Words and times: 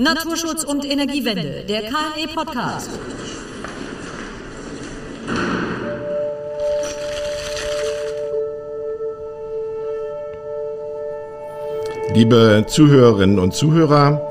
Naturschutz 0.00 0.64
und 0.64 0.90
Energiewende, 0.90 1.62
der 1.68 1.82
KNE 1.82 2.26
Podcast. 2.34 2.88
Liebe 12.14 12.64
Zuhörerinnen 12.66 13.38
und 13.38 13.52
Zuhörer, 13.52 14.22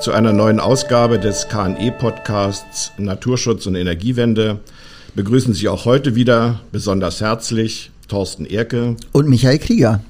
zu 0.00 0.12
einer 0.12 0.32
neuen 0.32 0.60
Ausgabe 0.60 1.18
des 1.18 1.46
KNE 1.48 1.92
Podcasts 1.98 2.92
Naturschutz 2.96 3.66
und 3.66 3.74
Energiewende 3.74 4.60
begrüßen 5.14 5.52
Sie 5.52 5.68
auch 5.68 5.84
heute 5.84 6.14
wieder 6.14 6.60
besonders 6.72 7.20
herzlich 7.20 7.90
Thorsten 8.08 8.46
Erke 8.46 8.96
und 9.12 9.28
Michael 9.28 9.58
Krieger. 9.58 10.00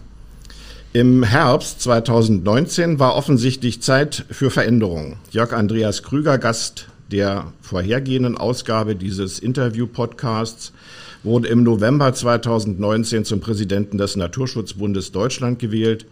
Im 0.95 1.23
Herbst 1.23 1.82
2019 1.82 2.98
war 2.98 3.14
offensichtlich 3.14 3.82
Zeit 3.82 4.25
für 4.30 4.50
Veränderungen. 4.50 5.18
Jörg 5.30 5.53
Andreas 5.53 6.03
Krüger, 6.03 6.39
Gast 6.39 6.86
der 7.13 7.53
vorhergehenden 7.61 8.39
Ausgabe 8.39 8.96
dieses 8.96 9.39
Interview-Podcasts, 9.39 10.72
wurde 11.22 11.49
im 11.49 11.63
November 11.63 12.14
2019 12.14 13.27
zum 13.27 13.40
Präsidenten 13.40 13.99
des 13.99 14.16
Naturschutzbundes 14.16 15.13
Deutschland 15.13 15.58
gewählt, 15.58 16.07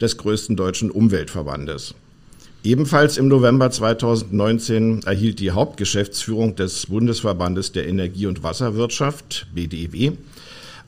des 0.00 0.16
größten 0.16 0.56
deutschen 0.56 0.90
Umweltverbandes. 0.90 1.94
Ebenfalls 2.64 3.18
im 3.18 3.28
November 3.28 3.70
2019 3.70 5.02
erhielt 5.04 5.40
die 5.40 5.50
Hauptgeschäftsführung 5.50 6.56
des 6.56 6.86
Bundesverbandes 6.86 7.72
der 7.72 7.86
Energie- 7.86 8.26
und 8.26 8.42
Wasserwirtschaft, 8.42 9.46
BDEW, 9.54 10.12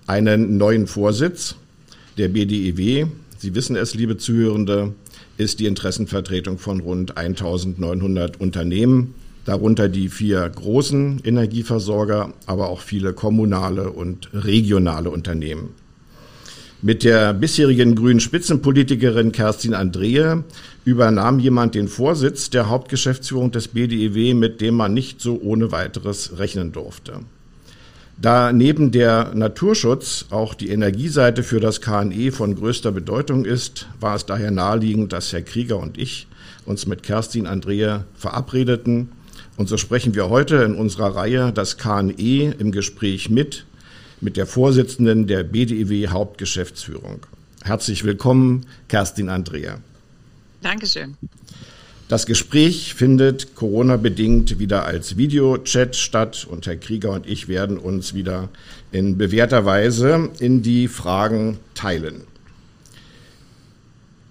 einen 0.06 0.56
neuen 0.56 0.86
Vorsitz. 0.86 1.56
Der 2.16 2.28
BDEW 2.28 3.08
Sie 3.45 3.55
wissen 3.55 3.77
es, 3.77 3.95
liebe 3.95 4.16
Zuhörende, 4.16 4.95
ist 5.37 5.61
die 5.61 5.66
Interessenvertretung 5.66 6.57
von 6.57 6.80
rund 6.80 7.19
1900 7.19 8.41
Unternehmen, 8.41 9.12
darunter 9.45 9.91
die 9.91 10.09
vier 10.09 10.48
großen 10.48 11.20
Energieversorger, 11.23 12.33
aber 12.47 12.70
auch 12.70 12.81
viele 12.81 13.12
kommunale 13.12 13.91
und 13.91 14.31
regionale 14.33 15.11
Unternehmen. 15.11 15.75
Mit 16.81 17.05
der 17.05 17.34
bisherigen 17.34 17.95
grünen 17.95 18.20
Spitzenpolitikerin 18.20 19.31
Kerstin 19.31 19.75
Andrehe 19.75 20.45
übernahm 20.86 21.39
jemand 21.39 21.75
den 21.75 21.89
Vorsitz 21.89 22.48
der 22.48 22.70
Hauptgeschäftsführung 22.70 23.51
des 23.51 23.69
BDEW, 23.69 24.33
mit 24.33 24.62
dem 24.62 24.75
man 24.75 24.95
nicht 24.95 25.20
so 25.20 25.39
ohne 25.39 25.70
weiteres 25.70 26.39
rechnen 26.39 26.73
durfte. 26.73 27.20
Da 28.17 28.53
neben 28.53 28.91
der 28.91 29.34
Naturschutz 29.34 30.27
auch 30.31 30.55
die 30.55 30.69
Energieseite 30.69 31.43
für 31.43 31.61
das 31.61 31.81
KNE 31.81 32.33
von 32.33 32.55
größter 32.55 32.93
Bedeutung 32.93 33.45
ist, 33.45 33.89
war 34.01 34.15
es 34.15 34.25
daher 34.25 34.51
naheliegend, 34.51 35.12
dass 35.12 35.33
Herr 35.33 35.43
Krieger 35.43 35.79
und 35.79 35.98
ich 35.98 36.27
uns 36.65 36.87
mit 36.87 37.03
Kerstin 37.03 37.47
Andrea 37.47 38.05
verabredeten. 38.15 39.11
Und 39.57 39.69
so 39.69 39.77
sprechen 39.77 40.15
wir 40.15 40.31
heute 40.31 40.57
in 40.57 40.75
unserer 40.75 41.15
Reihe 41.15 41.53
das 41.53 41.77
KNE 41.77 42.55
im 42.59 42.73
Gespräch 42.73 43.31
mit, 43.31 43.67
mit 44.20 44.37
der 44.37 44.47
Vorsitzenden 44.47 45.27
der 45.27 45.45
BDEW 45.45 46.09
Hauptgeschäftsführung. 46.09 47.27
Herzlich 47.62 48.05
willkommen, 48.05 48.67
Kerstin 48.89 49.29
Andrea. 49.29 49.79
Dankeschön. 50.62 51.17
Das 52.06 52.27
Gespräch 52.27 52.92
findet 52.92 53.55
Corona-bedingt 53.55 54.58
wieder 54.58 54.84
als 54.84 55.16
Videochat 55.16 55.97
statt 55.97 56.46
und 56.48 56.66
Herr 56.66 56.77
Krieger 56.77 57.12
und 57.12 57.27
ich 57.27 57.48
werden 57.48 57.78
uns 57.78 58.12
wieder 58.12 58.50
in 58.92 59.16
bewährter 59.16 59.64
Weise 59.64 60.28
in 60.38 60.61
die 60.61 60.88
Fragen 60.88 61.56
teilen. 61.74 62.24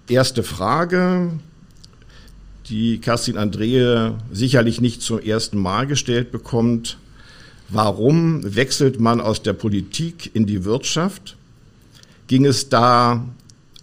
Erste 0.08 0.44
Frage, 0.44 1.32
die 2.68 2.98
Kerstin 2.98 3.36
Andrehe 3.36 4.18
sicherlich 4.30 4.80
nicht 4.80 5.02
zum 5.02 5.18
ersten 5.18 5.58
Mal 5.58 5.88
gestellt 5.88 6.30
bekommt. 6.30 6.98
Warum 7.70 8.54
wechselt 8.54 9.00
man 9.00 9.20
aus 9.20 9.42
der 9.42 9.52
Politik 9.52 10.30
in 10.32 10.46
die 10.46 10.64
Wirtschaft? 10.64 11.36
Ging 12.28 12.44
es 12.44 12.68
da 12.68 13.26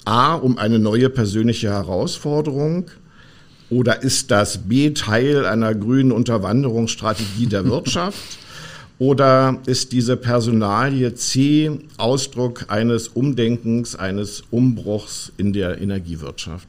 A 0.06 0.36
um 0.36 0.58
eine 0.58 0.80
neue 0.80 1.10
persönliche 1.10 1.72
Herausforderung? 1.72 2.90
Oder 3.72 4.04
ist 4.04 4.30
das 4.30 4.60
B 4.60 4.92
Teil 4.92 5.46
einer 5.46 5.74
grünen 5.74 6.12
Unterwanderungsstrategie 6.12 7.48
der 7.48 7.66
Wirtschaft? 7.70 8.38
Oder 9.00 9.58
ist 9.66 9.94
diese 9.94 10.16
Personalie 10.18 11.16
C 11.16 11.72
Ausdruck 11.98 12.66
eines 12.68 13.08
Umdenkens, 13.08 13.96
eines 13.96 14.44
Umbruchs 14.52 15.32
in 15.38 15.54
der 15.54 15.82
Energiewirtschaft? 15.82 16.68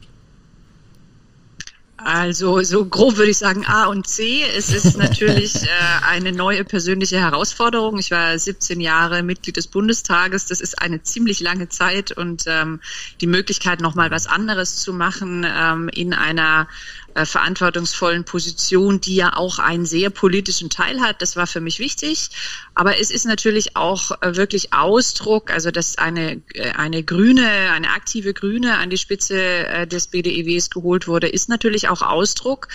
Also 2.05 2.63
so 2.63 2.85
grob 2.85 3.17
würde 3.17 3.31
ich 3.31 3.39
sagen 3.39 3.65
A 3.67 3.87
und 3.87 4.07
C. 4.07 4.43
Es 4.57 4.73
ist 4.73 4.97
natürlich 4.99 5.63
äh, 5.63 5.69
eine 6.05 6.33
neue 6.33 6.65
persönliche 6.65 7.21
Herausforderung. 7.21 7.99
Ich 7.99 8.11
war 8.11 8.37
17 8.37 8.81
Jahre 8.81 9.23
Mitglied 9.23 9.57
des 9.57 9.69
Bundestages. 9.69 10.47
Das 10.47 10.61
ist 10.61 10.81
eine 10.81 11.03
ziemlich 11.03 11.41
lange 11.41 11.69
Zeit 11.69 12.11
und 12.11 12.45
ähm, 12.47 12.81
die 13.21 13.27
Möglichkeit, 13.27 13.81
noch 13.81 13.95
mal 13.95 14.11
was 14.11 14.27
anderes 14.27 14.77
zu 14.77 14.93
machen 14.93 15.47
ähm, 15.49 15.89
in 15.89 16.13
einer 16.13 16.67
äh, 17.15 17.27
verantwortungsvollen 17.27 18.25
Position, 18.25 19.01
die 19.01 19.17
ja 19.17 19.37
auch 19.37 19.59
einen 19.59 19.87
sehr 19.87 20.11
politischen 20.11 20.71
Teil 20.71 21.01
hat. 21.01 21.23
Das 21.23 21.37
war 21.37 21.47
für 21.47 21.61
mich 21.61 21.79
wichtig. 21.79 22.31
Aber 22.75 22.99
es 22.99 23.11
ist 23.11 23.27
natürlich 23.27 23.77
auch 23.77 24.13
äh, 24.23 24.37
wirklich 24.37 24.73
Ausdruck, 24.73 25.51
also 25.51 25.71
dass 25.71 25.99
eine, 25.99 26.43
äh, 26.55 26.71
eine 26.73 27.03
Grüne, 27.03 27.47
eine 27.73 27.91
aktive 27.91 28.33
Grüne 28.35 28.79
an 28.79 28.91
die 28.91 28.99
Spitze 28.99 29.37
äh, 29.67 29.87
des 29.87 30.09
BDEWs 30.09 30.71
geholt 30.71 31.07
wurde, 31.09 31.29
ist 31.29 31.49
natürlich 31.49 31.89
auch 31.89 32.03
Ausdruck, 32.03 32.69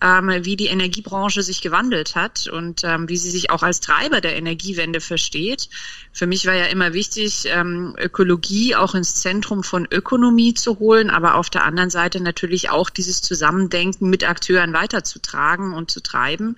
ähm, 0.00 0.30
wie 0.42 0.56
die 0.56 0.68
Energiebranche 0.68 1.42
sich 1.42 1.60
gewandelt 1.60 2.14
hat 2.14 2.46
und 2.48 2.84
ähm, 2.84 3.08
wie 3.08 3.16
sie 3.16 3.30
sich 3.30 3.50
auch 3.50 3.62
als 3.62 3.80
Treiber 3.80 4.20
der 4.20 4.36
Energiewende 4.36 5.00
versteht. 5.00 5.68
Für 6.12 6.26
mich 6.26 6.46
war 6.46 6.54
ja 6.54 6.66
immer 6.66 6.92
wichtig, 6.92 7.44
ähm, 7.46 7.94
Ökologie 7.98 8.74
auch 8.74 8.94
ins 8.94 9.14
Zentrum 9.14 9.62
von 9.62 9.86
Ökonomie 9.90 10.54
zu 10.54 10.78
holen, 10.78 11.08
aber 11.08 11.36
auf 11.36 11.50
der 11.50 11.64
anderen 11.64 11.90
Seite 11.90 12.20
natürlich 12.20 12.70
auch 12.70 12.90
dieses 12.90 13.22
Zusammendenken 13.22 14.10
mit 14.10 14.28
Akteuren 14.28 14.72
weiterzutragen 14.72 15.72
und 15.72 15.90
zu 15.90 16.00
treiben. 16.00 16.56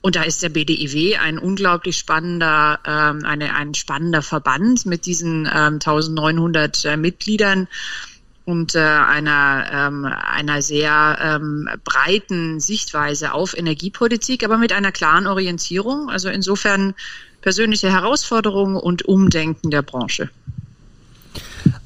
Und 0.00 0.16
da 0.16 0.22
ist 0.22 0.42
der 0.42 0.50
BDIW 0.50 1.16
ein 1.16 1.38
unglaublich 1.38 1.96
spannender, 1.96 2.78
ähm, 2.86 3.24
eine, 3.24 3.54
ein 3.54 3.74
spannender 3.74 4.20
Verband 4.20 4.84
mit 4.84 5.06
diesen 5.06 5.46
ähm, 5.46 5.80
1900 5.80 6.84
äh, 6.84 6.96
Mitgliedern 6.96 7.68
und 8.44 8.74
äh, 8.74 8.78
einer, 8.78 9.66
ähm, 9.72 10.04
einer 10.04 10.60
sehr 10.60 11.18
ähm, 11.20 11.68
breiten 11.84 12.60
Sichtweise 12.60 13.32
auf 13.32 13.56
Energiepolitik, 13.56 14.44
aber 14.44 14.58
mit 14.58 14.72
einer 14.72 14.92
klaren 14.92 15.26
Orientierung. 15.26 16.10
Also 16.10 16.28
insofern 16.28 16.94
persönliche 17.40 17.90
Herausforderungen 17.90 18.76
und 18.76 19.04
Umdenken 19.06 19.70
der 19.70 19.82
Branche. 19.82 20.30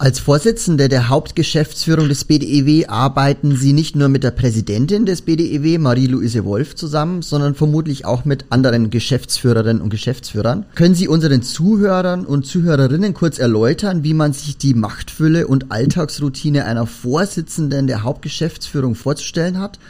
Als 0.00 0.20
Vorsitzende 0.20 0.88
der 0.88 1.08
Hauptgeschäftsführung 1.08 2.08
des 2.08 2.22
BDEW 2.22 2.86
arbeiten 2.86 3.56
Sie 3.56 3.72
nicht 3.72 3.96
nur 3.96 4.08
mit 4.08 4.22
der 4.22 4.30
Präsidentin 4.30 5.06
des 5.06 5.22
BDEW, 5.22 5.78
Marie-Louise 5.78 6.44
Wolf, 6.44 6.76
zusammen, 6.76 7.22
sondern 7.22 7.56
vermutlich 7.56 8.04
auch 8.04 8.24
mit 8.24 8.44
anderen 8.50 8.90
Geschäftsführerinnen 8.90 9.82
und 9.82 9.90
Geschäftsführern. 9.90 10.66
Können 10.76 10.94
Sie 10.94 11.08
unseren 11.08 11.42
Zuhörern 11.42 12.26
und 12.26 12.46
Zuhörerinnen 12.46 13.12
kurz 13.12 13.40
erläutern, 13.40 14.04
wie 14.04 14.14
man 14.14 14.32
sich 14.32 14.56
die 14.56 14.74
Machtfülle 14.74 15.48
und 15.48 15.72
Alltagsroutine 15.72 16.64
einer 16.64 16.86
Vorsitzenden 16.86 17.88
der 17.88 18.04
Hauptgeschäftsführung 18.04 18.94
vorzustellen 18.94 19.58
hat? 19.58 19.80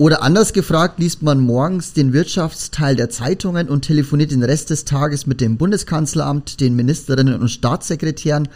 Oder 0.00 0.22
anders 0.22 0.54
gefragt, 0.54 0.98
liest 0.98 1.20
man 1.20 1.40
morgens 1.40 1.92
den 1.92 2.14
Wirtschaftsteil 2.14 2.96
der 2.96 3.10
Zeitungen 3.10 3.68
und 3.68 3.82
telefoniert 3.82 4.30
den 4.30 4.42
Rest 4.42 4.70
des 4.70 4.86
Tages 4.86 5.26
mit 5.26 5.42
dem 5.42 5.58
Bundeskanzleramt, 5.58 6.58
den 6.60 6.74
Ministerinnen 6.74 7.38
und 7.38 7.50
Staatssekretären 7.50 8.48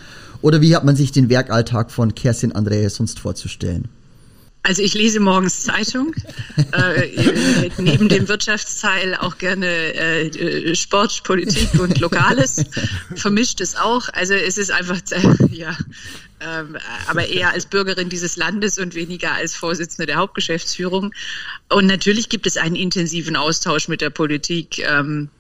oder 0.45 0.61
wie 0.61 0.77
hat 0.77 0.85
man 0.85 0.95
sich 0.95 1.11
den 1.11 1.31
Werkalltag 1.31 1.91
von 1.91 2.15
Kerstin 2.15 2.53
Andreas 2.53 2.97
sonst 2.97 3.19
vorzustellen? 3.19 3.89
Also 4.63 4.83
ich 4.83 4.93
lese 4.93 5.19
morgens 5.19 5.63
Zeitung, 5.63 6.15
äh, 6.73 7.71
neben 7.79 8.11
dem 8.11 8.29
Wirtschaftsteil 8.29 9.15
auch 9.15 9.39
gerne 9.39 9.67
äh, 9.67 10.75
Sport, 10.75 11.23
Politik 11.25 11.81
und 11.81 11.99
Lokales, 11.99 12.63
vermischt 13.15 13.63
es 13.63 13.75
auch. 13.75 14.11
Also 14.13 14.35
es 14.35 14.59
ist 14.59 14.71
einfach, 14.71 15.01
äh, 15.13 15.47
ja, 15.51 15.75
ähm, 16.41 16.77
aber 17.07 17.27
eher 17.27 17.53
als 17.53 17.65
Bürgerin 17.65 18.11
dieses 18.11 18.37
Landes 18.37 18.79
und 18.79 18.95
weniger 18.95 19.33
als 19.33 19.57
Vorsitzende 19.57 20.05
der 20.05 20.17
Hauptgeschäftsführung. 20.17 21.15
Und 21.71 21.87
natürlich 21.87 22.29
gibt 22.29 22.47
es 22.47 22.59
einen 22.59 22.77
intensiven 22.77 23.37
Austausch 23.37 23.89
mit 23.89 24.03
der 24.03 24.11
Politik. 24.11 24.79
Ähm, 24.81 25.31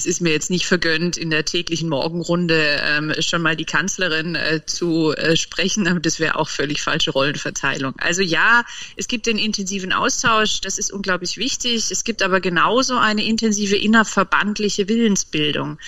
es 0.00 0.06
ist 0.06 0.22
mir 0.22 0.30
jetzt 0.30 0.48
nicht 0.48 0.64
vergönnt, 0.64 1.18
in 1.18 1.28
der 1.28 1.44
täglichen 1.44 1.90
Morgenrunde 1.90 2.80
ähm, 2.82 3.12
schon 3.18 3.42
mal 3.42 3.54
die 3.54 3.66
Kanzlerin 3.66 4.34
äh, 4.34 4.64
zu 4.64 5.12
äh, 5.12 5.36
sprechen, 5.36 5.86
aber 5.86 6.00
das 6.00 6.18
wäre 6.18 6.36
auch 6.36 6.48
völlig 6.48 6.80
falsche 6.80 7.10
Rollenverteilung. 7.10 7.92
Also 7.98 8.22
ja, 8.22 8.64
es 8.96 9.08
gibt 9.08 9.26
den 9.26 9.36
intensiven 9.36 9.92
Austausch, 9.92 10.62
das 10.62 10.78
ist 10.78 10.90
unglaublich 10.90 11.36
wichtig. 11.36 11.90
Es 11.90 12.02
gibt 12.02 12.22
aber 12.22 12.40
genauso 12.40 12.96
eine 12.96 13.22
intensive 13.22 13.76
innerverbandliche 13.76 14.88
Willensbildung. 14.88 15.78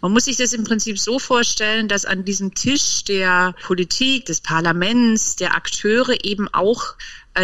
Man 0.00 0.12
muss 0.12 0.24
sich 0.24 0.36
das 0.36 0.52
im 0.52 0.64
Prinzip 0.64 0.98
so 0.98 1.20
vorstellen, 1.20 1.86
dass 1.86 2.04
an 2.04 2.24
diesem 2.24 2.54
Tisch 2.54 3.04
der 3.04 3.54
Politik, 3.62 4.26
des 4.26 4.40
Parlaments, 4.40 5.36
der 5.36 5.54
Akteure 5.54 6.24
eben 6.24 6.48
auch 6.48 6.94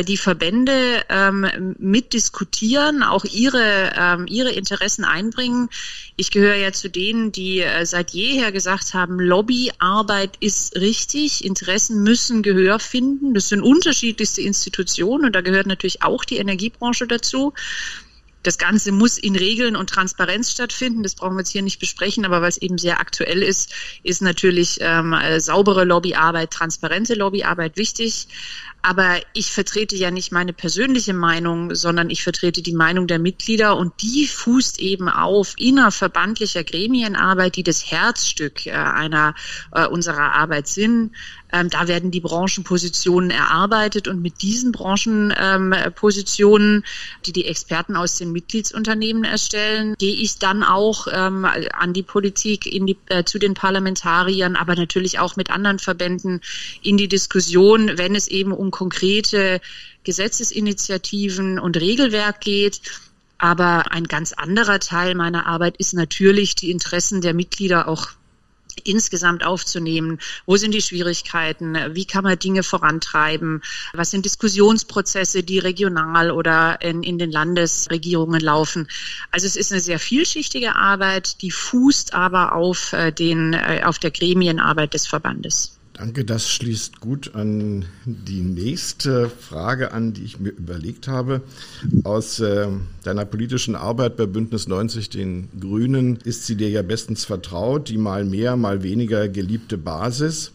die 0.07 0.17
Verbände 0.17 1.05
ähm, 1.09 1.75
mitdiskutieren, 1.79 3.03
auch 3.03 3.25
ihre, 3.25 3.93
ähm, 3.97 4.27
ihre 4.27 4.51
Interessen 4.51 5.05
einbringen. 5.05 5.69
Ich 6.17 6.31
gehöre 6.31 6.57
ja 6.57 6.73
zu 6.73 6.91
denen, 6.91 7.31
die 7.31 7.61
äh, 7.61 7.87
seit 7.87 8.11
jeher 8.11 8.51
gesagt 8.51 8.95
haben, 8.95 9.21
Lobbyarbeit 9.21 10.37
ist 10.41 10.77
richtig, 10.77 11.45
Interessen 11.45 12.03
müssen 12.03 12.43
Gehör 12.43 12.79
finden. 12.79 13.33
Das 13.33 13.49
sind 13.49 13.63
unterschiedlichste 13.63 14.43
Institutionen 14.43 15.27
und 15.27 15.35
da 15.35 15.41
gehört 15.41 15.67
natürlich 15.67 16.03
auch 16.03 16.25
die 16.25 16.39
Energiebranche 16.39 17.07
dazu. 17.07 17.55
Das 18.47 18.59
Ganze 18.59 18.93
muss 18.93 19.19
in 19.19 19.35
Regeln 19.35 19.75
und 19.75 19.91
Transparenz 19.91 20.53
stattfinden. 20.53 21.03
Das 21.03 21.17
brauchen 21.17 21.35
wir 21.35 21.41
jetzt 21.41 21.51
hier 21.51 21.63
nicht 21.63 21.81
besprechen, 21.81 22.25
aber 22.25 22.43
weil 22.43 22.49
es 22.49 22.59
eben 22.59 22.79
sehr 22.79 23.01
aktuell 23.01 23.43
ist, 23.43 23.73
ist 24.05 24.23
natürlich 24.23 24.79
ähm, 24.81 25.13
äh, 25.15 25.41
saubere 25.41 25.85
Lobbyarbeit, 25.85 26.53
transparente 26.53 27.15
Lobbyarbeit 27.15 27.77
wichtig. 27.77 28.29
Aber 28.89 29.17
ich 29.33 29.51
vertrete 29.51 29.97
ja 29.97 30.13
nicht 30.13 30.31
meine 30.31 30.53
persönliche 30.53 31.13
Meinung, 31.13 31.75
sondern 31.75 32.09
ich 32.09 32.23
vertrete 32.23 32.63
die 32.63 32.73
Meinung 32.73 33.09
der 33.09 33.19
Mitglieder 33.19 33.77
und 33.77 34.01
die 34.01 34.29
fußt 34.29 34.79
eben 34.79 35.09
auf 35.09 35.55
innerverbandlicher 35.59 36.63
Gremienarbeit, 36.63 37.57
die 37.57 37.65
das 37.65 37.91
Herzstück 37.91 38.67
äh, 38.67 38.71
einer 38.71 39.35
äh, 39.73 39.89
unserer 39.89 40.35
Arbeit 40.35 40.69
sind. 40.69 41.11
Ähm, 41.53 41.69
da 41.69 41.89
werden 41.89 42.13
die 42.13 42.21
Branchenpositionen 42.21 43.31
erarbeitet 43.31 44.07
und 44.07 44.23
mit 44.23 44.43
diesen 44.43 44.71
Branchenpositionen, 44.71 46.77
ähm, 46.77 46.83
die 47.25 47.33
die 47.33 47.47
Experten 47.47 47.97
aus 47.97 48.19
den 48.19 48.31
Mitgliedsunternehmen 48.31 49.25
erstellen, 49.25 49.95
gehe 49.99 50.15
ich 50.15 50.39
dann 50.39 50.63
auch 50.63 51.09
ähm, 51.11 51.45
an 51.45 51.93
die 51.93 52.03
Politik, 52.03 52.63
die, 52.63 52.97
äh, 53.09 53.25
zu 53.25 53.39
den 53.39 53.55
Parlamentariern, 53.55 54.55
aber 54.55 54.77
natürlich 54.77 55.19
auch 55.19 55.37
mit 55.37 55.51
anderen 55.51 55.79
Verbänden 55.81 56.41
in 56.83 56.97
die 56.97 57.09
Diskussion, 57.09 57.93
wenn 57.97 58.15
es 58.15 58.29
eben 58.29 58.53
um 58.53 58.71
konkrete 58.77 59.63
Gesetzesinitiativen 60.05 61.59
und 61.59 61.79
Regelwerk 61.79 62.41
geht. 62.43 62.83
Aber 63.39 63.91
ein 63.91 64.05
ganz 64.05 64.33
anderer 64.33 64.81
Teil 64.81 65.15
meiner 65.15 65.47
Arbeit 65.47 65.79
ist 65.79 65.95
natürlich, 65.95 66.55
die 66.55 66.71
Interessen 66.71 67.23
der 67.23 67.33
Mitglieder 67.33 67.89
auch 67.89 68.11
insgesamt 68.85 69.45
aufzunehmen. 69.45 70.19
Wo 70.45 70.59
sind 70.59 70.75
die 70.75 70.83
Schwierigkeiten? 70.83 71.77
Wie 71.93 72.05
kann 72.05 72.25
man 72.25 72.39
Dinge 72.39 72.63
vorantreiben? 72.63 73.63
Was 73.95 74.11
sind 74.11 74.27
Diskussionsprozesse, 74.27 75.43
die 75.43 75.59
regional 75.59 76.31
oder 76.31 76.81
in, 76.83 77.03
in 77.03 77.19
den 77.19 77.31
Landesregierungen 77.31 78.41
laufen? 78.41 78.89
Also 79.31 79.47
es 79.47 79.57
ist 79.57 79.73
eine 79.73 79.81
sehr 79.81 79.99
vielschichtige 79.99 80.77
Arbeit, 80.77 81.41
die 81.41 81.51
fußt 81.51 82.13
aber 82.13 82.55
auf 82.55 82.93
äh, 82.93 83.11
den, 83.11 83.55
äh, 83.55 83.81
auf 83.85 83.99
der 83.99 84.11
Gremienarbeit 84.11 84.93
des 84.93 85.07
Verbandes. 85.07 85.76
Danke, 85.99 86.27
das 86.27 86.51
schließt 86.51 87.01
gut 87.01 87.35
an 87.35 87.87
die 88.05 88.43
nächste 88.43 89.31
Frage 89.31 89.93
an, 89.93 90.13
die 90.13 90.25
ich 90.25 90.39
mir 90.39 90.51
überlegt 90.51 91.09
habe. 91.09 91.41
Aus 92.05 92.39
äh, 92.39 92.69
deiner 93.03 93.25
politischen 93.25 93.75
Arbeit 93.75 94.19
bei 94.19 94.27
Bündnis 94.27 94.69
90, 94.69 95.09
den 95.09 95.49
Grünen, 95.59 96.17
ist 96.23 96.45
sie 96.45 96.57
dir 96.57 96.69
ja 96.69 96.83
bestens 96.83 97.25
vertraut, 97.25 97.89
die 97.89 97.97
mal 97.97 98.27
mehr, 98.27 98.57
mal 98.57 98.83
weniger 98.83 99.27
geliebte 99.31 99.79
Basis. 99.79 100.53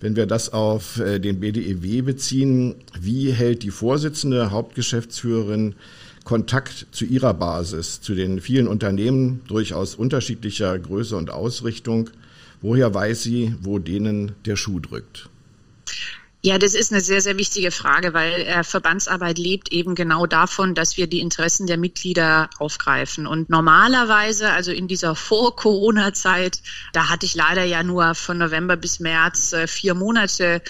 Wenn 0.00 0.16
wir 0.16 0.24
das 0.24 0.54
auf 0.54 0.98
äh, 1.00 1.18
den 1.18 1.40
BDEW 1.40 2.00
beziehen, 2.00 2.76
wie 2.98 3.30
hält 3.30 3.64
die 3.64 3.70
Vorsitzende, 3.70 4.52
Hauptgeschäftsführerin 4.52 5.74
Kontakt 6.24 6.86
zu 6.92 7.04
ihrer 7.04 7.34
Basis, 7.34 8.00
zu 8.00 8.14
den 8.14 8.40
vielen 8.40 8.68
Unternehmen 8.68 9.42
durchaus 9.48 9.94
unterschiedlicher 9.94 10.78
Größe 10.78 11.14
und 11.14 11.28
Ausrichtung? 11.28 12.08
Woher 12.62 12.94
weiß 12.94 13.22
sie, 13.22 13.54
wo 13.60 13.78
denen 13.78 14.32
der 14.46 14.56
Schuh 14.56 14.80
drückt? 14.80 15.28
Ja, 16.44 16.58
das 16.58 16.74
ist 16.74 16.90
eine 16.90 17.00
sehr, 17.00 17.20
sehr 17.20 17.38
wichtige 17.38 17.70
Frage, 17.70 18.14
weil 18.14 18.32
äh, 18.32 18.64
Verbandsarbeit 18.64 19.38
lebt 19.38 19.70
eben 19.70 19.94
genau 19.94 20.26
davon, 20.26 20.74
dass 20.74 20.96
wir 20.96 21.06
die 21.06 21.20
Interessen 21.20 21.68
der 21.68 21.76
Mitglieder 21.76 22.50
aufgreifen. 22.58 23.28
Und 23.28 23.48
normalerweise, 23.48 24.50
also 24.50 24.72
in 24.72 24.88
dieser 24.88 25.14
Vor-Corona-Zeit, 25.14 26.60
da 26.92 27.08
hatte 27.08 27.26
ich 27.26 27.36
leider 27.36 27.62
ja 27.62 27.84
nur 27.84 28.16
von 28.16 28.38
November 28.38 28.76
bis 28.76 28.98
März 28.98 29.52
äh, 29.52 29.68
vier 29.68 29.94
Monate 29.94 30.62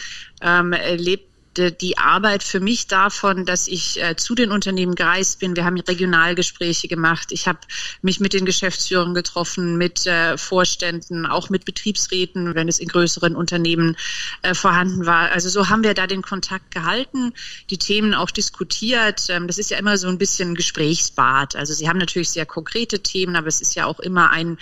ähm, 0.42 0.74
lebt 0.96 1.31
die 1.58 1.99
Arbeit 1.99 2.43
für 2.43 2.60
mich 2.60 2.87
davon, 2.87 3.44
dass 3.44 3.69
ich 3.69 4.02
äh, 4.02 4.16
zu 4.16 4.34
den 4.34 4.50
Unternehmen 4.50 4.94
gereist 4.94 5.38
bin. 5.38 5.56
Wir 5.56 5.64
haben 5.64 5.78
Regionalgespräche 5.78 6.88
gemacht. 6.88 7.28
Ich 7.31 7.46
habe 7.46 7.58
mich 8.00 8.20
mit 8.20 8.32
den 8.32 8.44
Geschäftsführern 8.44 9.14
getroffen, 9.14 9.76
mit 9.76 10.06
äh, 10.06 10.38
Vorständen, 10.38 11.26
auch 11.26 11.50
mit 11.50 11.64
Betriebsräten, 11.64 12.54
wenn 12.54 12.69
es 12.69 12.78
in 12.78 12.88
größeren 12.88 13.37
Unternehmen 13.37 13.96
äh, 14.43 14.54
vorhanden 14.54 15.06
war. 15.06 15.31
Also 15.32 15.49
so 15.49 15.69
haben 15.69 15.84
wir 15.84 15.94
da 15.94 16.06
den 16.06 16.22
Kontakt 16.22 16.70
gehalten, 16.70 17.32
die 17.70 17.78
Themen 17.78 18.14
auch 18.14 18.31
diskutiert. 18.31 19.26
Ähm, 19.28 19.46
das 19.46 19.58
ist 19.58 19.70
ja 19.70 19.78
immer 19.78 19.99
so 19.99 20.08
ein 20.08 20.19
bisschen 20.19 20.54
Gesprächsbad. 20.54 21.56
Also 21.56 21.75
Sie 21.75 21.88
haben 21.88 21.99
natürlich 21.99 22.31
sehr 22.31 22.46
konkrete 22.46 23.00
Themen, 23.02 23.37
aber 23.37 23.49
es 23.49 23.60
ist 23.60 23.75
ja 23.75 23.87
auch 23.87 24.00
immer 24.00 24.31
ein, 24.31 24.58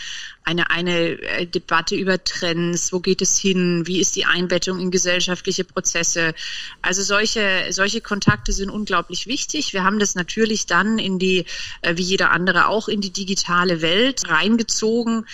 eine, 0.51 0.71
eine 0.71 0.99
äh, 1.23 1.47
Debatte 1.47 1.95
über 1.95 2.23
Trends, 2.23 2.93
wo 2.93 2.99
geht 2.99 3.23
es 3.23 3.39
hin, 3.39 3.87
wie 3.87 4.01
ist 4.01 4.17
die 4.17 4.25
Einbettung 4.25 4.81
in 4.81 4.91
gesellschaftliche 4.91 5.63
Prozesse. 5.65 6.35
Also 6.83 7.03
solche, 7.03 7.69
solche 7.71 8.01
Kontakte 8.01 8.53
sind 8.53 8.69
unglaublich 8.69 9.29
wichtig. 9.29 9.73
Wir 9.73 9.85
haben 9.85 10.01
das 10.01 10.17
natürlich 10.17 10.67
dann 10.67 10.99
in 10.99 11.21
die, 11.21 11.45
äh, 11.83 11.97
wie 11.97 12.03
jeder 12.03 12.33
andere 12.33 12.67
auch, 12.67 12.89
in 12.89 13.01
die 13.01 13.13
digitale 13.13 13.81
Welt 13.81 14.29
reingezogen. 14.29 15.25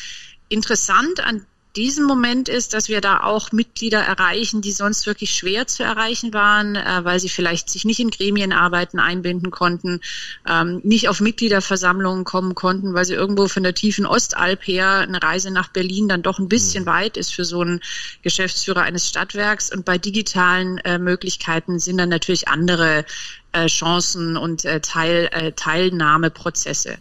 Interessant 0.48 1.20
an 1.20 1.46
diesem 1.76 2.04
Moment 2.04 2.48
ist, 2.48 2.74
dass 2.74 2.88
wir 2.88 3.00
da 3.00 3.20
auch 3.20 3.52
Mitglieder 3.52 4.00
erreichen, 4.00 4.62
die 4.62 4.72
sonst 4.72 5.06
wirklich 5.06 5.34
schwer 5.34 5.66
zu 5.66 5.82
erreichen 5.82 6.32
waren, 6.32 6.74
äh, 6.74 7.04
weil 7.04 7.20
sie 7.20 7.28
vielleicht 7.28 7.68
sich 7.68 7.84
nicht 7.84 8.00
in 8.00 8.10
Gremienarbeiten 8.10 8.98
einbinden 8.98 9.50
konnten, 9.50 10.00
ähm, 10.48 10.80
nicht 10.82 11.08
auf 11.08 11.20
Mitgliederversammlungen 11.20 12.24
kommen 12.24 12.54
konnten, 12.54 12.94
weil 12.94 13.04
sie 13.04 13.14
irgendwo 13.14 13.46
von 13.46 13.62
der 13.62 13.74
tiefen 13.74 14.06
Ostalb 14.06 14.66
her 14.66 15.00
eine 15.00 15.22
Reise 15.22 15.50
nach 15.50 15.68
Berlin 15.68 16.08
dann 16.08 16.22
doch 16.22 16.38
ein 16.38 16.48
bisschen 16.48 16.84
mhm. 16.84 16.88
weit 16.88 17.16
ist 17.16 17.34
für 17.34 17.44
so 17.44 17.60
einen 17.60 17.80
Geschäftsführer 18.22 18.82
eines 18.82 19.06
Stadtwerks. 19.06 19.70
Und 19.72 19.84
bei 19.84 19.98
digitalen 19.98 20.78
äh, 20.78 20.98
Möglichkeiten 20.98 21.78
sind 21.78 21.98
dann 21.98 22.08
natürlich 22.08 22.48
andere 22.48 23.04
äh, 23.52 23.66
Chancen 23.66 24.36
und 24.36 24.64
äh, 24.64 24.80
Teil, 24.80 25.28
äh, 25.32 25.52
Teilnahmeprozesse. 25.52 26.98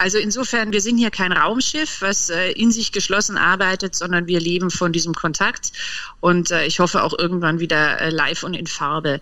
Also 0.00 0.16
insofern, 0.16 0.72
wir 0.72 0.80
sind 0.80 0.96
hier 0.96 1.10
kein 1.10 1.30
Raumschiff, 1.30 2.00
was 2.00 2.30
äh, 2.30 2.52
in 2.52 2.72
sich 2.72 2.90
geschlossen 2.90 3.36
arbeitet, 3.36 3.94
sondern 3.94 4.26
wir 4.26 4.40
leben 4.40 4.70
von 4.70 4.92
diesem 4.92 5.12
Kontakt 5.12 5.72
und 6.20 6.50
äh, 6.50 6.64
ich 6.64 6.80
hoffe 6.80 7.02
auch 7.02 7.18
irgendwann 7.18 7.60
wieder 7.60 8.00
äh, 8.00 8.08
live 8.08 8.42
und 8.42 8.54
in 8.54 8.66
Farbe. 8.66 9.20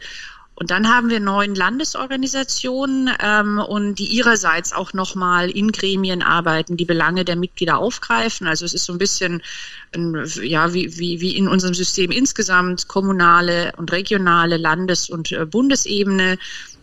Und 0.55 0.71
dann 0.71 0.89
haben 0.89 1.11
wir 1.11 1.19
neun 1.19 1.57
Landesorganisationen 1.57 3.11
ähm, 3.21 3.59
und 3.59 3.97
die 3.97 4.07
ihrerseits 4.07 4.73
auch 4.73 4.93
nochmal 4.93 5.51
in 5.51 5.73
Gremien 5.73 6.23
arbeiten, 6.23 6.77
die 6.77 6.85
Belange 6.85 7.25
der 7.25 7.37
Mitglieder 7.37 7.79
aufgreifen. 7.79 8.47
Also 8.47 8.65
es 8.65 8.73
ist 8.73 8.85
so 8.85 8.93
ein 8.93 8.99
bisschen 8.99 9.43
ja, 10.43 10.75
wie, 10.75 10.97
wie, 10.99 11.21
wie 11.21 11.37
in 11.37 11.49
unserem 11.49 11.75
System 11.75 12.13
insgesamt 12.13 12.87
kommunale 12.87 13.73
und 13.79 13.91
regionale 13.91 14.59
Landes- 14.59 15.11
und 15.11 15.33
äh, 15.33 15.45
Bundesebene 15.45 16.39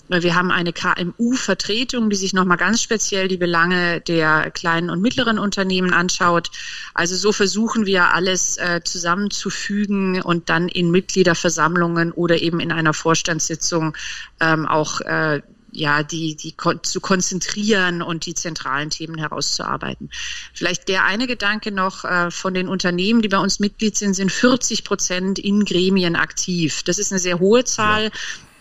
wir 0.07 0.35
haben 0.35 0.51
eine 0.51 0.71
KMU-Vertretung, 0.71 2.09
die 2.09 2.15
sich 2.15 2.33
nochmal 2.33 2.57
ganz 2.57 2.81
speziell 2.81 3.27
die 3.27 3.37
Belange 3.37 4.01
der 4.01 4.51
kleinen 4.51 4.89
und 4.89 5.01
mittleren 5.01 5.39
Unternehmen 5.39 5.93
anschaut. 5.93 6.51
Also 6.93 7.15
so 7.15 7.31
versuchen 7.31 7.85
wir 7.85 8.13
alles 8.13 8.57
äh, 8.57 8.81
zusammenzufügen 8.83 10.21
und 10.21 10.49
dann 10.49 10.67
in 10.67 10.91
Mitgliederversammlungen 10.91 12.11
oder 12.11 12.41
eben 12.41 12.59
in 12.59 12.71
einer 12.71 12.93
Vorstandssitzung 12.93 13.95
ähm, 14.39 14.67
auch 14.67 15.01
äh, 15.01 15.41
ja, 15.71 16.03
die, 16.03 16.35
die 16.35 16.53
kon 16.53 16.81
zu 16.83 17.01
konzentrieren 17.01 18.01
und 18.01 18.25
die 18.25 18.33
zentralen 18.33 18.89
Themen 18.89 19.17
herauszuarbeiten. 19.17 20.09
Vielleicht 20.53 20.87
der 20.87 21.03
eine 21.03 21.27
Gedanke 21.27 21.71
noch 21.71 22.05
äh, 22.05 22.31
von 22.31 22.53
den 22.53 22.67
Unternehmen, 22.69 23.21
die 23.21 23.27
bei 23.27 23.39
uns 23.39 23.59
Mitglied 23.59 23.97
sind, 23.97 24.13
sind 24.13 24.31
40 24.31 24.85
Prozent 24.85 25.37
in 25.37 25.65
Gremien 25.65 26.15
aktiv. 26.15 26.83
Das 26.83 26.97
ist 26.97 27.11
eine 27.11 27.19
sehr 27.19 27.39
hohe 27.39 27.65
Zahl. 27.65 28.05
Ja 28.05 28.11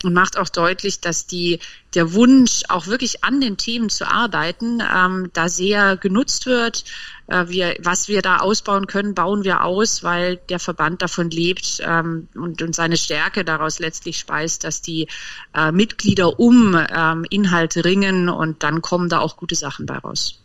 und 0.03 0.13
macht 0.13 0.37
auch 0.37 0.49
deutlich, 0.49 0.99
dass 0.99 1.25
die, 1.27 1.59
der 1.93 2.13
Wunsch, 2.13 2.63
auch 2.69 2.87
wirklich 2.87 3.23
an 3.23 3.41
den 3.41 3.57
Themen 3.57 3.89
zu 3.89 4.07
arbeiten, 4.07 4.81
ähm, 4.81 5.29
da 5.33 5.49
sehr 5.49 5.97
genutzt 5.97 6.45
wird. 6.45 6.85
Äh, 7.27 7.45
wir, 7.47 7.75
was 7.79 8.07
wir 8.07 8.21
da 8.21 8.37
ausbauen 8.37 8.87
können, 8.87 9.15
bauen 9.15 9.43
wir 9.43 9.63
aus, 9.63 10.03
weil 10.03 10.37
der 10.49 10.59
Verband 10.59 11.01
davon 11.01 11.29
lebt 11.29 11.81
ähm, 11.81 12.27
und, 12.35 12.61
und 12.61 12.75
seine 12.75 12.97
Stärke 12.97 13.43
daraus 13.43 13.79
letztlich 13.79 14.17
speist, 14.17 14.63
dass 14.63 14.81
die 14.81 15.07
äh, 15.53 15.71
Mitglieder 15.71 16.39
um 16.39 16.77
ähm, 16.95 17.25
Inhalte 17.29 17.85
ringen 17.85 18.29
und 18.29 18.63
dann 18.63 18.81
kommen 18.81 19.09
da 19.09 19.19
auch 19.19 19.37
gute 19.37 19.55
Sachen 19.55 19.85
bei 19.85 19.97
raus. 19.97 20.39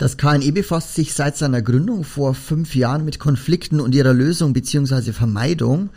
Das 0.00 0.16
KNE 0.16 0.52
befasst 0.52 0.94
sich 0.94 1.12
seit 1.12 1.36
seiner 1.36 1.60
Gründung 1.60 2.04
vor 2.04 2.32
fünf 2.34 2.74
Jahren 2.74 3.04
mit 3.04 3.18
Konflikten 3.18 3.80
und 3.80 3.94
ihrer 3.94 4.14
Lösung 4.14 4.54
bzw. 4.54 5.12
Vermeidung. 5.12 5.90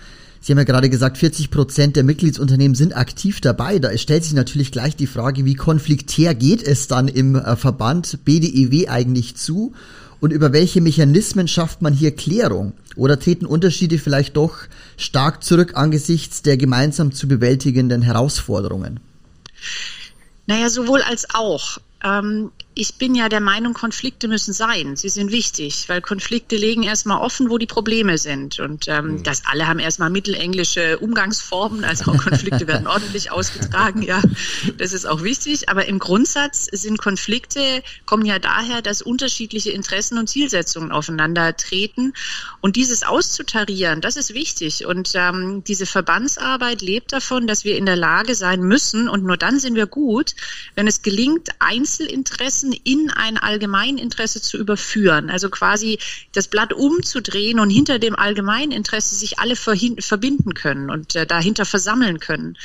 Sie 0.43 0.51
haben 0.51 0.57
ja 0.57 0.65
gerade 0.65 0.89
gesagt, 0.89 1.17
40 1.17 1.51
Prozent 1.51 1.95
der 1.95 2.03
Mitgliedsunternehmen 2.03 2.75
sind 2.75 2.97
aktiv 2.97 3.39
dabei. 3.39 3.79
Da 3.79 3.97
stellt 3.97 4.25
sich 4.25 4.33
natürlich 4.33 4.73
gleich 4.73 4.93
die 4.93 5.07
Frage, 5.07 5.45
wie 5.45 5.55
konfliktär 5.55 6.35
geht 6.35 6.62
es 6.62 6.89
dann 6.89 7.07
im 7.07 7.35
äh, 7.35 7.55
Verband 7.55 8.25
BDEW 8.25 8.89
eigentlich 8.89 9.38
zu? 9.38 9.73
Und 10.19 10.33
über 10.33 10.51
welche 10.51 10.81
Mechanismen 10.81 11.47
schafft 11.47 11.81
man 11.81 11.93
hier 11.93 12.13
Klärung? 12.13 12.73
Oder 12.97 13.17
treten 13.17 13.45
Unterschiede 13.45 13.97
vielleicht 13.97 14.35
doch 14.35 14.57
stark 14.97 15.45
zurück 15.45 15.77
angesichts 15.77 16.41
der 16.41 16.57
gemeinsam 16.57 17.13
zu 17.13 17.29
bewältigenden 17.29 18.01
Herausforderungen? 18.01 19.00
Naja, 20.45 20.69
sowohl 20.69 21.01
als 21.03 21.25
auch. 21.33 21.77
Ähm, 22.03 22.51
ich 22.75 22.95
bin 22.95 23.13
ja 23.13 23.29
der 23.29 23.39
Meinung, 23.39 23.73
Konflikte 23.73 24.27
müssen 24.27 24.53
sein. 24.53 24.95
Sie 24.95 25.09
sind 25.09 25.31
wichtig, 25.31 25.87
weil 25.89 26.01
Konflikte 26.01 26.55
legen 26.55 26.83
erstmal 26.83 27.21
offen, 27.21 27.49
wo 27.49 27.57
die 27.57 27.67
Probleme 27.67 28.17
sind. 28.17 28.59
Und 28.59 28.87
ähm, 28.87 29.05
mhm. 29.05 29.23
das 29.23 29.43
alle 29.45 29.67
haben 29.67 29.79
erstmal 29.79 30.09
mittelenglische 30.09 30.97
Umgangsformen, 30.99 31.83
also 31.83 32.11
auch 32.11 32.17
Konflikte 32.17 32.67
werden 32.67 32.87
ordentlich 32.93 33.31
ausgetragen, 33.31 34.01
ja. 34.01 34.21
Das 34.77 34.93
ist 34.93 35.05
auch 35.05 35.21
wichtig. 35.23 35.69
Aber 35.69 35.85
im 35.85 35.99
Grundsatz 35.99 36.65
sind 36.71 36.97
Konflikte, 36.97 37.83
kommen 38.05 38.25
ja 38.25 38.39
daher, 38.39 38.81
dass 38.81 39.01
unterschiedliche 39.01 39.71
Interessen 39.71 40.17
und 40.17 40.27
Zielsetzungen 40.27 40.91
aufeinander 40.91 41.55
treten. 41.55 42.13
Und 42.61 42.75
dieses 42.75 43.03
auszutarieren, 43.03 44.01
das 44.01 44.15
ist 44.15 44.33
wichtig. 44.33 44.85
Und 44.85 45.11
ähm, 45.13 45.63
diese 45.63 45.85
Verbandsarbeit 45.85 46.81
lebt 46.81 47.13
davon, 47.13 47.45
dass 47.45 47.63
wir 47.65 47.77
in 47.77 47.85
der 47.85 47.97
Lage 47.97 48.33
sein 48.33 48.61
müssen, 48.61 49.07
und 49.09 49.23
nur 49.23 49.37
dann 49.37 49.59
sind 49.59 49.75
wir 49.75 49.85
gut, 49.85 50.33
wenn 50.75 50.87
es 50.87 51.03
gelingt, 51.03 51.49
Einzelinteressen 51.59 52.62
Interessen 52.63 52.74
in 52.84 53.10
ein 53.10 53.38
Allgemeininteresse 53.38 54.41
zu 54.41 54.58
überführen. 54.58 55.29
Also 55.29 55.50
quasi 55.50 56.00
das 56.32 56.48
Blatt 56.48 56.74
umzudrehen 56.74 57.60
und 57.60 57.70
hinter 57.70 58.00
dem 58.00 58.15
Allgemeininteresse 58.15 59.15
sich 59.15 59.39
alle 59.39 59.55
verbinden 59.55 60.53
können 60.53 60.89
und 60.89 61.15
äh, 61.15 61.25
dahinter 61.25 61.65
versammeln 61.65 62.20
können. 62.20 62.58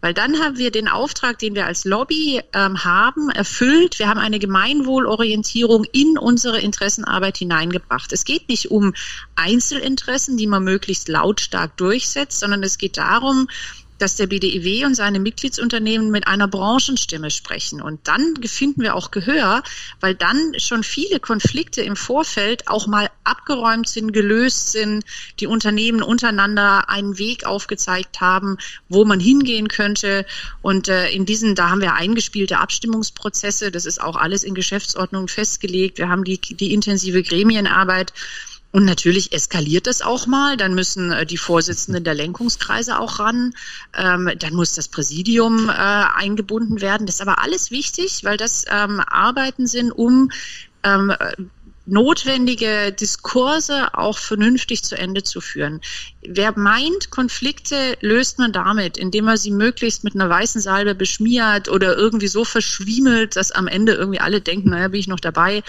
Weil 0.00 0.14
dann 0.14 0.38
haben 0.40 0.58
wir 0.58 0.70
den 0.70 0.88
Auftrag, 0.88 1.38
den 1.38 1.54
wir 1.54 1.66
als 1.66 1.84
Lobby 1.84 2.42
ähm, 2.52 2.84
haben, 2.84 3.30
erfüllt. 3.30 3.98
Wir 3.98 4.08
haben 4.08 4.20
eine 4.20 4.38
Gemeinwohlorientierung 4.38 5.84
in 5.92 6.18
unsere 6.18 6.60
Interessenarbeit 6.60 7.38
hineingebracht. 7.38 8.12
Es 8.12 8.24
geht 8.24 8.48
nicht 8.48 8.70
um 8.70 8.94
Einzelinteressen, 9.36 10.36
die 10.36 10.46
man 10.46 10.64
möglichst 10.64 11.08
lautstark 11.08 11.76
durchsetzt, 11.76 12.40
sondern 12.40 12.62
es 12.62 12.78
geht 12.78 12.96
darum, 12.96 13.48
dass 13.98 14.16
der 14.16 14.26
BDEW 14.26 14.86
und 14.86 14.94
seine 14.94 15.20
Mitgliedsunternehmen 15.20 16.10
mit 16.10 16.26
einer 16.26 16.48
Branchenstimme 16.48 17.30
sprechen. 17.30 17.80
Und 17.80 18.06
dann 18.08 18.34
finden 18.44 18.82
wir 18.82 18.94
auch 18.94 19.10
Gehör, 19.10 19.62
weil 20.00 20.14
dann 20.14 20.52
schon 20.58 20.82
viele 20.82 21.20
Konflikte 21.20 21.82
im 21.82 21.96
Vorfeld 21.96 22.68
auch 22.68 22.86
mal 22.86 23.10
abgeräumt 23.22 23.88
sind, 23.88 24.12
gelöst 24.12 24.72
sind, 24.72 25.04
die 25.40 25.46
Unternehmen 25.46 26.02
untereinander 26.02 26.88
einen 26.88 27.18
Weg 27.18 27.46
aufgezeigt 27.46 28.20
haben, 28.20 28.58
wo 28.88 29.04
man 29.04 29.20
hingehen 29.20 29.68
könnte. 29.68 30.26
Und 30.62 30.88
äh, 30.88 31.08
in 31.10 31.26
diesen, 31.26 31.54
da 31.54 31.70
haben 31.70 31.80
wir 31.80 31.94
eingespielte 31.94 32.58
Abstimmungsprozesse. 32.58 33.70
Das 33.70 33.86
ist 33.86 34.00
auch 34.00 34.16
alles 34.16 34.44
in 34.44 34.54
Geschäftsordnung 34.54 35.28
festgelegt. 35.28 35.98
Wir 35.98 36.08
haben 36.08 36.24
die, 36.24 36.38
die 36.38 36.72
intensive 36.72 37.22
Gremienarbeit. 37.22 38.12
Und 38.74 38.86
natürlich 38.86 39.32
eskaliert 39.32 39.86
das 39.86 40.02
auch 40.02 40.26
mal. 40.26 40.56
Dann 40.56 40.74
müssen 40.74 41.12
äh, 41.12 41.24
die 41.24 41.36
Vorsitzenden 41.36 42.02
der 42.02 42.14
Lenkungskreise 42.14 42.98
auch 42.98 43.20
ran. 43.20 43.54
Ähm, 43.96 44.32
dann 44.36 44.52
muss 44.52 44.74
das 44.74 44.88
Präsidium 44.88 45.68
äh, 45.68 45.72
eingebunden 45.72 46.80
werden. 46.80 47.06
Das 47.06 47.14
ist 47.14 47.20
aber 47.20 47.40
alles 47.40 47.70
wichtig, 47.70 48.24
weil 48.24 48.36
das 48.36 48.64
ähm, 48.68 48.98
Arbeiten 48.98 49.68
sind, 49.68 49.92
um 49.92 50.32
ähm, 50.82 51.12
notwendige 51.86 52.92
Diskurse 52.92 53.94
auch 53.94 54.18
vernünftig 54.18 54.84
zu 54.84 54.96
Ende 54.96 55.22
zu 55.22 55.40
führen. 55.40 55.80
Wer 56.22 56.58
meint, 56.58 57.10
Konflikte 57.10 57.96
löst 58.00 58.38
man 58.38 58.52
damit, 58.52 58.96
indem 58.96 59.28
er 59.28 59.36
sie 59.36 59.50
möglichst 59.50 60.04
mit 60.04 60.14
einer 60.14 60.30
weißen 60.30 60.60
Salbe 60.60 60.94
beschmiert 60.94 61.68
oder 61.68 61.96
irgendwie 61.96 62.28
so 62.28 62.44
verschwiemelt, 62.44 63.36
dass 63.36 63.52
am 63.52 63.66
Ende 63.66 63.92
irgendwie 63.92 64.20
alle 64.20 64.40
denken, 64.40 64.70
naja, 64.70 64.88
bin 64.88 65.00
ich 65.00 65.08
noch 65.08 65.20
dabei 65.20 65.62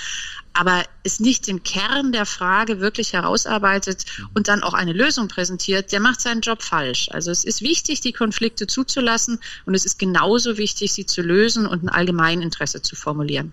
aber 0.55 0.84
es 1.03 1.19
nicht 1.19 1.48
den 1.48 1.63
Kern 1.63 2.13
der 2.13 2.25
Frage 2.25 2.79
wirklich 2.79 3.12
herausarbeitet 3.12 4.05
und 4.34 4.48
dann 4.48 4.63
auch 4.63 4.74
eine 4.74 4.93
Lösung 4.93 5.27
präsentiert, 5.27 5.91
der 5.91 6.00
macht 6.00 6.22
seinen 6.22 6.39
Job 6.39 6.63
falsch. 6.63 7.10
Also 7.12 7.29
es 7.29 7.43
ist 7.43 7.62
wichtig, 7.62 8.00
die 8.00 8.13
Konflikte 8.13 8.65
zuzulassen 8.65 9.39
und 9.65 9.75
es 9.75 9.86
ist 9.86 10.00
genauso 10.00 10.57
wichtig, 10.57 10.93
sie 10.93 11.05
zu 11.05 11.22
lösen 11.22 11.67
und 11.67 11.84
ein 11.84 11.89
Allgemeininteresse 11.89 12.81
zu 12.81 12.95
formulieren. 12.95 13.51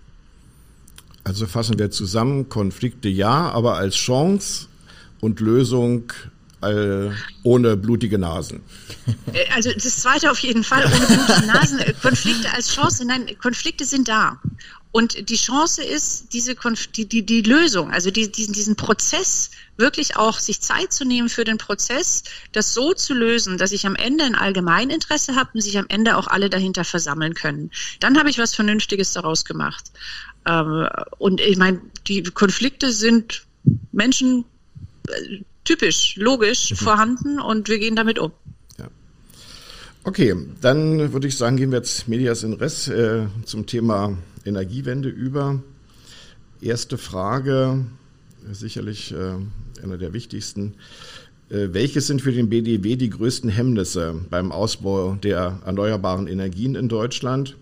Also 1.24 1.46
fassen 1.46 1.78
wir 1.78 1.90
zusammen, 1.90 2.48
Konflikte 2.48 3.08
ja, 3.08 3.50
aber 3.50 3.76
als 3.76 3.94
Chance 3.94 4.66
und 5.20 5.40
Lösung 5.40 6.12
äh, 6.62 7.10
ohne 7.42 7.76
blutige 7.76 8.18
Nasen. 8.18 8.60
Äh, 9.32 9.44
also 9.54 9.70
das 9.72 9.96
zweite 9.96 10.30
auf 10.30 10.38
jeden 10.40 10.64
Fall, 10.64 10.84
ohne 10.84 11.06
blutige 11.06 11.46
Nasen. 11.46 11.80
Konflikte 12.00 12.52
als 12.52 12.72
Chance, 12.74 13.04
nein, 13.04 13.26
Konflikte 13.40 13.84
sind 13.84 14.08
da. 14.08 14.40
Und 14.92 15.30
die 15.30 15.36
Chance 15.36 15.82
ist, 15.82 16.34
diese 16.34 16.54
Konf 16.54 16.86
die, 16.88 17.08
die, 17.08 17.24
die 17.24 17.40
Lösung, 17.40 17.90
also 17.90 18.10
die, 18.10 18.30
diesen, 18.30 18.52
diesen 18.52 18.76
Prozess 18.76 19.50
wirklich 19.78 20.16
auch 20.16 20.38
sich 20.38 20.60
Zeit 20.60 20.92
zu 20.92 21.06
nehmen 21.06 21.30
für 21.30 21.44
den 21.44 21.56
Prozess, 21.56 22.24
das 22.52 22.74
so 22.74 22.92
zu 22.92 23.14
lösen, 23.14 23.56
dass 23.56 23.72
ich 23.72 23.86
am 23.86 23.96
Ende 23.96 24.24
ein 24.24 24.34
Allgemeininteresse 24.34 25.34
habe 25.34 25.48
und 25.54 25.62
sich 25.62 25.78
am 25.78 25.86
Ende 25.88 26.18
auch 26.18 26.26
alle 26.26 26.50
dahinter 26.50 26.84
versammeln 26.84 27.32
können. 27.32 27.70
Dann 28.00 28.18
habe 28.18 28.28
ich 28.28 28.36
was 28.36 28.54
Vernünftiges 28.54 29.14
daraus 29.14 29.46
gemacht. 29.46 29.90
Ähm, 30.46 30.88
und 31.18 31.40
ich 31.40 31.56
meine, 31.56 31.80
die 32.06 32.22
Konflikte 32.22 32.92
sind 32.92 33.46
Menschen 33.92 34.44
äh, 35.08 35.42
typisch, 35.64 36.16
logisch 36.16 36.70
mhm. 36.72 36.76
vorhanden 36.76 37.40
und 37.40 37.68
wir 37.68 37.78
gehen 37.78 37.96
damit 37.96 38.18
um. 38.18 38.32
Okay, 40.04 40.34
dann 40.60 41.12
würde 41.12 41.28
ich 41.28 41.36
sagen, 41.36 41.56
gehen 41.56 41.70
wir 41.70 41.78
jetzt 41.78 42.08
Medias 42.08 42.42
in 42.42 42.54
Res 42.54 42.88
äh, 42.88 43.26
zum 43.44 43.66
Thema 43.66 44.18
Energiewende 44.44 45.08
über. 45.08 45.62
Erste 46.60 46.98
Frage, 46.98 47.84
sicherlich 48.50 49.12
äh, 49.12 49.34
einer 49.80 49.98
der 49.98 50.12
wichtigsten. 50.12 50.74
Äh, 51.50 51.68
welche 51.72 52.00
sind 52.00 52.20
für 52.20 52.32
den 52.32 52.48
BDW 52.48 52.96
die 52.96 53.10
größten 53.10 53.48
Hemmnisse 53.48 54.20
beim 54.28 54.50
Ausbau 54.50 55.14
der 55.22 55.60
erneuerbaren 55.64 56.26
Energien 56.26 56.74
in 56.74 56.88
Deutschland? 56.88 57.56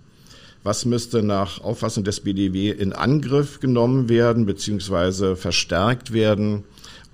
Was 0.62 0.84
müsste 0.84 1.22
nach 1.22 1.62
Auffassung 1.62 2.04
des 2.04 2.20
BDW 2.20 2.70
in 2.70 2.92
Angriff 2.92 3.60
genommen 3.60 4.10
werden 4.10 4.44
bzw. 4.44 5.34
verstärkt 5.34 6.12
werden, 6.12 6.64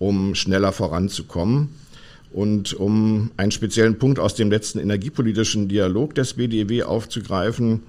um 0.00 0.34
schneller 0.34 0.72
voranzukommen? 0.72 1.68
Und 2.32 2.74
um 2.74 3.30
einen 3.36 3.52
speziellen 3.52 3.98
Punkt 3.98 4.18
aus 4.18 4.34
dem 4.34 4.50
letzten 4.50 4.80
energiepolitischen 4.80 5.68
Dialog 5.68 6.16
des 6.16 6.34
BDW 6.34 6.82
aufzugreifen, 6.82 7.84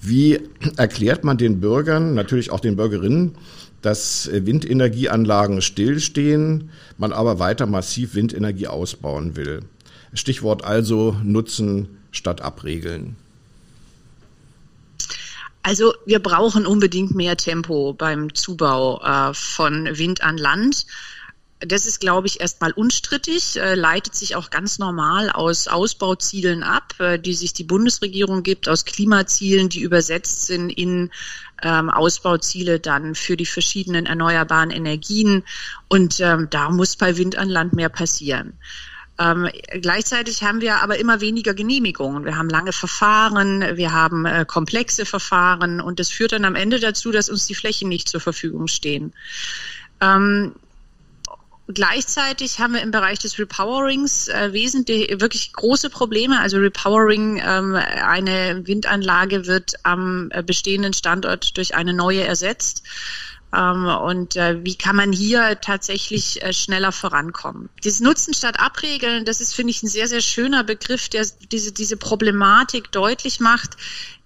wie 0.00 0.40
erklärt 0.76 1.24
man 1.24 1.36
den 1.36 1.60
Bürgern, 1.60 2.14
natürlich 2.14 2.52
auch 2.52 2.60
den 2.60 2.76
Bürgerinnen, 2.76 3.34
dass 3.82 4.30
Windenergieanlagen 4.32 5.62
stillstehen, 5.62 6.70
man 6.96 7.12
aber 7.12 7.40
weiter 7.40 7.66
massiv 7.66 8.14
Windenergie 8.14 8.68
ausbauen 8.68 9.34
will? 9.34 9.60
Stichwort 10.14 10.64
also 10.64 11.16
Nutzen 11.24 11.88
statt 12.12 12.40
Abregeln. 12.40 13.16
Also 15.62 15.94
wir 16.06 16.18
brauchen 16.18 16.66
unbedingt 16.66 17.14
mehr 17.14 17.36
Tempo 17.36 17.92
beim 17.92 18.34
Zubau 18.34 19.00
äh, 19.02 19.32
von 19.32 19.96
Wind 19.96 20.22
an 20.22 20.36
Land. 20.36 20.86
Das 21.60 21.86
ist, 21.86 22.00
glaube 22.00 22.26
ich, 22.26 22.40
erstmal 22.40 22.72
unstrittig, 22.72 23.56
äh, 23.56 23.76
leitet 23.76 24.16
sich 24.16 24.34
auch 24.34 24.50
ganz 24.50 24.80
normal 24.80 25.30
aus 25.30 25.68
Ausbauzielen 25.68 26.64
ab, 26.64 26.94
äh, 26.98 27.20
die 27.20 27.34
sich 27.34 27.52
die 27.52 27.62
Bundesregierung 27.62 28.42
gibt, 28.42 28.68
aus 28.68 28.84
Klimazielen, 28.84 29.68
die 29.68 29.82
übersetzt 29.82 30.46
sind 30.46 30.70
in 30.70 31.12
ähm, 31.62 31.88
Ausbauziele 31.90 32.80
dann 32.80 33.14
für 33.14 33.36
die 33.36 33.46
verschiedenen 33.46 34.06
erneuerbaren 34.06 34.72
Energien. 34.72 35.44
Und 35.88 36.18
ähm, 36.18 36.48
da 36.50 36.70
muss 36.70 36.96
bei 36.96 37.16
Wind 37.16 37.38
an 37.38 37.48
Land 37.48 37.72
mehr 37.72 37.88
passieren. 37.88 38.58
Ähm, 39.18 39.48
gleichzeitig 39.80 40.42
haben 40.42 40.60
wir 40.60 40.82
aber 40.82 40.98
immer 40.98 41.20
weniger 41.20 41.54
Genehmigungen. 41.54 42.24
Wir 42.24 42.36
haben 42.36 42.48
lange 42.48 42.72
Verfahren, 42.72 43.76
wir 43.76 43.92
haben 43.92 44.24
äh, 44.24 44.44
komplexe 44.46 45.04
Verfahren 45.04 45.80
und 45.80 46.00
das 46.00 46.10
führt 46.10 46.32
dann 46.32 46.44
am 46.44 46.54
Ende 46.54 46.80
dazu, 46.80 47.12
dass 47.12 47.28
uns 47.28 47.46
die 47.46 47.54
Flächen 47.54 47.88
nicht 47.88 48.08
zur 48.08 48.20
Verfügung 48.20 48.68
stehen. 48.68 49.12
Ähm, 50.00 50.54
Gleichzeitig 51.68 52.58
haben 52.58 52.74
wir 52.74 52.82
im 52.82 52.90
Bereich 52.90 53.20
des 53.20 53.38
Repowerings 53.38 54.28
äh, 54.28 54.52
wesentlich 54.52 55.20
wirklich 55.20 55.52
große 55.52 55.90
Probleme. 55.90 56.40
Also 56.40 56.58
Repowering, 56.58 57.40
ähm, 57.44 57.74
eine 57.76 58.66
Windanlage 58.66 59.46
wird 59.46 59.74
am 59.84 60.28
äh, 60.32 60.42
bestehenden 60.42 60.92
Standort 60.92 61.56
durch 61.56 61.74
eine 61.74 61.92
neue 61.92 62.24
ersetzt. 62.24 62.82
Ähm, 63.54 63.86
und 63.86 64.36
äh, 64.36 64.64
wie 64.64 64.76
kann 64.76 64.96
man 64.96 65.12
hier 65.12 65.60
tatsächlich 65.60 66.42
äh, 66.42 66.52
schneller 66.52 66.92
vorankommen? 66.92 67.68
Dieses 67.84 68.00
Nutzen 68.00 68.34
statt 68.34 68.58
Abregeln, 68.58 69.24
das 69.24 69.40
ist, 69.40 69.54
finde 69.54 69.72
ich, 69.72 69.82
ein 69.82 69.88
sehr, 69.88 70.08
sehr 70.08 70.22
schöner 70.22 70.64
Begriff, 70.64 71.08
der 71.08 71.26
diese, 71.50 71.72
diese 71.72 71.96
Problematik 71.96 72.90
deutlich 72.92 73.40
macht, 73.40 73.76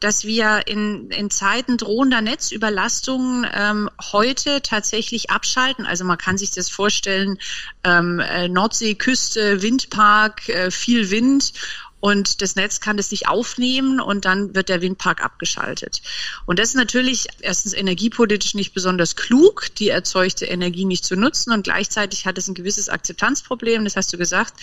dass 0.00 0.24
wir 0.24 0.66
in, 0.66 1.10
in 1.10 1.30
Zeiten 1.30 1.78
drohender 1.78 2.20
Netzüberlastungen 2.20 3.46
ähm, 3.52 3.90
heute 4.12 4.62
tatsächlich 4.62 5.30
abschalten. 5.30 5.86
Also 5.86 6.04
man 6.04 6.18
kann 6.18 6.38
sich 6.38 6.50
das 6.50 6.68
vorstellen, 6.68 7.38
ähm, 7.82 8.20
äh, 8.20 8.48
Nordseeküste, 8.48 9.62
Windpark, 9.62 10.48
äh, 10.48 10.70
viel 10.70 11.10
Wind 11.10 11.52
und 12.00 12.42
das 12.42 12.56
Netz 12.56 12.80
kann 12.80 12.96
das 12.96 13.10
nicht 13.10 13.28
aufnehmen 13.28 14.00
und 14.00 14.24
dann 14.24 14.54
wird 14.54 14.68
der 14.68 14.82
Windpark 14.82 15.24
abgeschaltet. 15.24 16.02
Und 16.44 16.58
das 16.58 16.68
ist 16.70 16.74
natürlich 16.74 17.26
erstens 17.40 17.72
energiepolitisch 17.72 18.54
nicht 18.54 18.74
besonders 18.74 19.16
klug, 19.16 19.74
die 19.76 19.88
erzeugte 19.88 20.44
Energie 20.46 20.84
nicht 20.84 21.04
zu 21.04 21.16
nutzen 21.16 21.52
und 21.52 21.64
gleichzeitig 21.64 22.26
hat 22.26 22.38
es 22.38 22.48
ein 22.48 22.54
gewisses 22.54 22.88
Akzeptanzproblem, 22.88 23.84
das 23.84 23.96
hast 23.96 24.12
du 24.12 24.18
gesagt. 24.18 24.54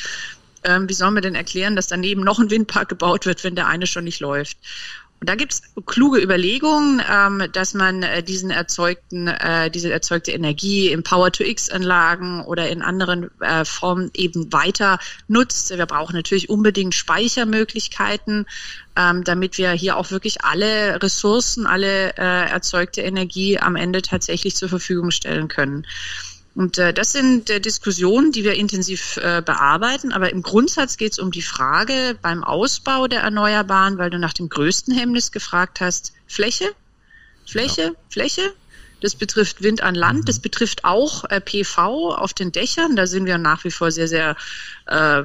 Ähm, 0.63 0.87
wie 0.87 0.93
sollen 0.93 1.13
wir 1.13 1.21
denn 1.21 1.35
erklären, 1.35 1.75
dass 1.75 1.87
daneben 1.87 2.23
noch 2.23 2.39
ein 2.39 2.49
Windpark 2.49 2.87
gebaut 2.87 3.25
wird, 3.25 3.43
wenn 3.43 3.55
der 3.55 3.67
eine 3.67 3.87
schon 3.87 4.05
nicht 4.05 4.21
läuft? 4.21 4.57
Und 5.23 5.29
da 5.29 5.35
gibt 5.35 5.53
es 5.53 5.61
kluge 5.85 6.19
Überlegungen, 6.19 7.01
ähm, 7.09 7.43
dass 7.53 7.73
man 7.73 8.03
äh, 8.03 8.21
diesen 8.21 8.49
erzeugten, 8.49 9.29
äh, 9.29 9.71
diese 9.71 9.89
erzeugte 9.89 10.33
Energie 10.33 10.89
in 10.89 11.01
Power-to-X-Anlagen 11.01 12.41
oder 12.43 12.67
in 12.67 12.81
anderen 12.81 13.29
äh, 13.39 13.63
Formen 13.63 14.11
eben 14.15 14.51
weiter 14.51 14.99
nutzt. 15.29 15.69
Wir 15.69 15.85
brauchen 15.85 16.13
natürlich 16.13 16.49
unbedingt 16.49 16.93
Speichermöglichkeiten, 16.93 18.45
ähm, 18.97 19.23
damit 19.23 19.57
wir 19.57 19.71
hier 19.71 19.95
auch 19.95 20.11
wirklich 20.11 20.43
alle 20.43 21.01
Ressourcen, 21.01 21.67
alle 21.67 22.17
äh, 22.17 22.49
erzeugte 22.49 22.99
Energie 22.99 23.57
am 23.57 23.77
Ende 23.77 24.01
tatsächlich 24.01 24.57
zur 24.57 24.67
Verfügung 24.67 25.09
stellen 25.09 25.47
können. 25.47 25.87
Und 26.55 26.77
äh, 26.77 26.93
das 26.93 27.11
sind 27.11 27.49
äh, 27.49 27.59
Diskussionen, 27.59 28.31
die 28.31 28.43
wir 28.43 28.53
intensiv 28.53 29.17
äh, 29.17 29.41
bearbeiten. 29.43 30.11
Aber 30.11 30.31
im 30.31 30.43
Grundsatz 30.43 30.97
geht 30.97 31.13
es 31.13 31.19
um 31.19 31.31
die 31.31 31.41
Frage 31.41 32.17
beim 32.21 32.43
Ausbau 32.43 33.07
der 33.07 33.21
Erneuerbaren, 33.21 33.97
weil 33.97 34.11
du 34.11 34.19
nach 34.19 34.33
dem 34.33 34.49
größten 34.49 34.93
Hemmnis 34.93 35.31
gefragt 35.31 35.81
hast, 35.81 36.13
Fläche, 36.27 36.69
Fläche, 37.45 37.81
ja. 37.81 37.91
Fläche. 38.09 38.53
Das 39.03 39.15
betrifft 39.15 39.61
Wind 39.61 39.83
an 39.83 39.95
Land, 39.95 40.21
mhm. 40.21 40.25
das 40.25 40.39
betrifft 40.39 40.85
auch 40.85 41.25
äh, 41.25 41.41
PV 41.41 42.15
auf 42.15 42.33
den 42.33 42.53
Dächern. 42.53 42.95
Da 42.95 43.05
sind 43.05 43.25
wir 43.25 43.37
nach 43.37 43.65
wie 43.65 43.69
vor 43.69 43.91
sehr, 43.91 44.07
sehr 44.07 44.37
äh, 44.87 45.23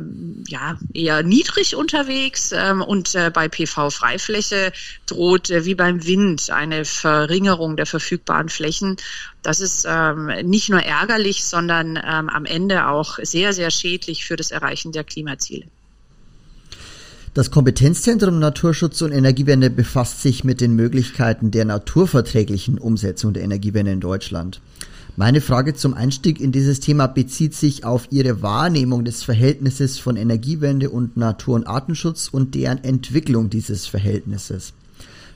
ja, 0.48 0.78
eher 0.92 1.22
niedrig 1.22 1.76
unterwegs. 1.76 2.50
Ähm, 2.50 2.82
und 2.82 3.14
äh, 3.14 3.30
bei 3.32 3.48
PV-Freifläche 3.48 4.72
droht 5.06 5.50
äh, 5.50 5.64
wie 5.64 5.76
beim 5.76 6.04
Wind 6.04 6.50
eine 6.50 6.84
Verringerung 6.84 7.76
der 7.76 7.86
verfügbaren 7.86 8.48
Flächen. 8.48 8.96
Das 9.42 9.60
ist 9.60 9.86
ähm, 9.88 10.26
nicht 10.42 10.70
nur 10.70 10.82
ärgerlich, 10.82 11.44
sondern 11.44 11.96
ähm, 11.96 12.28
am 12.28 12.46
Ende 12.46 12.88
auch 12.88 13.20
sehr, 13.22 13.52
sehr 13.52 13.70
schädlich 13.70 14.24
für 14.24 14.34
das 14.34 14.50
Erreichen 14.50 14.90
der 14.90 15.04
Klimaziele. 15.04 15.66
Das 17.34 17.50
Kompetenzzentrum 17.50 18.38
Naturschutz 18.38 19.02
und 19.02 19.12
Energiewende 19.12 19.70
befasst 19.70 20.22
sich 20.22 20.44
mit 20.44 20.60
den 20.60 20.74
Möglichkeiten 20.74 21.50
der 21.50 21.66
naturverträglichen 21.66 22.78
Umsetzung 22.78 23.32
der 23.32 23.42
Energiewende 23.42 23.92
in 23.92 24.00
Deutschland. 24.00 24.60
Meine 25.16 25.40
Frage 25.40 25.74
zum 25.74 25.94
Einstieg 25.94 26.40
in 26.40 26.52
dieses 26.52 26.80
Thema 26.80 27.06
bezieht 27.06 27.54
sich 27.54 27.84
auf 27.84 28.08
Ihre 28.10 28.40
Wahrnehmung 28.40 29.04
des 29.04 29.24
Verhältnisses 29.24 29.98
von 29.98 30.16
Energiewende 30.16 30.90
und 30.90 31.16
Natur- 31.16 31.56
und 31.56 31.66
Artenschutz 31.66 32.28
und 32.28 32.54
deren 32.54 32.82
Entwicklung 32.82 33.50
dieses 33.50 33.86
Verhältnisses. 33.86 34.72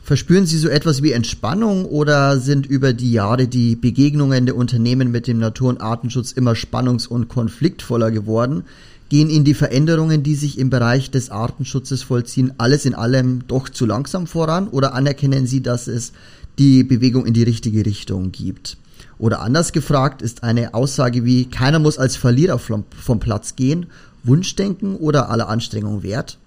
Verspüren 0.05 0.47
Sie 0.47 0.59
so 0.59 0.69
etwas 0.69 1.03
wie 1.03 1.13
Entspannung 1.13 1.85
oder 1.85 2.39
sind 2.39 2.67
über 2.67 2.93
die 2.93 3.13
Jahre 3.13 3.47
die 3.47 3.77
Begegnungen 3.77 4.47
der 4.47 4.57
Unternehmen 4.57 5.13
mit 5.13 5.29
dem 5.29 5.39
Natur- 5.39 5.69
und 5.69 5.81
Artenschutz 5.81 6.33
immer 6.33 6.57
spannungs- 6.57 7.07
und 7.07 7.29
konfliktvoller 7.29 8.11
geworden? 8.11 8.65
Gehen 9.13 9.29
Ihnen 9.29 9.45
die 9.45 9.53
Veränderungen, 9.53 10.23
die 10.23 10.35
sich 10.35 10.57
im 10.59 10.71
Bereich 10.71 11.11
des 11.11 11.29
Artenschutzes 11.29 12.03
vollziehen, 12.03 12.55
alles 12.57 12.87
in 12.87 12.95
allem 12.95 13.47
doch 13.47 13.69
zu 13.69 13.85
langsam 13.85 14.27
voran 14.27 14.69
oder 14.69 14.95
anerkennen 14.95 15.47
Sie, 15.47 15.61
dass 15.61 15.87
es 15.87 16.15
die 16.59 16.83
Bewegung 16.83 17.27
in 17.27 17.35
die 17.35 17.43
richtige 17.43 17.85
Richtung 17.85 18.33
gibt? 18.33 18.79
Oder 19.19 19.43
anders 19.43 19.73
gefragt 19.73 20.23
ist 20.23 20.43
eine 20.43 20.73
Aussage 20.73 21.27
wie 21.27 21.45
keiner 21.45 21.79
muss 21.79 21.99
als 21.99 22.17
Verlierer 22.17 22.59
vom, 22.59 22.85
vom 22.89 23.21
Platz 23.21 23.55
gehen, 23.55 23.85
Wunschdenken 24.25 24.97
oder 24.97 25.29
aller 25.29 25.51
Anstrengung 25.51 26.03
wert? 26.03 26.39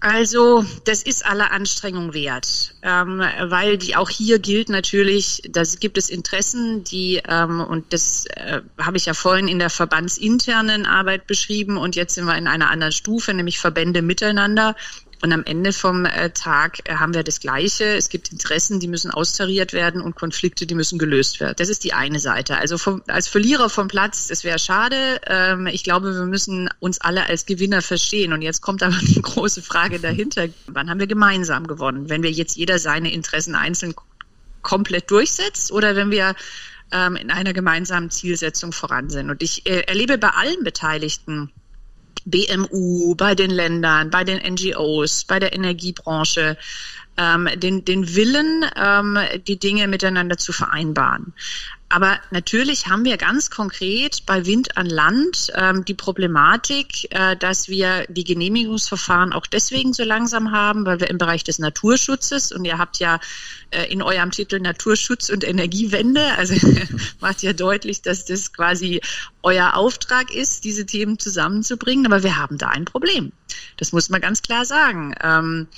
Also 0.00 0.64
das 0.84 1.02
ist 1.02 1.26
aller 1.26 1.50
Anstrengung 1.50 2.14
wert, 2.14 2.74
ähm, 2.82 3.18
weil 3.18 3.78
die 3.78 3.96
auch 3.96 4.08
hier 4.08 4.38
gilt 4.38 4.68
natürlich, 4.68 5.42
da 5.50 5.64
gibt 5.80 5.98
es 5.98 6.08
Interessen, 6.08 6.84
die 6.84 7.20
ähm, 7.26 7.60
und 7.60 7.92
das 7.92 8.26
äh, 8.26 8.60
habe 8.78 8.96
ich 8.96 9.06
ja 9.06 9.14
vorhin 9.14 9.48
in 9.48 9.58
der 9.58 9.70
verbandsinternen 9.70 10.86
Arbeit 10.86 11.26
beschrieben 11.26 11.76
und 11.76 11.96
jetzt 11.96 12.14
sind 12.14 12.26
wir 12.26 12.38
in 12.38 12.46
einer 12.46 12.70
anderen 12.70 12.92
Stufe, 12.92 13.34
nämlich 13.34 13.58
Verbände 13.58 14.02
miteinander. 14.02 14.76
Und 15.20 15.32
am 15.32 15.42
Ende 15.44 15.72
vom 15.72 16.04
äh, 16.04 16.30
Tag 16.30 16.78
äh, 16.84 16.94
haben 16.94 17.12
wir 17.12 17.24
das 17.24 17.40
Gleiche. 17.40 17.84
Es 17.84 18.08
gibt 18.08 18.30
Interessen, 18.30 18.78
die 18.78 18.86
müssen 18.86 19.10
austariert 19.10 19.72
werden 19.72 20.00
und 20.00 20.14
Konflikte, 20.14 20.64
die 20.64 20.76
müssen 20.76 20.98
gelöst 20.98 21.40
werden. 21.40 21.54
Das 21.58 21.68
ist 21.68 21.82
die 21.82 21.92
eine 21.92 22.20
Seite. 22.20 22.56
Also 22.56 22.78
vom, 22.78 23.02
als 23.08 23.26
Verlierer 23.26 23.68
vom 23.68 23.88
Platz, 23.88 24.28
das 24.28 24.44
wäre 24.44 24.60
schade. 24.60 25.20
Ähm, 25.26 25.66
ich 25.66 25.82
glaube, 25.82 26.14
wir 26.14 26.26
müssen 26.26 26.70
uns 26.78 27.00
alle 27.00 27.26
als 27.26 27.46
Gewinner 27.46 27.82
verstehen. 27.82 28.32
Und 28.32 28.42
jetzt 28.42 28.60
kommt 28.60 28.82
aber 28.82 28.96
die 29.02 29.20
große 29.20 29.62
Frage 29.62 29.98
dahinter. 29.98 30.48
Wann 30.66 30.88
haben 30.88 31.00
wir 31.00 31.08
gemeinsam 31.08 31.66
gewonnen? 31.66 32.08
Wenn 32.08 32.22
wir 32.22 32.30
jetzt 32.30 32.56
jeder 32.56 32.78
seine 32.78 33.12
Interessen 33.12 33.56
einzeln 33.56 33.94
komplett 34.62 35.10
durchsetzt 35.10 35.72
oder 35.72 35.96
wenn 35.96 36.10
wir 36.10 36.36
ähm, 36.92 37.16
in 37.16 37.30
einer 37.30 37.52
gemeinsamen 37.52 38.10
Zielsetzung 38.10 38.72
voran 38.72 39.10
sind. 39.10 39.30
Und 39.30 39.42
ich 39.42 39.66
äh, 39.66 39.80
erlebe 39.80 40.18
bei 40.18 40.30
allen 40.30 40.62
Beteiligten, 40.62 41.50
BMU, 42.24 43.14
bei 43.14 43.34
den 43.34 43.50
Ländern, 43.50 44.10
bei 44.10 44.24
den 44.24 44.38
NGOs, 44.38 45.24
bei 45.24 45.38
der 45.38 45.52
Energiebranche, 45.54 46.56
ähm, 47.18 47.48
den, 47.56 47.84
den 47.84 48.14
Willen, 48.14 48.64
ähm, 48.76 49.18
die 49.46 49.58
Dinge 49.58 49.88
miteinander 49.88 50.38
zu 50.38 50.52
vereinbaren. 50.52 51.34
Aber 51.90 52.20
natürlich 52.30 52.88
haben 52.88 53.06
wir 53.06 53.16
ganz 53.16 53.48
konkret 53.48 54.26
bei 54.26 54.44
Wind 54.44 54.76
an 54.76 54.86
Land 54.86 55.50
ähm, 55.54 55.86
die 55.86 55.94
Problematik, 55.94 57.10
äh, 57.14 57.34
dass 57.34 57.68
wir 57.68 58.04
die 58.10 58.24
Genehmigungsverfahren 58.24 59.32
auch 59.32 59.46
deswegen 59.46 59.94
so 59.94 60.04
langsam 60.04 60.52
haben, 60.52 60.84
weil 60.84 61.00
wir 61.00 61.08
im 61.08 61.16
Bereich 61.16 61.44
des 61.44 61.58
Naturschutzes, 61.58 62.52
und 62.52 62.66
ihr 62.66 62.76
habt 62.76 62.98
ja 62.98 63.20
äh, 63.70 63.90
in 63.90 64.02
eurem 64.02 64.30
Titel 64.32 64.60
Naturschutz 64.60 65.30
und 65.30 65.44
Energiewende, 65.44 66.22
also 66.36 66.54
macht 67.20 67.42
ja 67.42 67.54
deutlich, 67.54 68.02
dass 68.02 68.26
das 68.26 68.52
quasi 68.52 69.00
euer 69.42 69.74
Auftrag 69.74 70.34
ist, 70.34 70.64
diese 70.64 70.84
Themen 70.84 71.18
zusammenzubringen. 71.18 72.04
Aber 72.04 72.22
wir 72.22 72.36
haben 72.36 72.58
da 72.58 72.68
ein 72.68 72.84
Problem. 72.84 73.32
Das 73.78 73.92
muss 73.92 74.10
man 74.10 74.20
ganz 74.20 74.42
klar 74.42 74.66
sagen. 74.66 75.14
Ähm, 75.22 75.68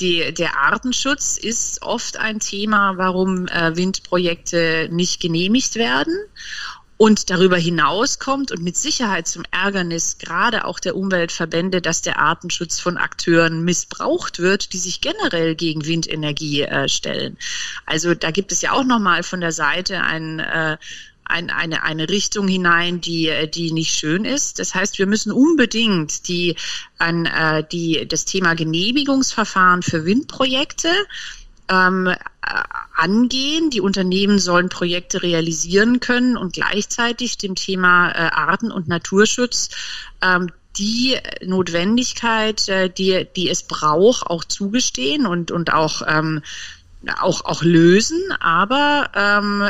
die, 0.00 0.32
der 0.32 0.56
Artenschutz 0.56 1.36
ist 1.36 1.82
oft 1.82 2.16
ein 2.16 2.40
Thema, 2.40 2.96
warum 2.96 3.46
äh, 3.48 3.76
Windprojekte 3.76 4.88
nicht 4.90 5.20
genehmigt 5.20 5.76
werden. 5.76 6.14
Und 6.96 7.30
darüber 7.30 7.56
hinaus 7.56 8.18
kommt 8.18 8.52
und 8.52 8.62
mit 8.62 8.76
Sicherheit 8.76 9.26
zum 9.26 9.44
Ärgernis 9.50 10.18
gerade 10.18 10.66
auch 10.66 10.78
der 10.78 10.96
Umweltverbände, 10.96 11.80
dass 11.80 12.02
der 12.02 12.18
Artenschutz 12.18 12.78
von 12.78 12.98
Akteuren 12.98 13.64
missbraucht 13.64 14.38
wird, 14.38 14.74
die 14.74 14.78
sich 14.78 15.00
generell 15.00 15.54
gegen 15.54 15.86
Windenergie 15.86 16.60
äh, 16.60 16.90
stellen. 16.90 17.38
Also 17.86 18.14
da 18.14 18.30
gibt 18.30 18.52
es 18.52 18.60
ja 18.60 18.72
auch 18.72 18.84
nochmal 18.84 19.22
von 19.22 19.40
der 19.40 19.52
Seite 19.52 20.02
ein 20.02 20.40
äh, 20.40 20.76
ein, 21.30 21.50
eine, 21.50 21.82
eine 21.82 22.08
Richtung 22.08 22.48
hinein, 22.48 23.00
die, 23.00 23.32
die 23.52 23.72
nicht 23.72 23.94
schön 23.94 24.24
ist. 24.24 24.58
Das 24.58 24.74
heißt, 24.74 24.98
wir 24.98 25.06
müssen 25.06 25.32
unbedingt 25.32 26.28
die, 26.28 26.56
an, 26.98 27.26
äh, 27.26 27.64
die, 27.70 28.06
das 28.06 28.24
Thema 28.24 28.54
Genehmigungsverfahren 28.54 29.82
für 29.82 30.04
Windprojekte 30.04 30.88
ähm, 31.68 32.08
äh, 32.08 32.16
angehen. 32.96 33.70
Die 33.70 33.80
Unternehmen 33.80 34.38
sollen 34.38 34.68
Projekte 34.68 35.22
realisieren 35.22 36.00
können 36.00 36.36
und 36.36 36.52
gleichzeitig 36.52 37.38
dem 37.38 37.54
Thema 37.54 38.10
äh, 38.10 38.30
Arten- 38.32 38.72
und 38.72 38.88
Naturschutz 38.88 39.70
ähm, 40.20 40.50
die 40.76 41.16
Notwendigkeit, 41.44 42.68
äh, 42.68 42.90
die, 42.90 43.26
die 43.36 43.48
es 43.48 43.62
braucht, 43.62 44.26
auch 44.26 44.44
zugestehen 44.44 45.26
und, 45.26 45.50
und 45.50 45.72
auch, 45.72 46.02
ähm, 46.06 46.42
auch, 47.20 47.44
auch 47.44 47.62
lösen. 47.62 48.20
Aber 48.40 49.10
ähm, 49.14 49.64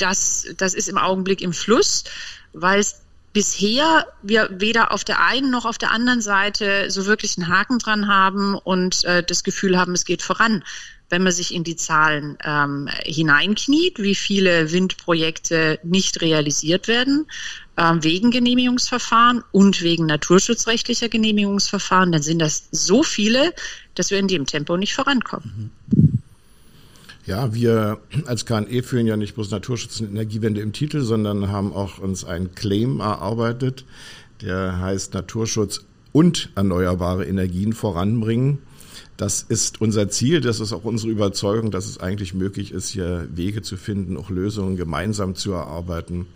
das, 0.00 0.46
das 0.56 0.74
ist 0.74 0.88
im 0.88 0.98
Augenblick 0.98 1.40
im 1.42 1.52
Fluss, 1.52 2.04
weil 2.52 2.80
es 2.80 3.02
bisher 3.32 4.06
wir 4.22 4.48
weder 4.52 4.92
auf 4.92 5.04
der 5.04 5.24
einen 5.24 5.50
noch 5.50 5.64
auf 5.64 5.78
der 5.78 5.92
anderen 5.92 6.20
Seite 6.20 6.90
so 6.90 7.06
wirklich 7.06 7.36
einen 7.38 7.48
Haken 7.48 7.78
dran 7.78 8.08
haben 8.08 8.54
und 8.56 9.04
äh, 9.04 9.22
das 9.22 9.44
Gefühl 9.44 9.78
haben, 9.78 9.92
es 9.92 10.04
geht 10.04 10.22
voran. 10.22 10.64
Wenn 11.08 11.24
man 11.24 11.32
sich 11.32 11.52
in 11.52 11.64
die 11.64 11.74
Zahlen 11.74 12.38
ähm, 12.44 12.88
hineinkniet, 13.04 13.98
wie 13.98 14.14
viele 14.14 14.70
Windprojekte 14.70 15.80
nicht 15.82 16.20
realisiert 16.20 16.86
werden, 16.86 17.26
ähm, 17.76 18.04
wegen 18.04 18.30
Genehmigungsverfahren 18.30 19.42
und 19.50 19.82
wegen 19.82 20.06
naturschutzrechtlicher 20.06 21.08
Genehmigungsverfahren, 21.08 22.12
dann 22.12 22.22
sind 22.22 22.38
das 22.38 22.68
so 22.70 23.02
viele, 23.02 23.52
dass 23.96 24.12
wir 24.12 24.18
in 24.18 24.28
dem 24.28 24.46
Tempo 24.46 24.76
nicht 24.76 24.94
vorankommen. 24.94 25.72
Mhm. 25.90 26.09
Ja, 27.30 27.54
wir 27.54 28.00
als 28.26 28.44
KNE 28.44 28.82
führen 28.82 29.06
ja 29.06 29.16
nicht 29.16 29.36
bloß 29.36 29.52
Naturschutz 29.52 30.00
und 30.00 30.10
Energiewende 30.10 30.60
im 30.62 30.72
Titel, 30.72 31.02
sondern 31.02 31.46
haben 31.52 31.72
auch 31.72 31.98
uns 32.00 32.24
einen 32.24 32.56
Claim 32.56 32.98
erarbeitet, 32.98 33.84
der 34.42 34.80
heißt 34.80 35.14
Naturschutz 35.14 35.84
und 36.10 36.50
erneuerbare 36.56 37.24
Energien 37.24 37.72
voranbringen. 37.72 38.58
Das 39.16 39.42
ist 39.48 39.80
unser 39.80 40.08
Ziel, 40.08 40.40
das 40.40 40.58
ist 40.58 40.72
auch 40.72 40.82
unsere 40.82 41.12
Überzeugung, 41.12 41.70
dass 41.70 41.86
es 41.86 41.98
eigentlich 41.98 42.34
möglich 42.34 42.72
ist, 42.72 42.88
hier 42.88 43.28
Wege 43.32 43.62
zu 43.62 43.76
finden, 43.76 44.16
auch 44.16 44.30
Lösungen 44.30 44.74
gemeinsam 44.74 45.36
zu 45.36 45.52
erarbeiten, 45.52 46.26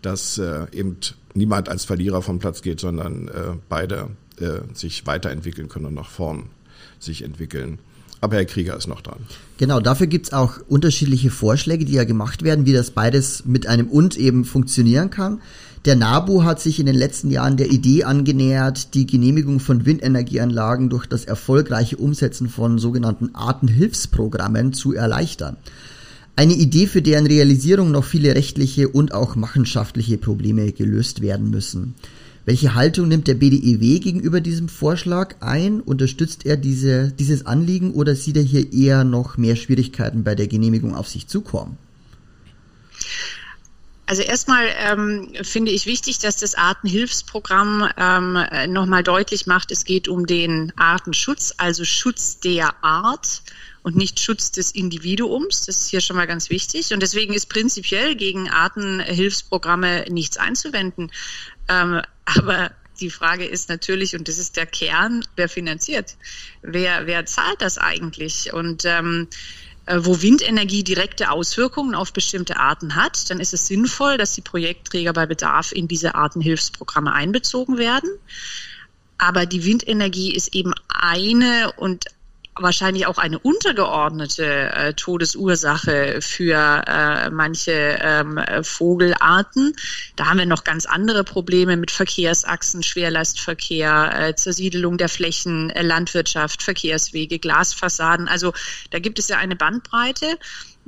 dass 0.00 0.38
äh, 0.38 0.64
eben 0.72 0.96
niemand 1.34 1.68
als 1.68 1.84
Verlierer 1.84 2.22
vom 2.22 2.38
Platz 2.38 2.62
geht, 2.62 2.80
sondern 2.80 3.28
äh, 3.28 3.52
beide 3.68 4.08
äh, 4.40 4.60
sich 4.72 5.06
weiterentwickeln 5.06 5.68
können 5.68 5.84
und 5.84 5.94
nach 5.94 6.08
vorn 6.08 6.44
sich 6.98 7.20
entwickeln. 7.20 7.80
Aber 8.20 8.36
Herr 8.36 8.44
Krieger 8.44 8.76
ist 8.76 8.88
noch 8.88 9.00
dran. 9.00 9.18
Genau, 9.58 9.80
dafür 9.80 10.06
gibt's 10.06 10.32
auch 10.32 10.54
unterschiedliche 10.68 11.30
Vorschläge, 11.30 11.84
die 11.84 11.92
ja 11.92 12.04
gemacht 12.04 12.42
werden, 12.42 12.66
wie 12.66 12.72
das 12.72 12.90
beides 12.90 13.44
mit 13.44 13.66
einem 13.66 13.88
und 13.88 14.16
eben 14.16 14.44
funktionieren 14.44 15.10
kann. 15.10 15.40
Der 15.84 15.94
NABU 15.94 16.42
hat 16.42 16.60
sich 16.60 16.80
in 16.80 16.86
den 16.86 16.96
letzten 16.96 17.30
Jahren 17.30 17.56
der 17.56 17.70
Idee 17.70 18.04
angenähert, 18.04 18.94
die 18.94 19.06
Genehmigung 19.06 19.60
von 19.60 19.86
Windenergieanlagen 19.86 20.90
durch 20.90 21.06
das 21.06 21.24
erfolgreiche 21.24 21.96
Umsetzen 21.96 22.48
von 22.48 22.78
sogenannten 22.78 23.34
Artenhilfsprogrammen 23.34 24.72
zu 24.72 24.92
erleichtern. 24.92 25.56
Eine 26.34 26.54
Idee, 26.54 26.86
für 26.86 27.02
deren 27.02 27.26
Realisierung 27.26 27.90
noch 27.90 28.04
viele 28.04 28.34
rechtliche 28.34 28.88
und 28.88 29.12
auch 29.12 29.34
machenschaftliche 29.34 30.18
Probleme 30.18 30.72
gelöst 30.72 31.20
werden 31.20 31.50
müssen. 31.50 31.94
Welche 32.48 32.74
Haltung 32.74 33.08
nimmt 33.08 33.28
der 33.28 33.34
BDEW 33.34 33.98
gegenüber 33.98 34.40
diesem 34.40 34.70
Vorschlag 34.70 35.34
ein? 35.40 35.82
Unterstützt 35.82 36.46
er 36.46 36.56
diese, 36.56 37.12
dieses 37.12 37.44
Anliegen 37.44 37.92
oder 37.92 38.16
sieht 38.16 38.38
er 38.38 38.42
hier 38.42 38.72
eher 38.72 39.04
noch 39.04 39.36
mehr 39.36 39.54
Schwierigkeiten 39.54 40.24
bei 40.24 40.34
der 40.34 40.46
Genehmigung 40.46 40.96
auf 40.96 41.08
sich 41.08 41.26
zukommen? 41.26 41.76
Also 44.06 44.22
erstmal 44.22 44.66
ähm, 44.78 45.28
finde 45.42 45.72
ich 45.72 45.84
wichtig, 45.84 46.20
dass 46.20 46.38
das 46.38 46.54
Artenhilfsprogramm 46.54 47.86
ähm, 47.98 48.72
nochmal 48.72 49.02
deutlich 49.02 49.46
macht, 49.46 49.70
es 49.70 49.84
geht 49.84 50.08
um 50.08 50.24
den 50.24 50.72
Artenschutz, 50.76 51.52
also 51.58 51.84
Schutz 51.84 52.40
der 52.40 52.82
Art 52.82 53.42
und 53.82 53.96
nicht 53.96 54.20
Schutz 54.20 54.52
des 54.52 54.72
Individuums. 54.72 55.66
Das 55.66 55.78
ist 55.78 55.88
hier 55.90 56.00
schon 56.00 56.16
mal 56.16 56.26
ganz 56.26 56.48
wichtig. 56.48 56.92
Und 56.94 57.00
deswegen 57.00 57.34
ist 57.34 57.50
prinzipiell 57.50 58.16
gegen 58.16 58.48
Artenhilfsprogramme 58.48 60.06
nichts 60.08 60.38
einzuwenden. 60.38 61.10
Ähm, 61.68 62.02
aber 62.24 62.70
die 63.00 63.10
Frage 63.10 63.44
ist 63.44 63.68
natürlich, 63.68 64.16
und 64.16 64.28
das 64.28 64.38
ist 64.38 64.56
der 64.56 64.66
Kern, 64.66 65.24
wer 65.36 65.48
finanziert? 65.48 66.16
Wer, 66.62 67.06
wer 67.06 67.26
zahlt 67.26 67.60
das 67.60 67.78
eigentlich? 67.78 68.52
Und 68.52 68.84
ähm, 68.84 69.28
äh, 69.86 70.00
wo 70.00 70.20
Windenergie 70.20 70.84
direkte 70.84 71.30
Auswirkungen 71.30 71.94
auf 71.94 72.12
bestimmte 72.12 72.58
Arten 72.58 72.94
hat, 72.94 73.30
dann 73.30 73.40
ist 73.40 73.54
es 73.54 73.66
sinnvoll, 73.66 74.18
dass 74.18 74.34
die 74.34 74.42
Projektträger 74.42 75.12
bei 75.12 75.26
Bedarf 75.26 75.72
in 75.72 75.88
diese 75.88 76.14
Artenhilfsprogramme 76.14 77.12
einbezogen 77.12 77.78
werden. 77.78 78.10
Aber 79.16 79.46
die 79.46 79.64
Windenergie 79.64 80.34
ist 80.34 80.54
eben 80.54 80.74
eine 80.88 81.72
und 81.76 82.06
wahrscheinlich 82.60 83.06
auch 83.06 83.18
eine 83.18 83.38
untergeordnete 83.38 84.44
äh, 84.44 84.94
Todesursache 84.94 86.20
für 86.20 86.84
äh, 86.86 87.30
manche 87.30 87.98
ähm, 88.00 88.40
Vogelarten. 88.62 89.74
Da 90.16 90.26
haben 90.26 90.38
wir 90.38 90.46
noch 90.46 90.64
ganz 90.64 90.86
andere 90.86 91.24
Probleme 91.24 91.76
mit 91.76 91.90
Verkehrsachsen, 91.90 92.82
Schwerlastverkehr, 92.82 94.28
äh, 94.28 94.34
Zersiedelung 94.34 94.98
der 94.98 95.08
Flächen, 95.08 95.70
äh, 95.70 95.82
Landwirtschaft, 95.82 96.62
Verkehrswege, 96.62 97.38
Glasfassaden. 97.38 98.28
Also 98.28 98.52
da 98.90 98.98
gibt 98.98 99.18
es 99.18 99.28
ja 99.28 99.38
eine 99.38 99.56
Bandbreite. 99.56 100.38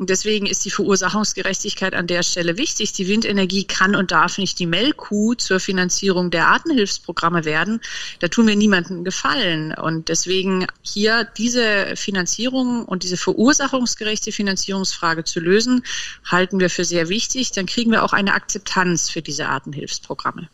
Und 0.01 0.09
deswegen 0.09 0.47
ist 0.47 0.65
die 0.65 0.71
Verursachungsgerechtigkeit 0.71 1.93
an 1.93 2.07
der 2.07 2.23
Stelle 2.23 2.57
wichtig. 2.57 2.95
Die 2.95 3.07
Windenergie 3.07 3.65
kann 3.65 3.95
und 3.95 4.13
darf 4.13 4.39
nicht 4.39 4.59
die 4.59 4.65
Melkkuh 4.65 5.35
zur 5.35 5.61
Finanzierung 5.61 6.31
der 6.31 6.47
Artenhilfsprogramme 6.47 7.45
werden. 7.45 7.83
Da 8.19 8.29
tun 8.29 8.47
wir 8.47 8.57
niemandem 8.57 9.05
Gefallen. 9.05 9.75
Und 9.75 10.09
deswegen 10.09 10.67
hier 10.81 11.29
diese 11.37 11.97
Finanzierung 11.97 12.87
und 12.87 13.03
diese 13.03 13.19
verursachungsgerechte 13.19 14.33
Finanzierungsfrage 14.33 15.25
zu 15.25 15.39
lösen, 15.39 15.85
halten 16.25 16.61
wir 16.61 16.71
für 16.71 16.87
sehr 16.87 17.11
wichtig. 17.11 17.53
Dann 17.53 17.67
kriegen 17.67 17.91
wir 17.91 18.03
auch 18.03 18.15
eine 18.15 18.33
Akzeptanz 18.33 19.11
für 19.11 19.21
diese 19.21 19.49
Artenhilfsprogramme. 19.49 20.49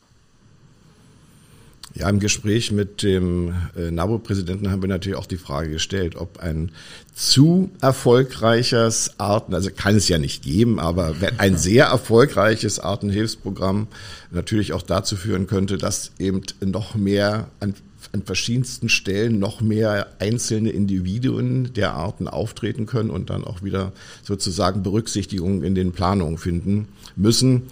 Ja, 1.95 2.11
im 2.11 2.19
Gespräch 2.19 2.73
mit 2.73 3.03
dem 3.03 3.55
äh, 3.75 3.91
NABU-Präsidenten 3.91 4.71
haben 4.71 4.83
wir 4.83 4.89
natürlich 4.89 5.17
auch 5.17 5.25
die 5.25 5.39
Frage 5.39 5.71
gestellt, 5.71 6.15
ob 6.17 6.39
ein 6.41 6.73
zu 7.17 7.71
erfolgreiches 7.81 9.13
Arten, 9.17 9.55
also 9.55 9.71
kann 9.75 9.97
es 9.97 10.07
ja 10.07 10.19
nicht 10.19 10.43
geben, 10.43 10.79
aber 10.79 11.15
ein 11.39 11.57
sehr 11.57 11.87
erfolgreiches 11.87 12.79
Artenhilfsprogramm 12.79 13.89
natürlich 14.31 14.75
auch 14.75 14.83
dazu 14.83 15.17
führen 15.17 15.47
könnte, 15.47 15.79
dass 15.79 16.13
eben 16.19 16.43
noch 16.61 16.95
mehr 16.95 17.49
an 17.59 17.75
an 18.13 18.23
verschiedensten 18.23 18.89
Stellen 18.89 19.39
noch 19.39 19.61
mehr 19.61 20.07
einzelne 20.21 20.71
Individuen 20.71 21.73
der 21.75 21.95
Arten 21.95 22.29
auftreten 22.29 22.87
können 22.87 23.11
und 23.11 23.31
dann 23.31 23.45
auch 23.45 23.63
wieder 23.63 23.93
sozusagen 24.23 24.83
Berücksichtigung 24.83 25.63
in 25.63 25.75
den 25.75 25.93
Planungen 25.93 26.39
finden 26.39 26.89
müssen 27.17 27.65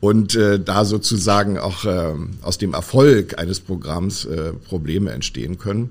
und 0.00 0.34
äh, 0.36 0.60
da 0.60 0.84
sozusagen 0.84 1.58
auch 1.58 1.84
äh, 1.84 2.14
aus 2.42 2.58
dem 2.58 2.72
Erfolg 2.72 3.38
eines 3.38 3.60
Programms 3.60 4.24
äh, 4.26 4.52
Probleme 4.52 5.10
entstehen 5.10 5.58
können. 5.58 5.90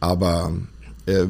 Aber 0.00 0.52
äh, 1.06 1.26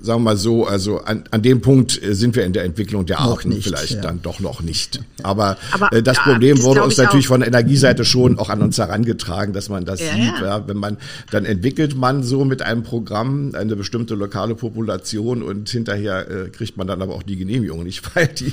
sagen 0.00 0.04
wir 0.04 0.18
mal 0.18 0.36
so, 0.36 0.66
also 0.66 1.00
an, 1.00 1.24
an 1.30 1.42
dem 1.42 1.60
Punkt 1.60 2.02
äh, 2.02 2.14
sind 2.14 2.34
wir 2.34 2.44
in 2.44 2.52
der 2.54 2.64
Entwicklung 2.64 3.04
der 3.04 3.20
Arten 3.20 3.50
nicht, 3.50 3.64
vielleicht 3.64 3.96
ja. 3.96 4.00
dann 4.00 4.22
doch 4.22 4.40
noch 4.40 4.62
nicht. 4.62 5.00
Aber, 5.22 5.58
Aber 5.70 5.92
äh, 5.92 6.02
das 6.02 6.16
ja, 6.16 6.22
Problem 6.22 6.56
das 6.56 6.64
wurde 6.64 6.82
uns 6.82 6.96
natürlich 6.96 7.26
auch. 7.26 7.32
von 7.32 7.40
der 7.40 7.48
Energieseite 7.48 8.04
schon 8.04 8.38
auch 8.38 8.48
an 8.48 8.62
uns 8.62 8.78
herangetragen, 8.78 9.52
dass 9.52 9.68
man 9.68 9.84
das 9.84 10.00
ja, 10.00 10.14
sieht. 10.14 10.40
Ja. 10.40 10.66
wenn 10.66 10.78
man, 10.78 10.96
dann 11.30 11.44
entwickelt 11.44 11.94
man 11.94 12.22
so 12.22 12.44
mit 12.44 12.62
einem 12.62 12.82
Programm 12.82 13.52
eine 13.54 13.76
bestimmte 13.76 14.14
lokale 14.14 14.54
Population 14.54 15.42
und 15.42 15.68
hinterher 15.68 16.30
äh, 16.30 16.48
kriegt 16.48 16.76
man 16.78 16.86
dann 16.86 17.02
aber 17.02 17.14
auch 17.14 17.22
die 17.22 17.36
Genehmigung 17.36 17.82
nicht, 17.82 18.02
weil 18.14 18.28
die 18.28 18.52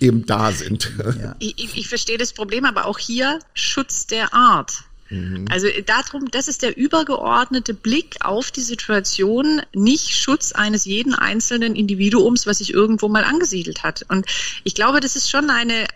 eben 0.00 0.24
da 0.24 0.50
sind. 0.50 0.92
Ich, 1.40 1.76
ich 1.76 1.88
verstehe 1.88 2.16
das 2.16 2.32
Problem, 2.32 2.64
aber 2.64 2.86
auch 2.86 2.98
hier 2.98 3.38
Schutz 3.52 4.06
der 4.06 4.32
Art. 4.32 4.87
Mhm. 5.10 5.46
Also 5.50 5.66
äh, 5.66 5.82
darum, 5.82 6.30
das 6.30 6.48
ist 6.48 6.62
der 6.62 6.76
übergeordnete 6.76 7.74
Blick 7.74 8.16
auf 8.20 8.50
die 8.50 8.60
Situation, 8.60 9.62
nicht 9.74 10.10
Schutz 10.10 10.52
eines 10.52 10.84
jeden 10.84 11.14
einzelnen 11.14 11.74
Individuums, 11.74 12.46
was 12.46 12.58
sich 12.58 12.72
irgendwo 12.72 13.08
mal 13.08 13.24
angesiedelt 13.24 13.82
hat. 13.82 14.04
Und 14.08 14.26
ich 14.64 14.74
glaube, 14.74 15.00
das 15.00 15.16
ist 15.16 15.30
schon 15.30 15.50
eine 15.50 15.86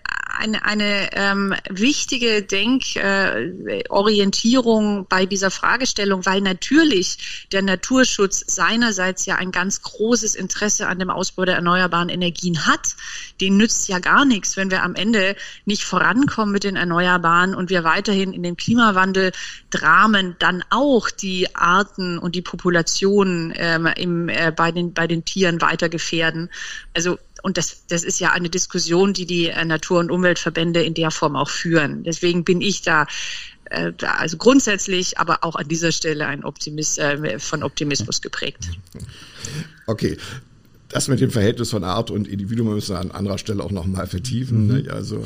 eine, 0.42 0.64
eine 0.64 1.10
ähm, 1.12 1.54
wichtige 1.70 2.42
Denkorientierung 2.42 5.02
äh, 5.02 5.04
bei 5.08 5.24
dieser 5.24 5.52
Fragestellung, 5.52 6.26
weil 6.26 6.40
natürlich 6.40 7.46
der 7.52 7.62
Naturschutz 7.62 8.42
seinerseits 8.46 9.24
ja 9.26 9.36
ein 9.36 9.52
ganz 9.52 9.82
großes 9.82 10.34
Interesse 10.34 10.88
an 10.88 10.98
dem 10.98 11.10
Ausbau 11.10 11.44
der 11.44 11.54
erneuerbaren 11.54 12.08
Energien 12.08 12.66
hat. 12.66 12.96
Den 13.40 13.56
nützt 13.56 13.86
ja 13.88 14.00
gar 14.00 14.24
nichts, 14.24 14.56
wenn 14.56 14.72
wir 14.72 14.82
am 14.82 14.96
Ende 14.96 15.36
nicht 15.64 15.84
vorankommen 15.84 16.52
mit 16.52 16.64
den 16.64 16.74
Erneuerbaren 16.76 17.54
und 17.54 17.70
wir 17.70 17.84
weiterhin 17.84 18.32
in 18.32 18.42
dem 18.42 18.56
Klimawandel 18.56 19.30
Dramen 19.70 20.34
dann 20.40 20.64
auch 20.70 21.08
die 21.10 21.54
Arten 21.54 22.18
und 22.18 22.34
die 22.34 22.42
Populationen 22.42 23.54
ähm, 23.56 23.86
im, 23.96 24.28
äh, 24.28 24.52
bei, 24.54 24.72
den, 24.72 24.92
bei 24.92 25.06
den 25.06 25.24
Tieren 25.24 25.60
weiter 25.60 25.88
gefährden. 25.88 26.50
Also 26.94 27.18
und 27.42 27.58
das, 27.58 27.86
das 27.88 28.04
ist 28.04 28.20
ja 28.20 28.32
eine 28.32 28.48
Diskussion, 28.48 29.12
die 29.12 29.26
die 29.26 29.48
äh, 29.48 29.64
Natur- 29.64 30.00
und 30.00 30.10
Umweltverbände 30.10 30.82
in 30.82 30.94
der 30.94 31.10
Form 31.10 31.36
auch 31.36 31.50
führen. 31.50 32.04
Deswegen 32.04 32.44
bin 32.44 32.60
ich 32.60 32.82
da 32.82 33.06
äh, 33.72 33.92
also 34.06 34.36
grundsätzlich, 34.36 35.18
aber 35.18 35.44
auch 35.44 35.56
an 35.56 35.68
dieser 35.68 35.92
Stelle 35.92 36.26
ein 36.26 36.44
Optimist, 36.44 36.98
äh, 36.98 37.38
von 37.38 37.62
Optimismus 37.62 38.20
geprägt. 38.20 38.70
Okay. 39.86 40.16
Das 40.88 41.08
mit 41.08 41.20
dem 41.20 41.30
Verhältnis 41.30 41.70
von 41.70 41.84
Art 41.84 42.10
und 42.10 42.28
Individuum 42.28 42.74
müssen 42.74 42.94
wir 42.94 43.00
an 43.00 43.12
anderer 43.12 43.38
Stelle 43.38 43.64
auch 43.64 43.70
nochmal 43.70 44.06
vertiefen. 44.06 44.66
Mhm. 44.66 44.82
Ne? 44.82 44.92
Also 44.92 45.24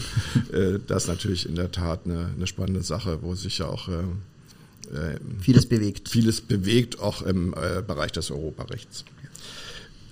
äh, 0.52 0.78
das 0.86 1.04
ist 1.04 1.08
natürlich 1.08 1.48
in 1.48 1.56
der 1.56 1.72
Tat 1.72 2.02
eine, 2.04 2.30
eine 2.36 2.46
spannende 2.46 2.82
Sache, 2.82 3.18
wo 3.22 3.34
sich 3.34 3.58
ja 3.58 3.66
auch 3.66 3.88
äh, 3.88 3.92
äh 3.92 5.18
vieles 5.40 5.66
bewegt. 5.66 6.08
Vieles 6.08 6.40
bewegt, 6.40 7.00
auch 7.00 7.22
im 7.22 7.52
äh, 7.52 7.82
Bereich 7.82 8.12
des 8.12 8.30
Europarechts. 8.30 9.04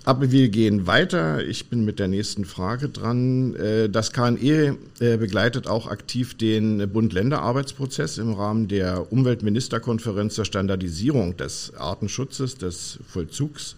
Aber 0.07 0.31
wir 0.31 0.51
gehen 0.51 0.87
weiter. 0.87 1.43
Ich 1.47 1.71
bin 1.71 1.87
mit 1.87 1.99
der 1.99 2.09
nächsten 2.09 2.45
Frage 2.45 2.91
dran. 2.91 3.57
Äh, 3.57 3.89
das 3.89 4.13
KNE 4.13 4.77
äh, 5.01 5.17
begleitet 5.17 5.67
auch 5.67 5.87
aktiv 5.87 6.35
den 6.35 6.91
Bund-Länder-Arbeitsprozess 6.93 8.19
im 8.19 8.35
Rahmen 8.35 8.69
der 8.69 9.11
Umweltministerkonferenz 9.11 10.35
zur 10.35 10.45
Standardisierung 10.45 11.39
des 11.39 11.73
Artenschutzes, 11.79 12.59
des 12.59 12.99
Vollzugs 13.09 13.77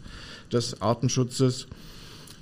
des 0.52 0.80
Artenschutzes. 0.80 1.66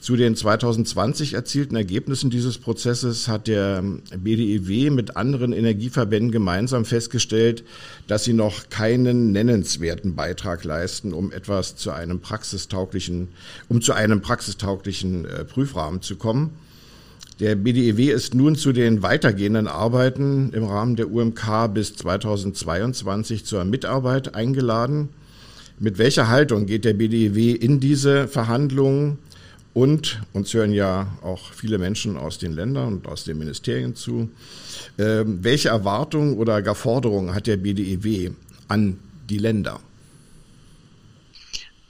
Zu 0.05 0.17
den 0.17 0.37
2020 0.37 1.33
erzielten 1.33 1.77
Ergebnissen 1.77 2.29
dieses 2.29 2.59
Prozesses 2.59 3.27
hat 3.27 3.47
der 3.47 3.83
BDEW 4.15 4.91
mit 4.91 5.17
anderen 5.17 5.55
Energieverbänden 5.55 6.31
gemeinsam 6.31 6.85
festgestellt, 6.85 7.65
dass 8.07 8.23
sie 8.23 8.35
noch 8.35 8.69
keinen 8.69 9.33
nennenswerten 9.33 10.15
Beitrag 10.15 10.63
leisten, 10.63 11.15
um 11.15 11.33
etwas 11.33 11.77
zu 11.77 11.91
einem 11.91 12.21
praxistauglichen, 12.21 13.29
um 13.71 13.81
zu 13.81 13.95
einem 13.95 14.21
praxistauglichen 14.21 15.25
äh, 15.25 15.47
Prüfrahmen 15.47 16.03
zu 16.03 16.17
kommen. 16.17 16.51
Der 17.41 17.55
BDEW 17.55 18.13
ist 18.13 18.35
nun 18.35 18.57
zu 18.57 18.73
den 18.73 19.01
weitergehenden 19.01 19.69
Arbeiten 19.69 20.53
im 20.53 20.65
Rahmen 20.65 20.97
der 20.97 21.11
UMK 21.11 21.73
bis 21.73 21.97
2022 21.97 23.47
zur 23.47 23.65
Mitarbeit 23.65 24.35
eingeladen. 24.35 25.09
Mit 25.79 25.97
welcher 25.97 26.29
Haltung 26.29 26.67
geht 26.67 26.85
der 26.85 26.93
BDEW 26.93 27.55
in 27.55 27.81
diese 27.81 28.29
Verhandlungen? 28.29 29.17
Und 29.75 30.23
uns 30.33 30.55
hören 30.55 30.73
ja 30.73 31.09
auch 31.21 31.53
viele 31.53 31.79
Menschen 31.79 32.17
aus 32.17 32.39
den 32.39 32.53
Ländern 32.53 32.95
und 32.95 33.09
aus 33.09 33.25
den 33.25 33.39
Ministerien 33.39 33.97
zu. 33.97 34.31
Ähm, 34.99 35.41
welche 35.43 35.71
Erwartungen 35.71 36.39
oder 36.39 36.63
gar 36.63 36.77
Forderungen 36.77 37.35
hat 37.35 37.49
der 37.49 37.57
BDEW 37.57 38.31
an 38.69 38.99
die 39.29 39.39
Länder? 39.39 39.81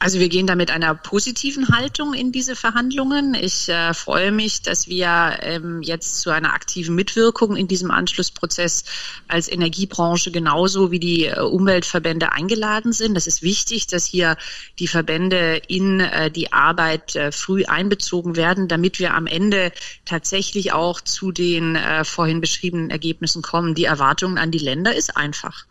Also 0.05 0.21
wir 0.21 0.29
gehen 0.29 0.47
da 0.47 0.55
mit 0.55 0.71
einer 0.71 0.95
positiven 0.95 1.69
Haltung 1.69 2.13
in 2.13 2.31
diese 2.31 2.57
Verhandlungen. 2.57 3.33
Ich 3.33 3.71
äh, 3.71 3.95
freue 3.95 4.33
mich, 4.33 4.61
dass 4.61 4.87
wir 4.87 5.39
ähm, 5.41 5.81
jetzt 5.81 6.21
zu 6.21 6.29
einer 6.29 6.53
aktiven 6.53 6.95
Mitwirkung 6.95 7.57
in 7.57 7.69
diesem 7.69 7.91
Anschlussprozess 7.91 8.85
als 9.29 9.51
Energiebranche 9.51 10.31
genauso 10.31 10.91
wie 10.91 11.01
die 11.01 11.25
äh, 11.25 11.41
Umweltverbände 11.41 12.33
eingeladen 12.33 12.93
sind. 12.93 13.15
Das 13.15 13.27
ist 13.27 13.41
wichtig, 13.41 13.87
dass 13.87 14.05
hier 14.05 14.37
die 14.79 14.89
Verbände 14.89 15.63
in 15.69 16.01
äh, 16.01 16.31
die 16.31 16.53
Arbeit 16.53 17.17
äh, 17.17 17.33
früh 17.33 17.65
einbezogen 17.65 18.37
werden, 18.37 18.69
damit 18.69 18.99
wir 18.99 19.15
am 19.15 19.27
Ende 19.27 19.73
tatsächlich 20.05 20.75
auch 20.75 21.01
zu 21.01 21.33
den 21.33 21.77
äh, 21.77 22.05
vorhin 22.05 22.43
beschriebenen 22.43 22.91
Ergebnissen 22.91 23.41
kommen. 23.41 23.75
Die 23.75 23.85
Erwartungen 23.85 24.37
an 24.37 24.51
die 24.51 24.59
Länder 24.59 24.95
ist 24.95 25.17
einfach. 25.17 25.65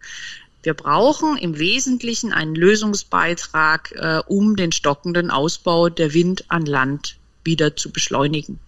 Wir 0.63 0.73
brauchen 0.73 1.37
im 1.37 1.59
Wesentlichen 1.59 2.31
einen 2.31 2.55
Lösungsbeitrag, 2.55 3.91
äh, 3.91 4.21
um 4.27 4.55
den 4.55 4.71
stockenden 4.71 5.29
Ausbau 5.29 5.89
der 5.89 6.13
Wind 6.13 6.45
an 6.47 6.65
Land 6.65 7.17
wieder 7.43 7.75
zu 7.75 7.91
beschleunigen. 7.91 8.59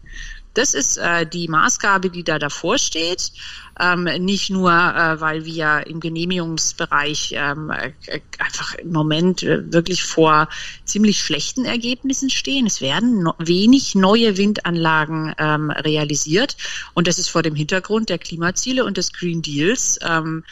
Das 0.55 0.73
ist 0.73 0.97
äh, 0.97 1.25
die 1.25 1.49
Maßgabe, 1.49 2.09
die 2.09 2.23
da 2.23 2.39
davor 2.39 2.77
steht. 2.77 3.33
Ähm, 3.77 4.05
nicht 4.23 4.49
nur, 4.49 4.71
äh, 4.71 5.19
weil 5.19 5.43
wir 5.43 5.85
im 5.85 5.99
Genehmigungsbereich 5.99 7.33
ähm, 7.35 7.71
äh, 7.71 8.21
einfach 8.39 8.75
im 8.75 8.93
Moment 8.93 9.43
äh, 9.43 9.71
wirklich 9.73 10.03
vor 10.03 10.47
ziemlich 10.85 11.21
schlechten 11.21 11.65
Ergebnissen 11.65 12.29
stehen. 12.29 12.65
Es 12.67 12.79
werden 12.79 13.21
no 13.23 13.33
wenig 13.37 13.95
neue 13.95 14.37
Windanlagen 14.37 15.33
ähm, 15.37 15.71
realisiert. 15.71 16.55
Und 16.93 17.07
das 17.07 17.19
ist 17.19 17.27
vor 17.27 17.43
dem 17.43 17.55
Hintergrund 17.55 18.07
der 18.07 18.17
Klimaziele 18.17 18.85
und 18.85 18.95
des 18.95 19.11
Green 19.11 19.41
Deals 19.41 19.99
ähm, 20.01 20.45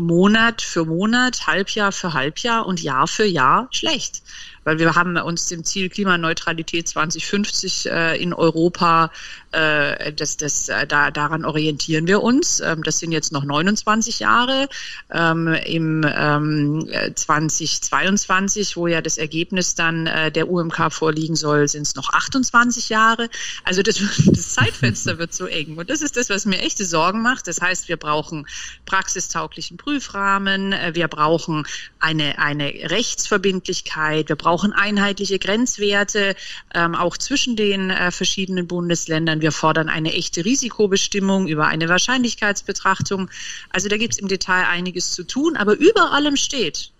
Monat 0.00 0.62
für 0.62 0.84
Monat, 0.84 1.46
Halbjahr 1.46 1.92
für 1.92 2.12
Halbjahr 2.12 2.66
und 2.66 2.82
Jahr 2.82 3.06
für 3.06 3.24
Jahr 3.24 3.68
schlecht 3.70 4.22
weil 4.68 4.78
wir 4.78 4.94
haben 4.94 5.16
uns 5.16 5.46
dem 5.46 5.64
Ziel 5.64 5.88
Klimaneutralität 5.88 6.86
2050 6.86 7.90
äh, 7.90 8.22
in 8.22 8.34
Europa, 8.34 9.10
äh, 9.50 10.12
das, 10.12 10.36
das, 10.36 10.68
äh, 10.68 10.86
da, 10.86 11.10
daran 11.10 11.46
orientieren 11.46 12.06
wir 12.06 12.22
uns. 12.22 12.60
Ähm, 12.60 12.82
das 12.82 12.98
sind 12.98 13.12
jetzt 13.12 13.32
noch 13.32 13.44
29 13.44 14.18
Jahre. 14.18 14.68
Ähm, 15.10 15.48
Im 15.48 16.04
ähm, 16.06 16.86
2022, 17.14 18.76
wo 18.76 18.86
ja 18.88 19.00
das 19.00 19.16
Ergebnis 19.16 19.74
dann 19.74 20.06
äh, 20.06 20.30
der 20.30 20.50
UMK 20.50 20.92
vorliegen 20.92 21.34
soll, 21.34 21.66
sind 21.66 21.86
es 21.86 21.94
noch 21.94 22.12
28 22.12 22.90
Jahre. 22.90 23.30
Also 23.64 23.80
das, 23.80 23.96
das 24.26 24.50
Zeitfenster 24.50 25.18
wird 25.18 25.32
so 25.32 25.46
eng. 25.46 25.78
Und 25.78 25.88
das 25.88 26.02
ist 26.02 26.18
das, 26.18 26.28
was 26.28 26.44
mir 26.44 26.58
echte 26.58 26.84
Sorgen 26.84 27.22
macht. 27.22 27.46
Das 27.46 27.62
heißt, 27.62 27.88
wir 27.88 27.96
brauchen 27.96 28.46
praxistauglichen 28.84 29.78
Prüfrahmen, 29.78 30.74
äh, 30.74 30.90
wir 30.94 31.08
brauchen 31.08 31.66
eine, 32.00 32.38
eine 32.38 32.66
Rechtsverbindlichkeit, 32.66 34.28
wir 34.28 34.36
brauchen 34.36 34.57
brauchen 34.58 34.72
einheitliche 34.72 35.38
Grenzwerte, 35.38 36.34
ähm, 36.74 36.96
auch 36.96 37.16
zwischen 37.16 37.54
den 37.54 37.90
äh, 37.90 38.10
verschiedenen 38.10 38.66
Bundesländern. 38.66 39.40
Wir 39.40 39.52
fordern 39.52 39.88
eine 39.88 40.12
echte 40.14 40.44
Risikobestimmung 40.44 41.46
über 41.46 41.68
eine 41.68 41.88
Wahrscheinlichkeitsbetrachtung. 41.88 43.30
Also 43.70 43.88
da 43.88 43.96
gibt 43.96 44.14
es 44.14 44.18
im 44.18 44.26
Detail 44.26 44.66
einiges 44.66 45.12
zu 45.12 45.22
tun, 45.22 45.56
aber 45.56 45.76
über 45.76 46.12
allem 46.12 46.34
steht 46.34 46.90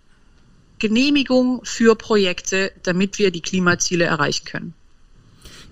Genehmigung 0.79 1.61
für 1.65 1.97
Projekte, 1.97 2.71
damit 2.85 3.19
wir 3.19 3.33
die 3.33 3.43
Klimaziele 3.43 4.05
erreichen 4.05 4.45
können. 4.45 4.75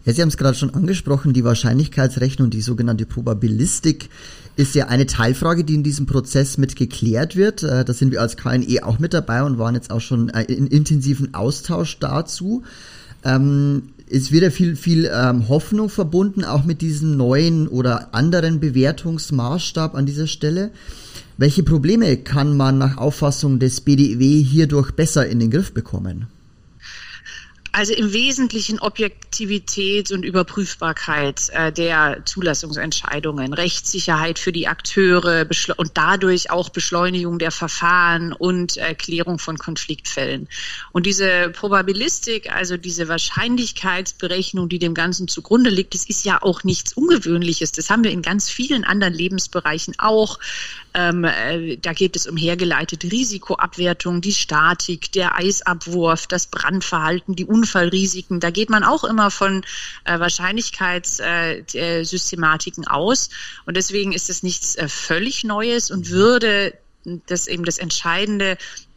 Ja, 0.04 0.12
Sie 0.12 0.22
haben 0.22 0.28
es 0.28 0.36
gerade 0.36 0.58
schon 0.58 0.74
angesprochen, 0.74 1.34
die 1.34 1.44
Wahrscheinlichkeitsrechnung, 1.44 2.50
die 2.50 2.62
sogenannte 2.62 3.06
Probabilistik 3.06 4.08
ist 4.56 4.74
ja 4.74 4.86
eine 4.86 5.06
Teilfrage, 5.06 5.64
die 5.64 5.74
in 5.74 5.82
diesem 5.82 6.06
Prozess 6.06 6.58
mit 6.58 6.76
geklärt 6.76 7.36
wird. 7.36 7.62
Äh, 7.62 7.84
da 7.84 7.92
sind 7.92 8.10
wir 8.10 8.20
als 8.22 8.36
KNE 8.36 8.80
auch 8.82 8.98
mit 8.98 9.14
dabei 9.14 9.42
und 9.42 9.58
waren 9.58 9.74
jetzt 9.74 9.90
auch 9.90 10.00
schon 10.00 10.30
äh, 10.30 10.42
in 10.44 10.66
intensiven 10.66 11.34
Austausch 11.34 11.98
dazu. 11.98 12.62
Ähm, 13.22 13.90
wird 14.08 14.42
ja 14.42 14.50
viel, 14.50 14.76
viel 14.76 15.10
ähm, 15.12 15.48
Hoffnung 15.48 15.90
verbunden, 15.90 16.44
auch 16.44 16.64
mit 16.64 16.80
diesem 16.80 17.16
neuen 17.16 17.68
oder 17.68 18.14
anderen 18.14 18.60
Bewertungsmaßstab 18.60 19.94
an 19.94 20.06
dieser 20.06 20.26
Stelle. 20.26 20.70
Welche 21.36 21.62
Probleme 21.62 22.16
kann 22.16 22.56
man 22.56 22.78
nach 22.78 22.96
Auffassung 22.96 23.58
des 23.58 23.82
BDW 23.82 24.42
hierdurch 24.42 24.92
besser 24.92 25.26
in 25.26 25.38
den 25.38 25.50
Griff 25.50 25.74
bekommen? 25.74 26.28
Also 27.76 27.92
im 27.92 28.14
Wesentlichen 28.14 28.78
Objektivität 28.78 30.10
und 30.10 30.24
Überprüfbarkeit 30.24 31.50
äh, 31.50 31.70
der 31.70 32.22
Zulassungsentscheidungen, 32.24 33.52
Rechtssicherheit 33.52 34.38
für 34.38 34.50
die 34.50 34.66
Akteure 34.66 35.46
und 35.76 35.90
dadurch 35.92 36.50
auch 36.50 36.70
Beschleunigung 36.70 37.38
der 37.38 37.50
Verfahren 37.50 38.32
und 38.32 38.78
Erklärung 38.78 39.38
von 39.38 39.58
Konfliktfällen. 39.58 40.48
Und 40.92 41.04
diese 41.04 41.50
Probabilistik, 41.50 42.50
also 42.50 42.78
diese 42.78 43.08
Wahrscheinlichkeitsberechnung, 43.08 44.70
die 44.70 44.78
dem 44.78 44.94
Ganzen 44.94 45.28
zugrunde 45.28 45.68
liegt, 45.68 45.92
das 45.92 46.08
ist 46.08 46.24
ja 46.24 46.40
auch 46.40 46.64
nichts 46.64 46.94
Ungewöhnliches. 46.94 47.72
Das 47.72 47.90
haben 47.90 48.04
wir 48.04 48.10
in 48.10 48.22
ganz 48.22 48.48
vielen 48.48 48.84
anderen 48.84 49.12
Lebensbereichen 49.12 49.96
auch. 49.98 50.38
Ähm, 50.98 51.24
äh, 51.24 51.76
da 51.76 51.92
geht 51.92 52.16
es 52.16 52.26
um 52.26 52.38
hergeleitete 52.38 53.12
Risikoabwertung, 53.12 54.22
die 54.22 54.32
Statik, 54.32 55.12
der 55.12 55.36
Eisabwurf, 55.36 56.26
das 56.26 56.46
Brandverhalten, 56.46 57.36
die 57.36 57.44
Unfallrisiken. 57.44 58.40
Da 58.40 58.50
geht 58.50 58.70
man 58.70 58.82
auch 58.82 59.04
immer 59.04 59.30
von 59.30 59.62
äh, 60.04 60.18
Wahrscheinlichkeitssystematiken 60.18 62.84
äh, 62.84 62.88
aus. 62.88 63.28
Und 63.66 63.76
deswegen 63.76 64.14
ist 64.14 64.30
es 64.30 64.42
nichts 64.42 64.74
äh, 64.76 64.88
völlig 64.88 65.44
Neues 65.44 65.90
und 65.90 66.08
würde 66.08 66.72
das 67.26 67.46
eben 67.46 67.66
das 67.66 67.76
Entscheidende 67.76 68.56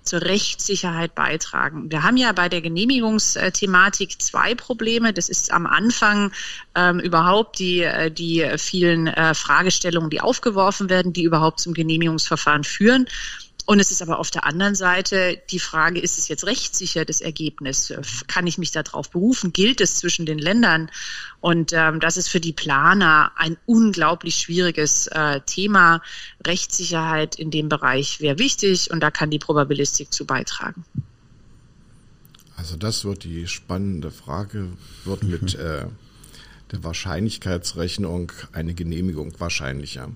zur 0.09 0.23
Rechtssicherheit 0.23 1.13
beitragen. 1.13 1.91
Wir 1.91 2.01
haben 2.01 2.17
ja 2.17 2.31
bei 2.31 2.49
der 2.49 2.61
Genehmigungsthematik 2.61 4.19
zwei 4.19 4.55
Probleme. 4.55 5.13
Das 5.13 5.29
ist 5.29 5.53
am 5.53 5.67
Anfang 5.67 6.31
ähm, 6.75 6.99
überhaupt 6.99 7.59
die, 7.59 7.81
äh, 7.81 8.09
die 8.09 8.45
vielen 8.57 9.05
äh, 9.05 9.35
Fragestellungen, 9.35 10.09
die 10.09 10.19
aufgeworfen 10.19 10.89
werden, 10.89 11.13
die 11.13 11.23
überhaupt 11.23 11.59
zum 11.59 11.75
Genehmigungsverfahren 11.75 12.63
führen. 12.63 13.07
Und 13.69 13.79
es 13.79 13.91
ist 13.91 14.01
aber 14.01 14.17
auf 14.17 14.31
der 14.31 14.45
anderen 14.45 14.73
Seite 14.73 15.39
die 15.51 15.59
Frage, 15.59 15.99
ist 15.99 16.17
es 16.17 16.27
jetzt 16.27 16.47
rechtssicher, 16.47 17.05
das 17.05 17.21
Ergebnis? 17.21 17.93
Kann 18.25 18.47
ich 18.47 18.57
mich 18.57 18.71
darauf 18.71 19.11
berufen? 19.11 19.53
Gilt 19.53 19.79
es 19.79 19.97
zwischen 19.97 20.25
den 20.25 20.39
Ländern? 20.39 20.89
Und 21.39 21.71
ähm, 21.73 21.99
das 21.99 22.17
ist 22.17 22.29
für 22.29 22.39
die 22.39 22.51
Planer 22.51 23.31
ein 23.35 23.57
unglaublich 23.67 24.37
schwieriges 24.37 25.05
äh, 25.05 25.41
Thema. 25.41 26.01
Rechtssicherheit 26.47 27.35
in 27.35 27.51
dem 27.51 27.69
Bereich 27.69 28.19
wäre 28.21 28.39
wichtig 28.39 28.89
und 28.89 29.01
da 29.01 29.11
kann 29.11 29.29
die 29.29 29.37
Probabilistik 29.37 30.11
zu 30.11 30.25
beitragen. 30.25 30.83
Also 32.57 32.75
das 32.75 33.05
wird 33.05 33.23
die 33.23 33.47
spannende 33.47 34.09
Frage, 34.09 34.69
wird 35.05 35.21
mit 35.21 35.53
äh, 35.59 35.85
der 36.71 36.83
Wahrscheinlichkeitsrechnung 36.83 38.31
eine 38.51 38.73
Genehmigung 38.73 39.39
wahrscheinlicher. 39.39 40.09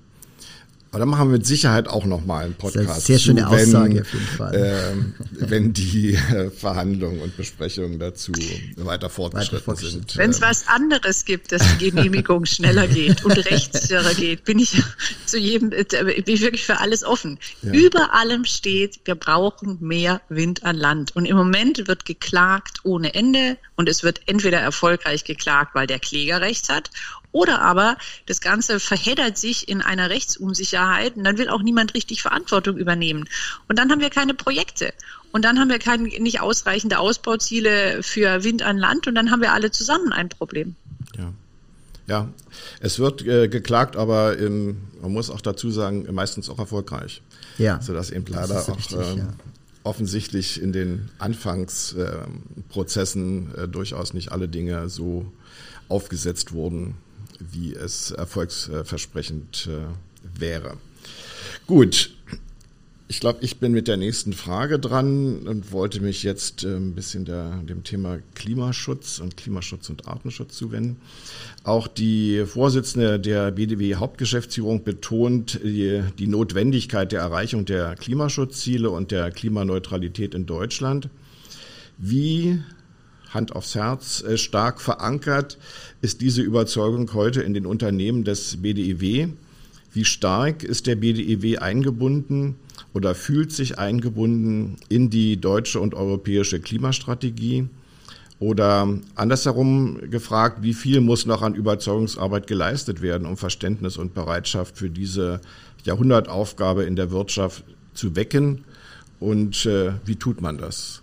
Aber 0.93 0.99
da 0.99 1.05
machen 1.07 1.29
wir 1.29 1.37
mit 1.39 1.45
Sicherheit 1.47 1.87
auch 1.87 2.05
noch 2.05 2.23
mal 2.23 2.45
einen 2.45 2.53
Podcast. 2.53 2.87
Das 2.87 2.97
ist 2.99 3.07
sehr 3.07 3.17
schöne 3.17 3.41
zu, 3.41 3.47
Aussage 3.47 4.01
auf 4.01 4.13
jeden 4.13 4.27
Fall. 4.27 4.53
Äh, 4.53 5.49
wenn 5.49 5.73
die 5.73 6.13
äh, 6.13 6.51
Verhandlungen 6.51 7.19
und 7.19 7.35
Besprechungen 7.35 7.97
dazu 7.97 8.31
weiter 8.75 9.09
fortgeschritten, 9.09 9.65
weiter 9.65 9.87
sind. 9.87 10.15
Wenn 10.17 10.29
es 10.29 10.39
was 10.39 10.67
anderes 10.67 11.25
gibt, 11.25 11.51
dass 11.51 11.63
die 11.79 11.89
Genehmigung 11.89 12.45
schneller 12.45 12.87
geht 12.87 13.25
und 13.25 13.31
rechtssicherer 13.31 14.13
geht, 14.13 14.43
bin 14.45 14.59
ich 14.59 14.83
zu 15.25 15.39
jedem, 15.39 15.71
äh, 15.71 15.83
bin 15.83 16.35
ich 16.35 16.41
wirklich 16.41 16.63
für 16.63 16.79
alles 16.79 17.03
offen. 17.03 17.39
Ja. 17.63 17.73
Über 17.73 18.13
allem 18.13 18.45
steht, 18.45 18.99
wir 19.05 19.15
brauchen 19.15 19.79
mehr 19.79 20.21
Wind 20.29 20.63
an 20.63 20.75
Land. 20.75 21.15
Und 21.15 21.25
im 21.25 21.37
Moment 21.37 21.87
wird 21.87 22.05
geklagt 22.05 22.81
ohne 22.83 23.15
Ende 23.15 23.57
und 23.75 23.89
es 23.89 24.03
wird 24.03 24.21
entweder 24.27 24.59
erfolgreich 24.59 25.23
geklagt, 25.23 25.73
weil 25.73 25.87
der 25.87 25.97
Kläger 25.97 26.39
recht 26.41 26.69
hat 26.69 26.91
oder 27.33 27.61
aber 27.61 27.97
das 28.27 28.39
Ganze 28.39 28.79
verheddert 28.79 29.37
sich 29.37 29.67
in 29.67 29.81
einer 29.81 30.09
Rechtsunsicherheit 30.09 31.17
und 31.17 31.25
dann 31.25 31.37
will 31.37 31.49
auch 31.49 31.61
niemand 31.61 31.93
richtig 31.93 32.21
Verantwortung 32.21 32.77
übernehmen. 32.77 33.27
Und 33.67 33.77
dann 33.77 33.91
haben 33.91 33.99
wir 33.99 34.09
keine 34.09 34.33
Projekte. 34.33 34.93
Und 35.33 35.43
dann 35.43 35.59
haben 35.59 35.67
wir 35.69 35.79
kein, 35.79 36.03
nicht 36.03 36.39
ausreichende 36.41 36.99
Ausbauziele 36.99 38.03
für 38.03 38.45
Wind 38.45 38.61
an 38.61 38.77
Land 38.77 39.07
und 39.07 39.15
dann 39.15 39.31
haben 39.31 39.41
wir 39.41 39.51
alle 39.51 39.71
zusammen 39.71 40.13
ein 40.13 40.29
Problem. 40.29 40.75
Ja. 41.17 41.33
Ja, 42.05 42.27
es 42.81 42.99
wird 42.99 43.25
äh, 43.25 43.47
geklagt, 43.47 43.95
aber 43.95 44.37
in, 44.37 44.75
man 45.01 45.13
muss 45.13 45.29
auch 45.29 45.39
dazu 45.39 45.71
sagen, 45.71 46.05
meistens 46.11 46.49
auch 46.49 46.59
erfolgreich. 46.59 47.21
Ja. 47.57 47.81
Sodass 47.81 48.11
eben 48.11 48.25
leider 48.27 48.61
auch 48.61 48.77
richtig, 48.77 48.97
äh, 48.97 49.19
ja. 49.19 49.29
offensichtlich 49.83 50.61
in 50.61 50.73
den 50.73 51.09
Anfangsprozessen 51.17 53.55
äh, 53.55 53.69
durchaus 53.69 54.13
nicht 54.13 54.33
alle 54.33 54.49
Dinge 54.49 54.89
so 54.89 55.31
aufgesetzt 55.87 56.51
wurden, 56.51 56.95
wie 57.51 57.73
es 57.73 58.11
erfolgsversprechend 58.11 59.69
äh, 59.69 60.39
wäre. 60.39 60.77
Gut. 61.67 62.11
Ich 63.09 63.19
glaube, 63.19 63.39
ich 63.41 63.59
bin 63.59 63.73
mit 63.73 63.87
der 63.87 63.97
nächsten 63.97 64.33
Frage 64.33 64.79
dran 64.79 65.45
und 65.45 65.71
wollte 65.71 66.01
mich 66.01 66.23
jetzt 66.23 66.63
äh, 66.63 66.75
ein 66.75 66.95
bisschen 66.95 67.25
der, 67.25 67.57
dem 67.57 67.83
Thema 67.83 68.17
Klimaschutz 68.33 69.19
und 69.19 69.37
Klimaschutz 69.37 69.89
und 69.89 70.07
Artenschutz 70.07 70.55
zuwenden. 70.55 70.97
Auch 71.63 71.87
die 71.87 72.45
Vorsitzende 72.47 73.19
der 73.19 73.51
BDW 73.51 73.95
Hauptgeschäftsführung 73.95 74.83
betont 74.83 75.59
die, 75.63 76.01
die 76.17 76.27
Notwendigkeit 76.27 77.11
der 77.11 77.21
Erreichung 77.21 77.65
der 77.65 77.95
Klimaschutzziele 77.95 78.89
und 78.89 79.11
der 79.11 79.29
Klimaneutralität 79.31 80.33
in 80.33 80.45
Deutschland. 80.45 81.09
Wie 81.99 82.61
Hand 83.33 83.55
aufs 83.55 83.75
Herz, 83.75 84.23
äh, 84.23 84.37
stark 84.37 84.81
verankert 84.81 85.57
ist 86.01 86.21
diese 86.21 86.41
Überzeugung 86.41 87.13
heute 87.13 87.41
in 87.41 87.53
den 87.53 87.65
Unternehmen 87.65 88.23
des 88.23 88.61
BDEW. 88.61 89.29
Wie 89.93 90.05
stark 90.05 90.63
ist 90.63 90.87
der 90.87 90.95
BDEW 90.95 91.59
eingebunden 91.59 92.55
oder 92.93 93.13
fühlt 93.13 93.51
sich 93.51 93.77
eingebunden 93.77 94.77
in 94.89 95.09
die 95.09 95.39
deutsche 95.39 95.79
und 95.79 95.93
europäische 95.93 96.59
Klimastrategie? 96.59 97.67
Oder 98.39 98.99
andersherum 99.15 100.09
gefragt, 100.09 100.63
wie 100.63 100.73
viel 100.73 100.99
muss 100.99 101.25
noch 101.25 101.43
an 101.43 101.55
Überzeugungsarbeit 101.55 102.47
geleistet 102.47 103.01
werden, 103.01 103.25
um 103.27 103.37
Verständnis 103.37 103.95
und 103.95 104.13
Bereitschaft 104.13 104.77
für 104.77 104.89
diese 104.89 105.39
Jahrhundertaufgabe 105.85 106.83
in 106.83 106.95
der 106.95 107.11
Wirtschaft 107.11 107.63
zu 107.93 108.15
wecken? 108.15 108.65
Und 109.19 109.65
äh, 109.65 109.93
wie 110.05 110.17
tut 110.17 110.41
man 110.41 110.57
das? 110.57 111.02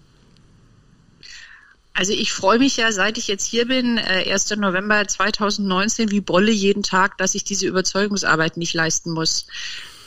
Also 1.93 2.13
ich 2.13 2.33
freue 2.33 2.59
mich 2.59 2.77
ja, 2.77 2.93
seit 2.93 3.19
ich 3.19 3.27
jetzt 3.27 3.45
hier 3.45 3.67
bin, 3.67 3.99
äh, 3.99 4.31
1. 4.31 4.51
November 4.57 5.07
2019, 5.07 6.11
wie 6.11 6.21
Bolle 6.21 6.53
jeden 6.53 6.83
Tag, 6.83 7.19
dass 7.19 7.35
ich 7.35 7.45
diese 7.45 7.67
Überzeugungsarbeit 7.67 8.57
nicht 8.57 8.75
leisten 8.75 9.11
muss. 9.11 9.47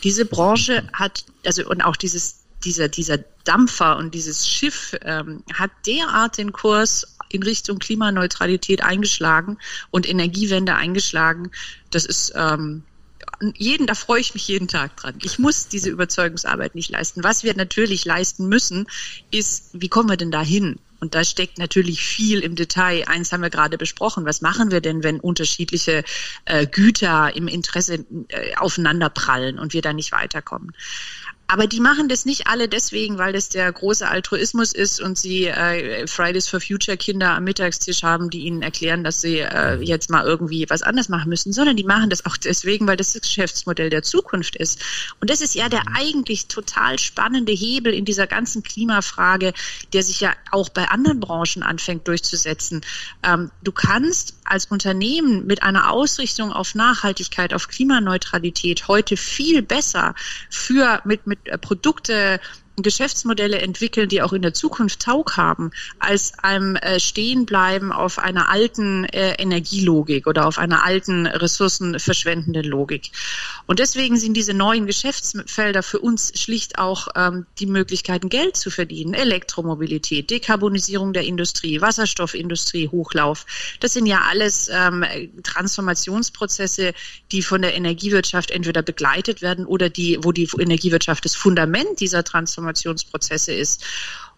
Diese 0.04 0.26
Branche 0.26 0.88
hat, 0.94 1.26
also 1.46 1.68
und 1.68 1.82
auch 1.82 1.96
dieses 1.96 2.44
dieser, 2.64 2.88
dieser 2.88 3.18
Dampfer 3.44 3.98
und 3.98 4.14
dieses 4.14 4.48
Schiff 4.48 4.96
ähm, 5.02 5.44
hat 5.54 5.72
derart 5.86 6.38
den 6.38 6.54
Kurs 6.54 7.06
in 7.30 7.44
Richtung 7.44 7.80
Klimaneutralität 7.80 8.84
eingeschlagen 8.84 9.58
und 9.92 10.08
Energiewende 10.08 10.76
eingeschlagen. 10.76 11.52
Das 11.90 12.06
ist 12.06 12.34
ähm, 12.36 12.84
jeden, 13.56 13.88
da 13.88 13.96
freue 13.96 14.22
ich 14.22 14.34
mich 14.34 14.48
jeden 14.48 14.68
Tag 14.68 14.96
dran. 14.98 15.16
Ich 15.24 15.40
muss 15.40 15.68
diese 15.68 15.90
Überzeugungsarbeit 15.90 16.76
nicht 16.76 16.90
leisten. 16.90 17.24
Was 17.24 17.44
wir 17.44 17.56
natürlich 17.56 18.06
leisten 18.06 18.48
müssen, 18.48 18.88
ist, 19.32 19.70
wie 19.74 19.90
kommen 19.90 20.10
wir 20.10 20.18
denn 20.18 20.32
da 20.32 20.42
hin? 20.42 20.80
Und 21.04 21.16
da 21.16 21.26
steckt 21.26 21.58
natürlich 21.58 22.02
viel 22.02 22.40
im 22.40 22.56
Detail. 22.56 23.04
Eins 23.10 23.34
haben 23.34 23.42
wir 23.42 23.50
gerade 23.50 23.78
besprochen. 23.78 24.24
Was 24.26 24.40
machen 24.40 24.72
wir 24.72 24.80
denn, 24.80 25.04
wenn 25.04 25.20
unterschiedliche 25.20 26.06
äh, 26.46 26.66
Güter 26.66 27.36
im 27.36 27.50
Interesse 27.50 28.06
äh, 28.30 28.56
aufeinanderprallen 28.56 29.60
und 29.60 29.74
wir 29.74 29.82
da 29.82 29.92
nicht 29.92 30.14
weiterkommen? 30.14 30.72
Aber 31.48 31.68
die 31.68 31.82
machen 31.82 32.10
das 32.10 32.26
nicht 32.26 32.48
alle 32.48 32.68
deswegen, 32.68 33.18
weil 33.18 33.34
das 33.34 33.50
der 33.50 33.72
große 33.72 34.08
Altruismus 34.08 34.74
ist 34.74 35.02
und 35.02 35.18
sie 35.18 35.46
äh, 35.46 36.08
Fridays 36.08 36.48
for 36.48 36.60
Future 36.60 36.98
Kinder 36.98 37.32
am 37.32 37.44
Mittagstisch 37.44 38.02
haben, 38.02 38.30
die 38.30 38.40
ihnen 38.40 38.62
erklären, 38.62 39.04
dass 39.04 39.22
sie 39.22 39.40
äh, 39.40 39.80
jetzt 39.82 40.10
mal 40.10 40.26
irgendwie 40.26 40.66
was 40.70 40.82
anderes 40.82 41.10
machen 41.10 41.30
müssen, 41.30 41.54
sondern 41.54 41.76
die 41.76 41.84
machen 41.84 42.10
das 42.10 42.26
auch 42.26 42.38
deswegen, 42.38 42.88
weil 42.88 42.98
das 42.98 43.14
das 43.14 43.22
Geschäftsmodell 43.22 43.90
der 43.90 44.04
Zukunft 44.04 44.56
ist. 44.56 44.82
Und 45.20 45.30
das 45.30 45.42
ist 45.42 45.54
ja 45.54 45.70
der 45.70 45.84
eigentlich 45.94 46.48
total 46.48 46.98
spannende 46.98 47.52
Hebel 47.52 47.94
in 47.94 48.06
dieser 48.06 48.26
ganzen 48.26 48.64
Klimafrage, 48.64 49.54
der 49.92 50.02
sich 50.02 50.22
ja 50.22 50.34
auch 50.52 50.70
bei 50.70 50.88
anderen 50.88 51.20
Branchen 51.20 51.62
anfängt 51.62 52.08
durchzusetzen. 52.08 52.82
Ähm, 53.22 53.52
du 53.64 53.72
kannst 53.72 54.36
als 54.46 54.66
Unternehmen 54.66 55.46
mit 55.46 55.64
einer 55.64 55.92
Ausrichtung 55.92 56.52
auf 56.52 56.76
Nachhaltigkeit, 56.76 57.54
auf 57.54 57.68
Klimaneutralität 57.68 58.88
heute 58.88 59.18
viel 59.18 59.62
besser 59.62 60.16
für 60.50 61.02
mit, 61.06 61.28
mit 61.34 61.48
äh, 61.48 61.58
Produkte 61.58 62.40
Geschäftsmodelle 62.76 63.60
entwickeln, 63.60 64.10
die 64.10 64.22
auch 64.22 64.34
in 64.34 64.42
der 64.42 64.54
Zukunft 64.54 65.02
Taug 65.02 65.38
haben, 65.38 65.72
als 66.00 66.34
einem 66.40 66.76
äh, 66.76 67.00
Stehenbleiben 67.00 67.92
auf 67.92 68.18
einer 68.18 68.50
alten 68.50 69.06
äh, 69.06 69.36
Energielogik 69.36 70.26
oder 70.26 70.48
auf 70.48 70.58
einer 70.58 70.84
alten 70.84 71.28
ressourcenverschwendenden 71.28 72.64
Logik. 72.64 73.12
Und 73.68 73.78
deswegen 73.80 74.18
sind 74.18 74.36
diese 74.36 74.56
neuen 74.56 74.88
Geschäftsfelder 74.88 75.84
für 75.84 76.00
uns 76.00 76.32
schlicht 76.40 76.80
auch 76.80 77.10
ähm, 77.16 77.46
die 77.60 77.68
Möglichkeiten, 77.68 78.30
Geld 78.30 78.58
zu 78.58 78.72
verdienen. 78.72 79.14
Elektromobilität, 79.14 80.32
Dekarbonisierung 80.32 81.14
der 81.14 81.26
Industrie, 81.26 81.80
Wasserstoffindustrie, 81.80 82.90
Hochlauf. 82.90 83.46
Das 83.82 83.94
sind 83.94 84.08
ja 84.08 84.22
alles 84.28 84.70
ähm, 84.72 85.06
Transformationsprozesse, 85.44 86.94
die 87.32 87.44
von 87.44 87.62
der 87.62 87.76
Energiewirtschaft 87.76 88.50
entweder 88.50 88.82
begleitet 88.82 89.44
werden 89.44 89.66
oder 89.66 89.90
die, 89.90 90.18
wo 90.22 90.32
die 90.32 90.50
Energiewirtschaft 90.58 91.24
das 91.24 91.36
Fundament 91.36 92.00
dieser 92.00 92.24
Transformation 92.24 92.63
Transformationsprozesse 92.64 93.54
ist. 93.54 93.84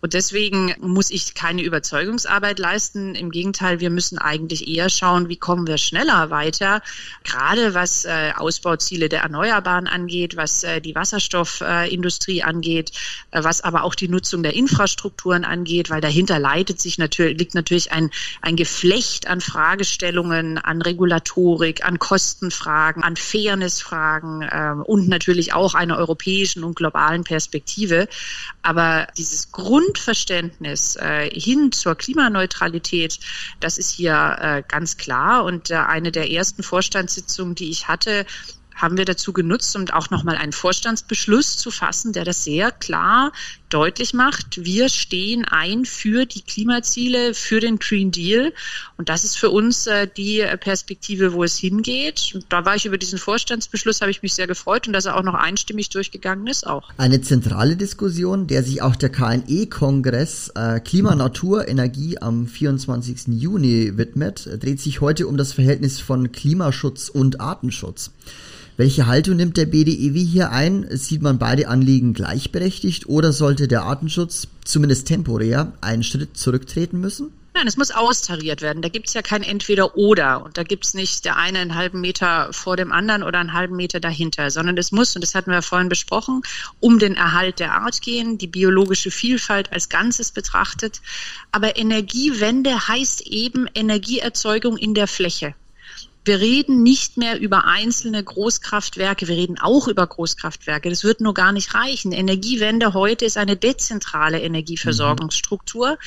Und 0.02 0.14
deswegen 0.14 0.76
muss 0.82 1.10
ich 1.10 1.34
keine 1.34 1.64
Überzeugungsarbeit 1.64 2.60
leisten. 2.60 3.16
Im 3.16 3.32
Gegenteil, 3.32 3.80
wir 3.80 3.90
müssen 3.90 4.18
eigentlich 4.18 4.68
eher 4.68 4.90
schauen, 4.90 5.30
wie 5.30 5.38
kommen 5.38 5.68
wir 5.68 5.78
schneller 5.78 6.30
weiter, 6.30 6.82
gerade 7.24 7.74
was 7.74 8.06
äh, 8.06 8.32
Ausbauziele 8.36 9.10
der 9.10 9.22
Erneuerbaren 9.22 9.88
angeht, 9.88 10.38
was 10.38 10.64
äh, 10.64 10.82
die 10.82 10.96
Wasserstoffindustrie 10.96 12.40
äh, 12.40 12.44
angeht, 12.44 12.92
was 13.32 13.62
aber 13.62 13.84
auch 13.84 13.96
die 13.96 14.08
Nutzung 14.08 14.44
der 14.44 14.54
Infrastrukturen 14.54 15.44
angeht, 15.44 15.90
weil 15.90 16.02
dahinter 16.02 16.40
leitet 16.40 16.80
sich 16.80 16.98
natürlich, 16.98 17.38
liegt 17.40 17.56
natürlich 17.56 17.92
ein, 17.92 18.12
ein 18.42 18.56
Geflecht 18.56 19.28
an 19.28 19.42
Fragestellungen, 19.42 20.58
an 20.58 20.82
Regulatorik, 20.82 21.86
an 21.86 22.00
Kostenfragen, 22.00 23.04
an 23.04 23.16
Fairnessfragen 23.16 24.42
äh, 24.42 24.76
und 24.84 25.08
natürlich 25.08 25.54
auch 25.54 25.74
einer 25.74 25.98
europäischen 25.98 26.64
und 26.64 26.76
globalen 26.76 27.24
Perspektive. 27.24 28.08
Aber 28.62 29.08
dieses 29.18 29.52
Grund 29.52 29.85
Grundverständnis 29.86 30.96
äh, 30.96 31.30
hin 31.30 31.72
zur 31.72 31.96
Klimaneutralität, 31.96 33.20
das 33.60 33.78
ist 33.78 33.92
hier 33.92 34.38
äh, 34.40 34.64
ganz 34.68 34.98
klar. 34.98 35.44
Und 35.44 35.70
äh, 35.70 35.76
eine 35.76 36.12
der 36.12 36.32
ersten 36.32 36.64
Vorstandssitzungen, 36.64 37.56
die 37.56 37.70
ich 37.70 37.88
hatte, 37.88 38.26
haben 38.76 38.98
wir 38.98 39.06
dazu 39.06 39.34
genutzt, 39.34 39.76
um 39.76 39.90
auch 39.90 40.10
nochmal 40.10 40.36
einen 40.36 40.52
Vorstandsbeschluss 40.52 41.58
zu 41.58 41.72
fassen, 41.72 42.14
der 42.14 42.26
das 42.26 42.44
sehr 42.44 42.72
klar 42.72 43.32
deutlich 43.70 44.14
macht. 44.14 44.64
Wir 44.64 44.90
stehen 44.90 45.46
ein 45.46 45.86
für 45.86 46.26
die 46.26 46.42
Klimaziele, 46.42 47.34
für 47.34 47.60
den 47.60 47.80
Green 47.80 48.12
Deal. 48.12 48.54
Und 48.98 49.10
das 49.10 49.24
ist 49.24 49.38
für 49.38 49.50
uns 49.50 49.88
äh, 49.88 50.08
die 50.08 50.46
Perspektive, 50.60 51.34
wo 51.34 51.44
es 51.44 51.58
hingeht. 51.58 52.32
Und 52.36 52.46
da 52.50 52.66
war 52.66 52.76
ich 52.76 52.86
über 52.86 52.98
diesen 52.98 53.18
Vorstandsbeschluss, 53.18 54.02
habe 54.02 54.12
ich 54.12 54.22
mich 54.22 54.34
sehr 54.34 54.48
gefreut 54.48 54.88
und 54.88 54.94
dass 54.94 55.06
er 55.06 55.18
auch 55.18 55.24
noch 55.24 55.34
einstimmig 55.34 55.90
durchgegangen 55.90 56.48
ist 56.48 56.68
auch. 56.68 56.92
Eine 56.98 57.22
zentrale 57.22 57.76
Diskussion, 57.76 58.48
der 58.48 58.64
sich 58.64 58.82
auch 58.82 58.96
der 58.96 59.10
KNE-Kongress 59.10 60.52
äh, 60.56 60.80
Klima, 60.80 61.16
Natur, 61.16 61.68
Energie 61.68 62.18
am 62.20 62.48
24. 62.48 63.28
Juni 63.28 63.98
widmet, 63.98 64.48
dreht 64.62 64.80
sich 64.80 65.02
heute 65.02 65.28
um 65.28 65.38
das 65.38 65.54
Verhältnis 65.54 66.00
von 66.00 66.32
Klimaschutz 66.32 67.10
und 67.10 67.42
Artenschutz. 67.42 68.12
Welche 68.78 69.08
Haltung 69.08 69.38
nimmt 69.38 69.56
der 69.56 69.68
BDEW 69.68 70.20
hier 70.20 70.52
ein? 70.52 70.86
Sieht 70.92 71.22
man 71.22 71.40
beide 71.40 71.70
Anliegen 71.70 72.14
gleichberechtigt 72.14 73.08
oder 73.08 73.32
sollte 73.32 73.70
der 73.70 73.84
Artenschutz 73.84 74.50
zumindest 74.66 75.08
temporär 75.08 75.72
einen 75.80 76.04
Schritt 76.04 76.36
zurücktreten 76.38 77.00
müssen? 77.00 77.32
Nein, 77.54 77.68
es 77.68 77.78
muss 77.78 77.92
austariert 77.92 78.62
werden. 78.62 78.82
Da 78.82 78.90
gibt 78.90 79.08
es 79.08 79.14
ja 79.14 79.22
kein 79.22 79.44
Entweder-Oder. 79.44 80.44
Und 80.44 80.58
da 80.58 80.64
gibt 80.64 80.86
es 80.86 80.94
nicht 80.94 81.24
der 81.24 81.38
eine 81.38 81.60
einen 81.60 81.76
halben 81.76 82.02
Meter 82.02 82.52
vor 82.52 82.76
dem 82.76 82.92
anderen 82.92 83.24
oder 83.24 83.40
einen 83.40 83.54
halben 83.54 83.78
Meter 83.78 84.02
dahinter, 84.02 84.52
sondern 84.52 84.78
es 84.78 84.92
muss, 84.92 85.16
und 85.16 85.22
das 85.22 85.36
hatten 85.36 85.52
wir 85.52 85.62
vorhin 85.62 85.88
besprochen, 85.88 86.42
um 86.82 87.00
den 87.00 87.16
Erhalt 87.16 87.62
der 87.62 87.76
Art 87.76 88.02
gehen, 88.02 88.38
die 88.38 88.48
biologische 88.48 89.10
Vielfalt 89.10 89.72
als 89.72 89.88
Ganzes 89.88 90.32
betrachtet. 90.32 91.00
Aber 91.54 91.78
Energiewende 91.78 92.90
heißt 92.90 93.22
eben 93.22 93.68
Energieerzeugung 93.74 94.76
in 94.76 94.94
der 94.94 95.08
Fläche. 95.08 95.56
Wir 96.26 96.40
reden 96.40 96.82
nicht 96.82 97.18
mehr 97.18 97.40
über 97.40 97.66
einzelne 97.66 98.24
Großkraftwerke, 98.24 99.28
wir 99.28 99.38
reden 99.38 99.60
auch 99.60 99.88
über 99.88 100.08
Großkraftwerke. 100.08 100.90
Das 100.90 101.04
wird 101.04 101.22
nur 101.22 101.36
gar 101.36 101.52
nicht 101.52 101.76
reichen. 101.76 102.12
Energiewende 102.12 102.96
heute 102.96 103.26
ist 103.26 103.38
eine 103.38 103.56
dezentrale 103.56 104.42
Energieversorgungsstruktur. 104.42 106.00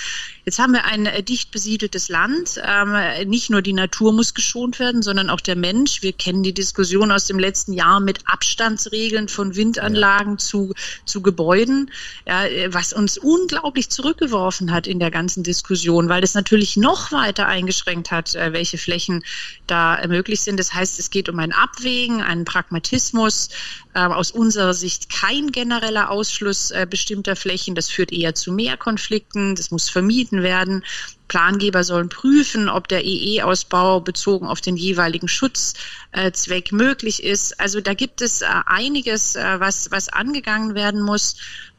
Jetzt 0.44 0.59
haben 0.59 0.72
wir 0.72 0.87
ein 0.87 1.07
äh, 1.07 1.22
dicht 1.22 1.52
besiedeltes 1.52 2.09
Land. 2.09 2.61
Ähm, 2.64 3.28
nicht 3.28 3.48
nur 3.48 3.62
die 3.62 3.72
Natur 3.72 4.12
muss 4.12 4.35
geschont 4.35 4.81
werden, 4.81 5.02
sondern 5.02 5.31
auch 5.31 5.40
der 5.40 5.54
Mensch. 5.54 6.02
Wir 6.02 6.12
kennen 6.12 6.42
die 6.42 6.54
Diskussion 6.54 7.12
aus 7.12 7.26
dem 7.26 7.38
letzten 7.38 7.72
Jahr 7.72 8.00
mit 8.00 8.18
Abstandsregeln 8.26 9.28
von 9.28 9.54
Windanlagen 9.54 10.33
ja. 10.33 10.38
zu, 10.38 10.74
zu 11.04 11.22
Gebäuden, 11.22 11.92
äh, 12.24 12.68
was 12.72 12.92
uns 12.92 13.18
unglaublich 13.18 13.88
zurückgeworfen 13.88 14.72
hat 14.72 14.88
in 14.88 14.98
der 14.98 15.12
ganzen 15.12 15.44
Diskussion, 15.44 16.09
weil 16.09 16.22
das 16.22 16.35
natürlich 16.35 16.76
noch 16.76 17.12
weiter 17.12 17.46
eingeschränkt 17.46 18.11
hat, 18.11 18.35
äh, 18.35 18.52
welche 18.52 18.78
Flächen 18.78 19.22
da 19.68 20.07
möglich 20.08 20.40
sind. 20.40 20.58
Das 20.58 20.74
heißt, 20.74 20.98
es 20.98 21.10
geht 21.10 21.28
um 21.28 21.38
ein 21.38 21.52
Abwägen, 21.52 22.20
einen 22.20 22.44
Pragmatismus, 22.44 23.50
äh, 23.94 24.00
aus 24.00 24.30
unserer 24.30 24.74
Sicht 24.74 25.11
kein 25.11 25.52
genereller 25.52 26.11
Ausschluss 26.11 26.70
äh, 26.70 26.86
bestimmter 26.88 27.36
Flächen. 27.36 27.74
Das 27.74 27.88
führt 27.88 28.12
eher 28.12 28.34
zu 28.34 28.52
mehr 28.52 28.76
Konflikten. 28.76 29.54
Das 29.54 29.70
muss 29.70 29.88
vermieden 29.88 30.42
werden. 30.42 30.84
Plangeber 31.28 31.84
sollen 31.84 32.09
prüfen, 32.09 32.68
ob 32.68 32.88
der 32.88 33.04
EE-Ausbau 33.04 34.00
bezogen 34.00 34.46
auf 34.46 34.61
den 34.61 34.76
jeweiligen 34.76 35.28
Schutzzweck 35.28 36.72
möglich 36.72 37.22
ist. 37.22 37.61
Also 37.61 37.80
da 37.80 37.94
gibt 37.94 38.22
es 38.22 38.42
äh, 38.42 38.46
einiges, 38.66 39.36
äh, 39.36 39.61
was, 39.61 39.90
was 39.90 40.09
angegangen 40.09 40.74
werden 40.74 41.02
muss. 41.02 41.36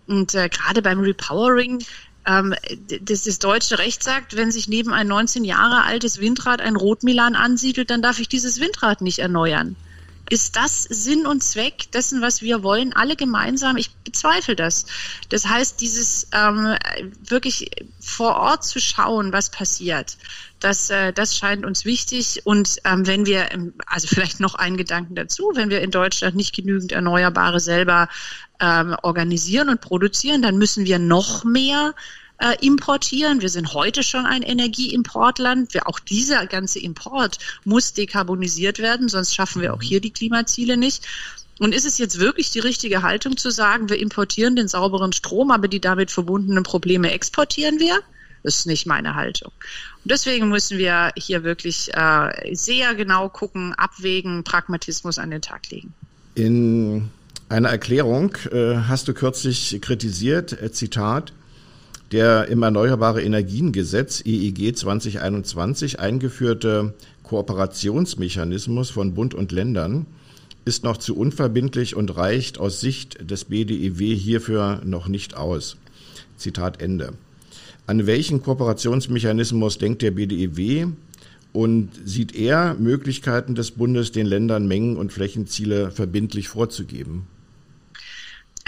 Und 0.08 0.34
äh, 0.34 0.50
gerade 0.50 0.82
beim 0.82 1.00
Repowering 1.00 1.84
ähm, 2.30 2.54
das, 3.02 3.24
das 3.24 3.40
deutsche 3.40 3.80
Recht 3.80 4.04
sagt, 4.04 4.36
wenn 4.36 4.52
sich 4.52 4.68
neben 4.68 4.94
ein 4.94 5.08
19 5.08 5.44
Jahre 5.44 5.84
altes 5.84 6.20
Windrad 6.20 6.62
ein 6.62 6.76
Rotmilan 6.76 7.36
ansiedelt, 7.36 7.90
dann 7.90 8.02
darf 8.02 8.20
ich 8.20 8.30
dieses 8.30 8.60
Windrad 8.60 9.02
nicht 9.02 9.20
erneuern. 9.20 9.76
Ist 10.30 10.56
das 10.56 10.84
Sinn 10.84 11.26
und 11.26 11.44
Zweck 11.44 11.92
dessen, 11.92 12.22
was 12.22 12.44
wir 12.44 12.62
wollen, 12.62 12.94
alle 12.94 13.16
gemeinsam? 13.16 13.78
Ich 13.78 13.90
bezweifle 14.04 14.56
das. 14.56 14.86
Das 15.30 15.48
heißt, 15.48 15.82
dieses 15.82 16.28
ähm, 16.34 16.76
wirklich 17.28 17.72
vor 18.00 18.36
Ort 18.36 18.64
zu 18.64 18.80
schauen, 18.80 19.34
was 19.34 19.50
passiert, 19.50 20.18
das, 20.60 20.92
äh, 20.92 21.14
das 21.14 21.36
scheint 21.36 21.66
uns 21.66 21.84
wichtig. 21.84 22.42
Und 22.46 22.78
ähm, 22.84 23.08
wenn 23.08 23.26
wir, 23.26 23.50
also 23.88 24.08
vielleicht 24.08 24.40
noch 24.40 24.54
einen 24.54 24.78
Gedanken 24.78 25.16
dazu, 25.16 25.52
wenn 25.56 25.72
wir 25.72 25.82
in 25.82 25.90
Deutschland 25.90 26.36
nicht 26.36 26.56
genügend 26.56 26.92
Erneuerbare 26.92 27.60
selber 27.60 28.08
ähm, 28.60 28.96
organisieren 29.02 29.70
und 29.70 29.82
produzieren, 29.82 30.44
dann 30.44 30.58
müssen 30.58 30.86
wir 30.86 31.00
noch 31.00 31.44
mehr 31.44 31.96
äh, 32.40 32.56
importieren. 32.66 33.42
Wir 33.42 33.50
sind 33.50 33.74
heute 33.74 34.04
schon 34.04 34.26
ein 34.26 34.42
Energieimportland. 34.42 35.74
Wir, 35.74 35.88
auch 35.88 36.00
dieser 36.00 36.48
ganze 36.48 36.80
Import 36.80 37.38
muss 37.66 37.94
dekarbonisiert 37.94 38.80
werden, 38.80 39.10
sonst 39.10 39.36
schaffen 39.36 39.62
wir 39.62 39.74
auch 39.74 39.82
hier 39.82 40.02
die 40.02 40.12
Klimaziele 40.12 40.78
nicht. 40.78 41.06
Und 41.60 41.76
ist 41.76 41.86
es 41.86 41.98
jetzt 41.98 42.20
wirklich 42.20 42.52
die 42.52 42.60
richtige 42.60 43.02
Haltung 43.04 43.36
zu 43.36 43.52
sagen, 43.52 43.90
wir 43.90 44.00
importieren 44.00 44.56
den 44.56 44.70
sauberen 44.70 45.12
Strom, 45.12 45.52
aber 45.52 45.68
die 45.68 45.82
damit 45.82 46.10
verbundenen 46.10 46.64
Probleme 46.64 47.12
exportieren 47.12 47.80
wir? 47.80 48.00
Das 48.44 48.56
ist 48.56 48.68
nicht 48.68 48.86
meine 48.86 49.16
Haltung. 49.16 49.52
Und 50.04 50.12
deswegen 50.12 50.48
müssen 50.48 50.78
wir 50.78 51.12
hier 51.18 51.44
wirklich 51.44 51.94
äh, 51.94 52.56
sehr 52.56 52.96
genau 52.96 53.28
gucken, 53.28 53.74
abwägen, 53.74 54.46
Pragmatismus 54.46 55.20
an 55.20 55.32
den 55.32 55.42
Tag 55.42 55.70
legen. 55.70 55.94
In 56.36 57.10
einer 57.50 57.70
Erklärung 57.70 58.38
äh, 58.52 58.76
hast 58.88 59.10
du 59.10 59.14
kürzlich 59.14 59.80
kritisiert, 59.82 60.54
äh, 60.62 60.72
Zitat, 60.72 61.34
der 62.12 62.48
im 62.48 62.64
Erneuerbare 62.64 63.22
Energiengesetz 63.22 64.24
EEG 64.26 64.76
2021 64.76 66.00
eingeführte 66.00 66.94
Kooperationsmechanismus 67.24 68.90
von 68.90 69.14
Bund 69.14 69.34
und 69.36 69.52
Ländern 69.52 70.08
ist 70.66 70.84
noch 70.84 70.98
zu 70.98 71.16
unverbindlich 71.16 71.96
und 71.96 72.16
reicht 72.16 72.60
aus 72.60 72.80
Sicht 72.80 73.30
des 73.30 73.46
BDEW 73.46 74.16
hierfür 74.16 74.82
noch 74.84 75.08
nicht 75.08 75.36
aus. 75.38 75.78
Zitat 76.38 76.82
Ende. 76.82 77.14
An 77.86 78.06
welchen 78.08 78.42
Kooperationsmechanismus 78.42 79.78
denkt 79.78 80.02
der 80.02 80.12
BDEW 80.12 80.88
und 81.54 81.90
sieht 82.06 82.36
er 82.36 82.76
Möglichkeiten 82.76 83.56
des 83.56 83.72
Bundes, 83.72 84.12
den 84.12 84.26
Ländern 84.26 84.68
Mengen- 84.68 84.98
und 84.98 85.12
Flächenziele 85.12 85.92
verbindlich 85.92 86.50
vorzugeben? 86.50 87.28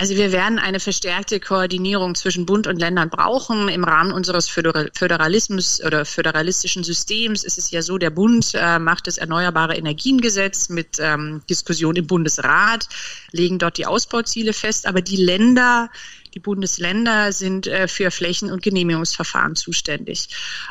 Also 0.02 0.16
wir 0.16 0.32
werden 0.32 0.58
eine 0.58 0.80
verstärkte 0.80 1.40
Koordinierung 1.40 2.16
zwischen 2.16 2.48
Bund 2.48 2.66
und 2.66 2.80
Ländern 2.80 3.12
brauchen. 3.12 3.70
Im 3.70 3.84
Rahmen 3.84 4.12
unseres 4.12 4.50
Föderalismus 4.50 5.80
oder 5.84 6.06
föderalistischen 6.06 6.84
Systems 6.84 7.44
ist 7.44 7.60
es 7.60 7.70
ja 7.70 7.84
so, 7.84 8.00
der 8.00 8.10
Bund 8.10 8.54
äh, 8.56 8.80
macht 8.80 9.06
das 9.06 9.20
Erneuerbare 9.20 9.76
Energiengesetz 9.76 10.70
mit 10.70 10.98
ähm, 11.00 11.44
Diskussion 11.48 11.96
im 11.98 12.08
Bundesrat, 12.08 12.88
legen 13.32 13.60
dort 13.60 13.78
die 13.78 13.86
Ausbauziele 13.86 14.54
fest, 14.54 14.88
aber 14.88 15.04
die 15.04 15.18
Länder 15.18 15.92
die 16.34 16.40
Bundesländer 16.40 17.34
sind 17.34 17.68
äh, 17.68 17.88
für 17.88 18.10
Flächen- 18.10 18.52
und 18.52 18.62
Genehmigungsverfahren 18.62 19.56
zuständig. 19.56 20.30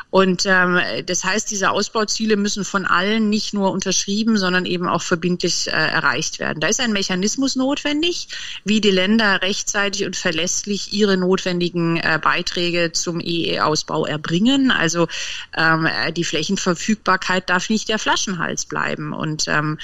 Und 0.09 0.43
ähm, 0.45 0.79
das 1.05 1.23
heißt, 1.23 1.51
diese 1.51 1.69
Ausbauziele 1.69 2.35
müssen 2.35 2.65
von 2.65 2.85
allen 2.85 3.29
nicht 3.29 3.53
nur 3.53 3.71
unterschrieben, 3.71 4.37
sondern 4.37 4.65
eben 4.65 4.87
auch 4.87 5.03
verbindlich 5.03 5.67
äh, 5.67 5.71
erreicht 5.71 6.39
werden. 6.39 6.59
Da 6.59 6.67
ist 6.67 6.79
ein 6.79 6.93
Mechanismus 6.93 7.55
notwendig, 7.55 8.27
wie 8.63 8.81
die 8.81 8.91
Länder 8.91 9.41
rechtzeitig 9.41 10.05
und 10.05 10.15
verlässlich 10.15 10.93
ihre 10.93 11.17
notwendigen 11.17 11.97
äh, 11.97 12.19
Beiträge 12.21 12.91
zum 12.91 13.19
EE-Ausbau 13.19 14.05
erbringen. 14.05 14.71
Also 14.71 15.07
ähm, 15.55 15.87
die 16.15 16.23
Flächenverfügbarkeit 16.23 17.49
darf 17.49 17.69
nicht 17.69 17.89
der 17.89 17.99
Flaschenhals 17.99 18.65
bleiben. 18.65 19.13
Und 19.13 19.45
ähm, 19.47 19.77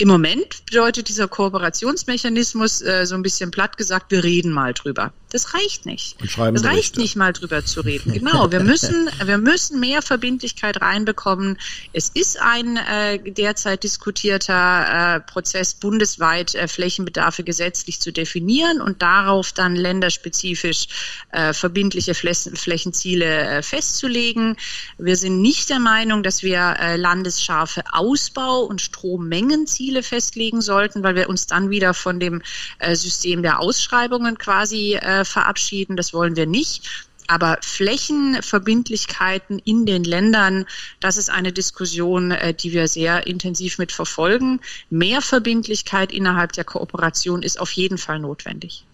im 0.00 0.08
Moment 0.08 0.64
bedeutet 0.64 1.08
dieser 1.08 1.28
Kooperationsmechanismus 1.28 2.80
äh, 2.80 3.04
so 3.04 3.14
ein 3.14 3.22
bisschen 3.22 3.50
platt 3.50 3.76
gesagt, 3.76 4.10
wir 4.10 4.24
reden 4.24 4.50
mal 4.50 4.72
drüber. 4.72 5.12
Das 5.30 5.54
reicht 5.54 5.86
nicht. 5.86 6.20
Und 6.20 6.30
schreiben 6.30 6.54
das 6.54 6.62
Berichte. 6.62 6.78
reicht 6.78 6.96
nicht 6.96 7.16
mal 7.16 7.32
drüber 7.32 7.64
zu 7.64 7.82
reden. 7.82 8.12
Genau, 8.12 8.50
wir 8.50 8.60
müssen, 8.60 9.08
wir 9.24 9.38
müssen 9.38 9.78
mehr 9.78 10.02
Verbindlichkeit 10.02 10.80
reinbekommen. 10.80 11.56
Es 11.92 12.08
ist 12.08 12.40
ein 12.40 12.78
äh, 12.78 13.18
derzeit 13.30 13.84
diskutierter 13.84 15.16
äh, 15.16 15.20
Prozess, 15.20 15.74
bundesweit 15.74 16.54
äh, 16.54 16.66
Flächenbedarfe 16.66 17.44
gesetzlich 17.44 18.00
zu 18.00 18.12
definieren 18.12 18.80
und 18.80 19.02
darauf 19.02 19.52
dann 19.52 19.76
länderspezifisch 19.76 20.88
äh, 21.30 21.52
verbindliche 21.52 22.14
Flächenziele 22.14 23.24
äh, 23.24 23.62
festzulegen. 23.62 24.56
Wir 24.98 25.16
sind 25.16 25.40
nicht 25.40 25.70
der 25.70 25.78
Meinung, 25.78 26.22
dass 26.22 26.42
wir 26.42 26.76
landesscharfe 26.96 27.82
Ausbau- 27.92 28.62
und 28.62 28.80
Strommengenziele 28.80 29.89
Ziele 29.90 30.02
festlegen 30.04 30.60
sollten, 30.60 31.02
weil 31.02 31.16
wir 31.16 31.28
uns 31.28 31.46
dann 31.48 31.68
wieder 31.70 31.94
von 31.94 32.20
dem 32.20 32.42
äh, 32.78 32.94
System 32.94 33.42
der 33.42 33.58
Ausschreibungen 33.58 34.38
quasi 34.38 34.94
äh, 34.94 35.24
verabschieden. 35.24 35.96
Das 35.96 36.14
wollen 36.14 36.36
wir 36.36 36.46
nicht. 36.46 36.88
Aber 37.26 37.58
Flächenverbindlichkeiten 37.60 39.58
in 39.58 39.86
den 39.86 40.04
Ländern, 40.04 40.64
das 41.00 41.16
ist 41.16 41.28
eine 41.28 41.52
Diskussion, 41.52 42.30
äh, 42.30 42.54
die 42.54 42.72
wir 42.72 42.86
sehr 42.86 43.26
intensiv 43.26 43.78
mit 43.78 43.90
verfolgen. 43.90 44.60
Mehr 44.90 45.22
Verbindlichkeit 45.22 46.12
innerhalb 46.12 46.52
der 46.52 46.62
Kooperation 46.62 47.42
ist 47.42 47.58
auf 47.58 47.72
jeden 47.72 47.98
Fall 47.98 48.20
notwendig. 48.20 48.84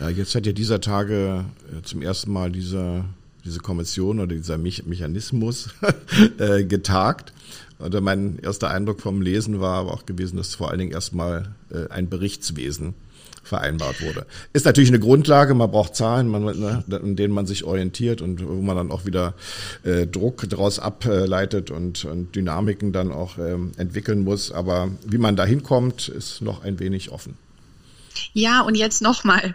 Ja, 0.00 0.08
jetzt 0.08 0.34
hat 0.34 0.46
ja 0.46 0.52
dieser 0.52 0.80
Tage 0.80 1.44
zum 1.82 2.00
ersten 2.00 2.32
Mal 2.32 2.50
diese, 2.50 3.04
diese 3.44 3.60
Kommission 3.60 4.20
oder 4.20 4.34
dieser 4.34 4.56
Mechanismus 4.56 5.68
getagt. 6.38 7.34
Und 7.78 8.00
mein 8.00 8.38
erster 8.38 8.70
Eindruck 8.70 9.00
vom 9.00 9.20
Lesen 9.20 9.60
war 9.60 9.74
aber 9.74 9.92
auch 9.92 10.06
gewesen, 10.06 10.36
dass 10.36 10.54
vor 10.54 10.70
allen 10.70 10.78
Dingen 10.78 10.92
erstmal 10.92 11.54
äh, 11.70 11.90
ein 11.90 12.08
Berichtswesen 12.08 12.94
vereinbart 13.46 14.02
wurde. 14.02 14.26
Ist 14.52 14.66
natürlich 14.66 14.90
eine 14.90 14.98
Grundlage, 14.98 15.54
man 15.54 15.70
braucht 15.70 15.94
Zahlen, 15.94 16.28
man, 16.28 16.44
ne, 16.44 16.84
an 16.90 17.16
denen 17.16 17.32
man 17.32 17.46
sich 17.46 17.64
orientiert 17.64 18.20
und 18.20 18.46
wo 18.46 18.60
man 18.60 18.76
dann 18.76 18.90
auch 18.90 19.06
wieder 19.06 19.34
äh, 19.84 20.06
Druck 20.06 20.48
daraus 20.48 20.78
ableitet 20.78 21.70
und, 21.70 22.04
und 22.04 22.34
Dynamiken 22.34 22.92
dann 22.92 23.12
auch 23.12 23.38
ähm, 23.38 23.72
entwickeln 23.76 24.24
muss. 24.24 24.52
Aber 24.52 24.90
wie 25.06 25.18
man 25.18 25.36
da 25.36 25.44
hinkommt, 25.44 26.08
ist 26.08 26.42
noch 26.42 26.62
ein 26.64 26.80
wenig 26.80 27.12
offen. 27.12 27.36
Ja, 28.32 28.62
und 28.62 28.74
jetzt 28.74 29.02
nochmal, 29.02 29.54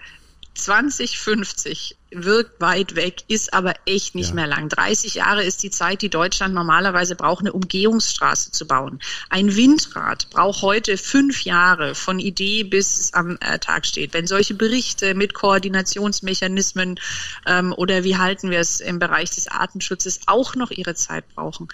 2050 0.54 1.98
wirkt 2.12 2.60
weit 2.60 2.96
weg, 2.96 3.24
ist 3.30 3.54
aber 3.54 3.74
echt 3.86 4.16
nicht 4.16 4.30
ja. 4.30 4.36
mehr 4.36 4.48
lang. 4.48 4.68
30 4.68 5.14
Jahre 5.16 5.44
ist 5.44 5.64
die 5.64 5.70
Zeit, 5.70 6.02
die 6.02 6.10
Deutschland 6.10 6.54
normalerweise 6.54 7.16
braucht, 7.16 7.42
eine 7.42 7.54
Umgehungsstraße 7.54 8.52
zu 8.52 8.68
bauen. 8.68 9.00
Ein 9.30 9.56
Windrad 9.56 10.30
braucht 10.30 10.62
heute 10.62 10.98
fünf 10.98 11.44
Jahre 11.44 11.96
von 11.96 12.20
Idee 12.20 12.64
bis 12.64 13.00
es 13.00 13.14
am 13.14 13.38
äh, 13.40 13.60
Tag 13.60 13.86
steht. 13.86 14.14
Wenn 14.14 14.28
solche 14.28 14.54
Berichte 14.54 15.14
mit 15.14 15.34
Koordinationsmechanismen 15.34 17.00
ähm, 17.48 17.74
oder 17.74 18.04
wie 18.04 18.18
halten 18.18 18.52
wir 18.52 18.60
es 18.60 18.82
im 18.82 19.00
Bereich 19.00 19.32
des 19.32 19.48
Artenschutzes 19.48 20.22
auch 20.28 20.56
noch 20.56 20.72
ihre 20.72 20.96
Zeit 20.96 21.24
brauchen, 21.34 21.70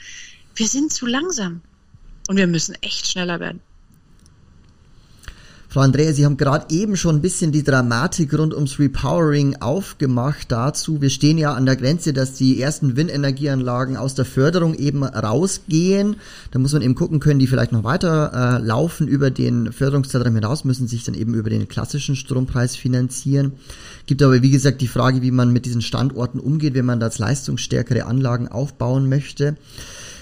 wir 0.56 0.68
sind 0.68 0.94
zu 0.94 1.08
langsam 1.08 1.62
und 2.28 2.38
wir 2.38 2.48
müssen 2.48 2.76
echt 2.82 3.08
schneller 3.08 3.40
werden. 3.40 3.62
Frau 5.78 5.84
Andrea, 5.84 6.12
Sie 6.12 6.26
haben 6.26 6.38
gerade 6.38 6.74
eben 6.74 6.98
schon 6.98 7.18
ein 7.18 7.22
bisschen 7.22 7.52
die 7.52 7.62
Dramatik 7.62 8.34
rund 8.34 8.56
ums 8.56 8.80
Repowering 8.80 9.58
aufgemacht 9.58 10.52
dazu. 10.52 11.02
Wir 11.02 11.12
stehen 11.12 11.38
ja 11.38 11.54
an 11.54 11.68
der 11.68 11.76
Grenze, 11.76 12.14
dass 12.14 12.34
die 12.34 12.60
ersten 12.60 12.96
Windenergieanlagen 12.96 13.96
aus 13.96 14.16
der 14.16 14.26
Förderung 14.26 14.74
eben 14.74 15.04
rausgehen. 15.04 16.16
Da 16.50 16.58
muss 16.58 16.74
man 16.74 16.82
eben 16.82 16.96
gucken, 16.96 17.20
können 17.20 17.38
die 17.38 17.46
vielleicht 17.46 17.74
noch 17.74 17.84
weiter 17.84 18.58
äh, 18.60 18.66
laufen 18.66 19.08
über 19.08 19.30
den 19.30 19.72
Förderungszeitraum 19.72 20.34
hinaus, 20.34 20.66
müssen 20.66 20.88
sich 20.88 21.04
dann 21.04 21.14
eben 21.14 21.36
über 21.36 21.52
den 21.52 21.68
klassischen 21.68 22.16
Strompreis 22.16 22.76
finanzieren. 22.76 23.52
Gibt 24.08 24.24
aber, 24.24 24.42
wie 24.42 24.50
gesagt, 24.50 24.82
die 24.82 24.88
Frage, 24.88 25.22
wie 25.22 25.30
man 25.30 25.54
mit 25.54 25.68
diesen 25.68 25.84
Standorten 25.84 26.40
umgeht, 26.40 26.74
wenn 26.74 26.86
man 26.86 27.00
da 27.00 27.12
leistungsstärkere 27.16 28.08
Anlagen 28.08 28.48
aufbauen 28.48 29.10
möchte. 29.10 29.58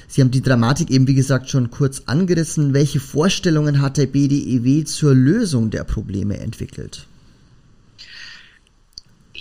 Sie 0.07 0.21
haben 0.21 0.31
die 0.31 0.41
Dramatik 0.41 0.91
eben, 0.91 1.07
wie 1.07 1.15
gesagt, 1.15 1.49
schon 1.49 1.71
kurz 1.71 2.03
angerissen. 2.05 2.73
Welche 2.73 2.99
Vorstellungen 2.99 3.81
hat 3.81 3.97
der 3.97 4.05
BDEW 4.05 4.85
zur 4.85 5.13
Lösung 5.13 5.69
der 5.71 5.83
Probleme 5.83 6.37
entwickelt? 6.37 7.07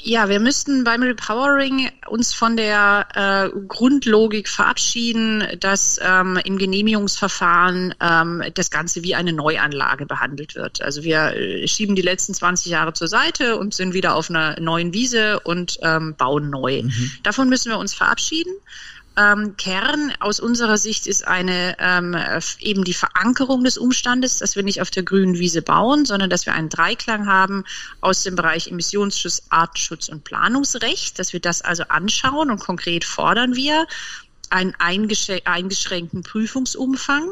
Ja, 0.06 0.28
wir 0.28 0.38
müssten 0.38 0.84
beim 0.84 1.02
Repowering 1.02 1.88
uns 2.08 2.34
von 2.34 2.58
der 2.58 3.06
äh, 3.14 3.58
Grundlogik 3.66 4.50
verabschieden, 4.50 5.42
dass 5.60 5.98
ähm, 6.02 6.38
im 6.44 6.58
Genehmigungsverfahren 6.58 7.94
ähm, 8.02 8.42
das 8.52 8.70
Ganze 8.70 9.02
wie 9.02 9.14
eine 9.14 9.32
Neuanlage 9.32 10.04
behandelt 10.04 10.56
wird. 10.56 10.82
Also 10.82 11.04
wir 11.04 11.34
äh, 11.34 11.66
schieben 11.66 11.96
die 11.96 12.02
letzten 12.02 12.34
20 12.34 12.66
Jahre 12.66 12.92
zur 12.92 13.08
Seite 13.08 13.56
und 13.56 13.72
sind 13.72 13.94
wieder 13.94 14.14
auf 14.14 14.28
einer 14.28 14.60
neuen 14.60 14.92
Wiese 14.92 15.40
und 15.40 15.78
ähm, 15.80 16.14
bauen 16.18 16.50
neu. 16.50 16.82
Mhm. 16.82 17.10
Davon 17.22 17.48
müssen 17.48 17.70
wir 17.70 17.78
uns 17.78 17.94
verabschieden 17.94 18.52
ähm, 19.16 19.56
Kern 19.56 20.12
aus 20.20 20.40
unserer 20.40 20.76
Sicht 20.76 21.06
ist 21.06 21.26
eine 21.26 21.76
ähm, 21.78 22.16
eben 22.60 22.84
die 22.84 22.94
Verankerung 22.94 23.64
des 23.64 23.78
Umstandes, 23.78 24.38
dass 24.38 24.56
wir 24.56 24.62
nicht 24.62 24.80
auf 24.80 24.90
der 24.90 25.02
grünen 25.02 25.38
Wiese 25.38 25.62
bauen, 25.62 26.04
sondern 26.04 26.30
dass 26.30 26.46
wir 26.46 26.54
einen 26.54 26.68
Dreiklang 26.68 27.26
haben 27.26 27.64
aus 28.00 28.22
dem 28.22 28.36
Bereich 28.36 28.68
Emissionsschutz, 28.68 29.42
Artenschutz 29.50 30.08
und 30.08 30.24
Planungsrecht, 30.24 31.18
dass 31.18 31.32
wir 31.32 31.40
das 31.40 31.62
also 31.62 31.84
anschauen 31.84 32.50
und 32.50 32.60
konkret 32.60 33.04
fordern 33.04 33.54
wir 33.54 33.86
einen 34.50 34.74
eingeschränkten 34.78 36.22
Prüfungsumfang 36.22 37.28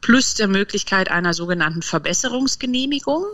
plus 0.00 0.34
der 0.34 0.48
Möglichkeit 0.48 1.10
einer 1.10 1.34
sogenannten 1.34 1.82
Verbesserungsgenehmigung, 1.82 3.24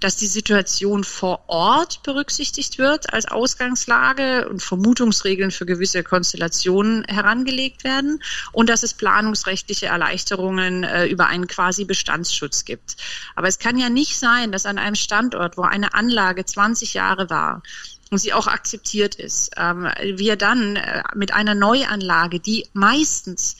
dass 0.00 0.16
die 0.16 0.26
Situation 0.26 1.04
vor 1.04 1.44
Ort 1.48 2.02
berücksichtigt 2.02 2.78
wird 2.78 3.12
als 3.12 3.26
Ausgangslage 3.26 4.48
und 4.48 4.62
Vermutungsregeln 4.62 5.50
für 5.50 5.66
gewisse 5.66 6.02
Konstellationen 6.02 7.04
herangelegt 7.04 7.84
werden 7.84 8.22
und 8.52 8.70
dass 8.70 8.82
es 8.82 8.94
planungsrechtliche 8.94 9.86
Erleichterungen 9.86 10.84
äh, 10.84 11.06
über 11.06 11.26
einen 11.26 11.46
quasi 11.46 11.84
Bestandsschutz 11.84 12.64
gibt. 12.64 12.96
Aber 13.34 13.48
es 13.48 13.58
kann 13.58 13.78
ja 13.78 13.90
nicht 13.90 14.18
sein, 14.18 14.52
dass 14.52 14.66
an 14.66 14.78
einem 14.78 14.94
Standort, 14.94 15.56
wo 15.56 15.62
eine 15.62 15.94
Anlage 15.94 16.44
20 16.44 16.94
Jahre 16.94 17.28
war, 17.28 17.62
und 18.10 18.18
sie 18.18 18.32
auch 18.32 18.46
akzeptiert 18.46 19.16
ist. 19.16 19.50
Ähm, 19.56 19.88
wir 20.14 20.36
dann 20.36 20.76
äh, 20.76 21.02
mit 21.14 21.34
einer 21.34 21.54
Neuanlage, 21.54 22.40
die 22.40 22.66
meistens 22.72 23.56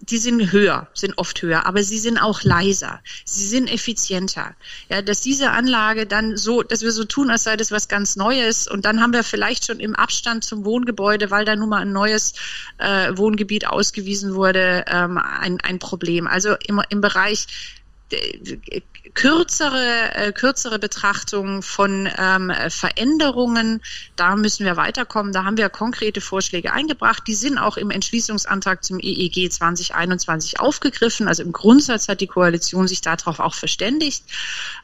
die 0.00 0.18
sind 0.18 0.52
höher, 0.52 0.88
sind 0.94 1.18
oft 1.18 1.42
höher, 1.42 1.66
aber 1.66 1.82
sie 1.82 1.98
sind 1.98 2.18
auch 2.18 2.42
leiser, 2.42 3.00
sie 3.24 3.46
sind 3.46 3.68
effizienter. 3.68 4.54
Ja, 4.88 5.02
dass 5.02 5.20
diese 5.20 5.50
Anlage 5.50 6.06
dann 6.06 6.36
so, 6.36 6.62
dass 6.62 6.82
wir 6.82 6.92
so 6.92 7.04
tun, 7.04 7.30
als 7.30 7.44
sei 7.44 7.56
das 7.56 7.72
was 7.72 7.88
ganz 7.88 8.16
Neues 8.16 8.68
und 8.68 8.84
dann 8.84 9.00
haben 9.00 9.12
wir 9.12 9.24
vielleicht 9.24 9.66
schon 9.66 9.80
im 9.80 9.96
Abstand 9.96 10.44
zum 10.44 10.64
Wohngebäude, 10.64 11.30
weil 11.30 11.44
da 11.44 11.56
nun 11.56 11.68
mal 11.68 11.82
ein 11.82 11.92
neues 11.92 12.34
äh, 12.78 13.16
Wohngebiet 13.16 13.66
ausgewiesen 13.66 14.34
wurde, 14.34 14.84
ähm, 14.86 15.18
ein, 15.18 15.60
ein 15.60 15.78
Problem. 15.78 16.26
Also 16.26 16.54
im, 16.66 16.80
im 16.90 17.00
Bereich 17.00 17.46
kürzere, 19.14 20.14
äh, 20.14 20.32
kürzere 20.32 20.78
Betrachtung 20.78 21.62
von 21.62 22.08
ähm, 22.18 22.52
Veränderungen. 22.68 23.80
Da 24.16 24.36
müssen 24.36 24.64
wir 24.64 24.76
weiterkommen. 24.76 25.32
Da 25.32 25.44
haben 25.44 25.56
wir 25.56 25.68
konkrete 25.68 26.20
Vorschläge 26.20 26.72
eingebracht. 26.72 27.24
Die 27.26 27.34
sind 27.34 27.58
auch 27.58 27.76
im 27.76 27.90
Entschließungsantrag 27.90 28.84
zum 28.84 28.98
EEG 29.00 29.50
2021 29.50 30.60
aufgegriffen. 30.60 31.28
Also 31.28 31.42
im 31.42 31.52
Grundsatz 31.52 32.08
hat 32.08 32.20
die 32.20 32.26
Koalition 32.26 32.88
sich 32.88 33.00
darauf 33.00 33.40
auch 33.40 33.54
verständigt. 33.54 34.24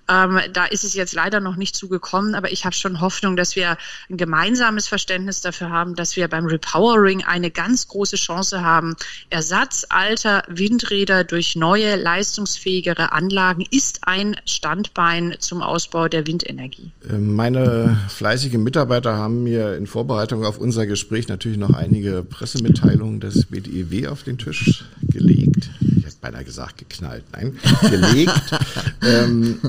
Ähm, 0.08 0.40
da 0.52 0.64
ist 0.64 0.84
es 0.84 0.94
jetzt 0.94 1.14
leider 1.14 1.40
noch 1.40 1.56
nicht 1.56 1.76
zugekommen, 1.76 2.34
aber 2.34 2.52
ich 2.52 2.64
habe 2.64 2.74
schon 2.74 3.00
Hoffnung, 3.00 3.36
dass 3.36 3.56
wir 3.56 3.76
ein 4.10 4.16
gemeinsames 4.16 4.88
Verständnis 4.88 5.40
dafür 5.40 5.70
haben, 5.70 5.94
dass 5.94 6.16
wir 6.16 6.28
beim 6.28 6.46
Repowering 6.46 7.24
eine 7.24 7.50
ganz 7.50 7.88
große 7.88 8.16
Chance 8.16 8.62
haben. 8.62 8.96
Ersatz 9.30 9.86
alter 9.88 10.42
Windräder 10.48 11.24
durch 11.24 11.56
neue, 11.56 11.96
leistungsfähigere 11.96 13.12
Anlagen 13.12 13.64
ist 13.70 14.06
ein 14.06 14.13
Standbein 14.44 15.36
zum 15.38 15.62
Ausbau 15.62 16.08
der 16.08 16.26
Windenergie. 16.26 16.92
Äh, 17.08 17.18
meine 17.18 17.98
fleißigen 18.08 18.62
Mitarbeiter 18.62 19.16
haben 19.16 19.42
mir 19.44 19.76
in 19.76 19.86
Vorbereitung 19.86 20.44
auf 20.44 20.58
unser 20.58 20.86
Gespräch 20.86 21.28
natürlich 21.28 21.58
noch 21.58 21.74
einige 21.74 22.22
Pressemitteilungen 22.22 23.20
des 23.20 23.46
BDEW 23.46 24.08
auf 24.08 24.22
den 24.22 24.38
Tisch 24.38 24.84
gelegt. 25.02 25.70
Ich 25.96 26.04
hätte 26.04 26.16
beinahe 26.20 26.44
gesagt 26.44 26.78
geknallt, 26.78 27.24
nein, 27.32 27.58
gelegt. 27.90 28.32
ähm, 29.02 29.60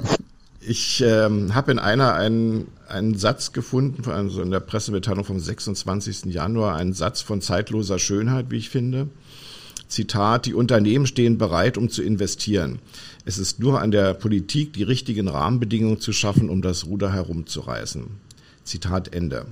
ich 0.68 1.04
ähm, 1.06 1.54
habe 1.54 1.72
in 1.72 1.80
einer 1.80 2.14
einen, 2.14 2.68
einen 2.88 3.16
Satz 3.16 3.52
gefunden, 3.52 4.10
also 4.10 4.42
in 4.42 4.52
der 4.52 4.60
Pressemitteilung 4.60 5.24
vom 5.24 5.40
26. 5.40 6.26
Januar, 6.26 6.76
einen 6.76 6.94
Satz 6.94 7.22
von 7.22 7.42
zeitloser 7.42 8.00
Schönheit, 8.00 8.48
wie 8.50 8.58
ich 8.58 8.70
finde. 8.70 9.08
Zitat, 9.88 10.46
die 10.46 10.54
Unternehmen 10.54 11.06
stehen 11.06 11.38
bereit, 11.38 11.78
um 11.78 11.90
zu 11.90 12.02
investieren. 12.02 12.80
Es 13.26 13.38
ist 13.38 13.60
nur 13.60 13.82
an 13.82 13.92
der 13.92 14.14
Politik, 14.14 14.74
die 14.74 14.84
richtigen 14.84 15.28
Rahmenbedingungen 15.28 16.00
zu 16.00 16.12
schaffen, 16.12 16.50
um 16.50 16.62
das 16.62 16.86
Ruder 16.86 17.14
herumzureißen. 17.14 18.06
Zitat 18.64 19.14
Ende. 19.14 19.46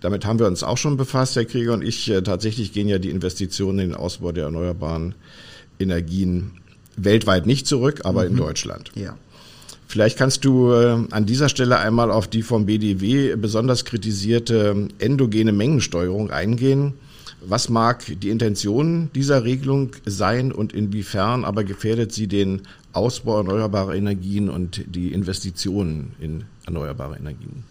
Damit 0.00 0.26
haben 0.26 0.38
wir 0.38 0.46
uns 0.46 0.62
auch 0.62 0.76
schon 0.76 0.96
befasst, 0.96 1.34
Herr 1.34 1.46
Krieger 1.46 1.72
und 1.72 1.82
ich. 1.82 2.10
Äh, 2.10 2.22
tatsächlich 2.22 2.72
gehen 2.72 2.88
ja 2.88 2.98
die 2.98 3.10
Investitionen 3.10 3.78
in 3.78 3.88
den 3.90 3.96
Ausbau 3.96 4.32
der 4.32 4.44
erneuerbaren 4.44 5.14
Energien 5.78 6.52
weltweit 6.96 7.46
nicht 7.46 7.66
zurück, 7.66 8.00
aber 8.04 8.24
mhm. 8.24 8.30
in 8.30 8.36
Deutschland. 8.36 8.92
Ja. 8.94 9.16
Vielleicht 9.86 10.18
kannst 10.18 10.44
du 10.44 10.72
äh, 10.72 11.06
an 11.10 11.26
dieser 11.26 11.48
Stelle 11.48 11.78
einmal 11.78 12.10
auf 12.10 12.28
die 12.28 12.42
vom 12.42 12.66
BDW 12.66 13.36
besonders 13.36 13.84
kritisierte 13.84 14.88
endogene 14.98 15.52
Mengensteuerung 15.52 16.30
eingehen. 16.30 16.94
Was 17.46 17.68
mag 17.68 18.04
die 18.20 18.30
Intention 18.30 19.10
dieser 19.14 19.44
Regelung 19.44 19.90
sein 20.06 20.52
und 20.52 20.72
inwiefern 20.72 21.44
aber 21.44 21.64
gefährdet 21.64 22.12
sie 22.12 22.26
den 22.26 22.62
Ausbau 22.92 23.38
erneuerbarer 23.38 23.94
Energien 23.94 24.48
und 24.48 24.82
die 24.86 25.12
Investitionen 25.12 26.14
in 26.20 26.44
erneuerbare 26.64 27.16
Energien? 27.16 27.64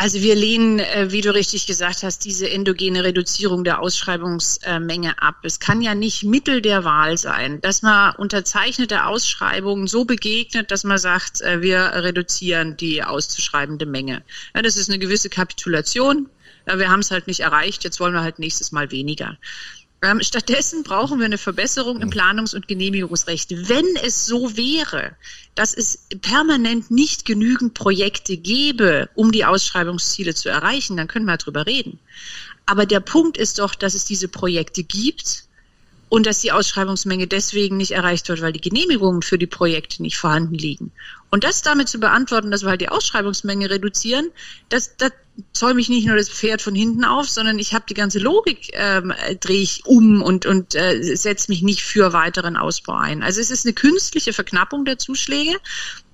Also 0.00 0.22
wir 0.22 0.34
lehnen, 0.34 0.78
äh, 0.78 1.08
wie 1.10 1.20
du 1.20 1.34
richtig 1.34 1.66
gesagt 1.66 2.04
hast, 2.04 2.24
diese 2.24 2.48
endogene 2.48 3.04
Reduzierung 3.04 3.64
der 3.64 3.80
Ausschreibungsmenge 3.82 5.20
ab. 5.20 5.36
Es 5.42 5.60
kann 5.60 5.82
ja 5.82 5.94
nicht 5.94 6.24
Mittel 6.24 6.62
der 6.62 6.84
Wahl 6.84 7.18
sein, 7.18 7.60
dass 7.60 7.82
man 7.82 8.16
unterzeichnete 8.16 9.04
Ausschreibungen 9.04 9.88
so 9.88 10.06
begegnet, 10.06 10.70
dass 10.70 10.84
man 10.84 10.96
sagt, 10.96 11.42
äh, 11.42 11.60
wir 11.60 11.80
reduzieren 11.80 12.78
die 12.78 13.02
auszuschreibende 13.02 13.84
Menge. 13.84 14.22
Ja, 14.54 14.62
das 14.62 14.78
ist 14.78 14.88
eine 14.88 14.98
gewisse 14.98 15.28
Kapitulation. 15.28 16.30
Ja, 16.66 16.78
wir 16.78 16.90
haben 16.90 17.00
es 17.00 17.10
halt 17.10 17.26
nicht 17.26 17.40
erreicht, 17.40 17.84
jetzt 17.84 18.00
wollen 18.00 18.14
wir 18.14 18.22
halt 18.22 18.38
nächstes 18.38 18.72
Mal 18.72 18.90
weniger. 18.90 19.38
Ähm, 20.02 20.20
stattdessen 20.22 20.82
brauchen 20.82 21.18
wir 21.18 21.26
eine 21.26 21.36
Verbesserung 21.36 22.00
im 22.00 22.08
Planungs- 22.08 22.54
und 22.54 22.68
Genehmigungsrecht. 22.68 23.68
Wenn 23.68 23.84
es 24.02 24.24
so 24.24 24.56
wäre, 24.56 25.14
dass 25.54 25.74
es 25.74 26.06
permanent 26.22 26.90
nicht 26.90 27.26
genügend 27.26 27.74
Projekte 27.74 28.38
gäbe, 28.38 29.10
um 29.14 29.30
die 29.30 29.44
Ausschreibungsziele 29.44 30.34
zu 30.34 30.48
erreichen, 30.48 30.96
dann 30.96 31.06
können 31.06 31.26
wir 31.26 31.36
darüber 31.36 31.66
reden. 31.66 31.98
Aber 32.64 32.86
der 32.86 33.00
Punkt 33.00 33.36
ist 33.36 33.58
doch, 33.58 33.74
dass 33.74 33.94
es 33.94 34.06
diese 34.06 34.28
Projekte 34.28 34.84
gibt 34.84 35.44
und 36.10 36.26
dass 36.26 36.40
die 36.40 36.52
Ausschreibungsmenge 36.52 37.26
deswegen 37.28 37.78
nicht 37.78 37.92
erreicht 37.92 38.28
wird, 38.28 38.42
weil 38.42 38.52
die 38.52 38.60
Genehmigungen 38.60 39.22
für 39.22 39.38
die 39.38 39.46
Projekte 39.46 40.02
nicht 40.02 40.18
vorhanden 40.18 40.54
liegen. 40.54 40.92
Und 41.30 41.44
das 41.44 41.62
damit 41.62 41.88
zu 41.88 42.00
beantworten, 42.00 42.50
dass 42.50 42.62
wir 42.62 42.70
halt 42.70 42.80
die 42.80 42.88
Ausschreibungsmenge 42.88 43.70
reduzieren, 43.70 44.30
das, 44.68 44.96
das 44.96 45.12
zäume 45.52 45.80
ich 45.80 45.88
nicht 45.88 46.06
nur 46.06 46.16
das 46.16 46.28
Pferd 46.28 46.60
von 46.60 46.74
hinten 46.74 47.04
auf, 47.04 47.28
sondern 47.28 47.60
ich 47.60 47.72
habe 47.72 47.84
die 47.88 47.94
ganze 47.94 48.18
Logik, 48.18 48.70
ähm, 48.72 49.12
drehe 49.38 49.62
ich 49.62 49.86
um 49.86 50.20
und, 50.20 50.46
und 50.46 50.74
äh, 50.74 51.00
setze 51.16 51.50
mich 51.50 51.62
nicht 51.62 51.82
für 51.82 52.12
weiteren 52.12 52.56
Ausbau 52.56 52.96
ein. 52.96 53.22
Also 53.22 53.40
es 53.40 53.52
ist 53.52 53.64
eine 53.64 53.72
künstliche 53.72 54.32
Verknappung 54.32 54.84
der 54.84 54.98
Zuschläge 54.98 55.56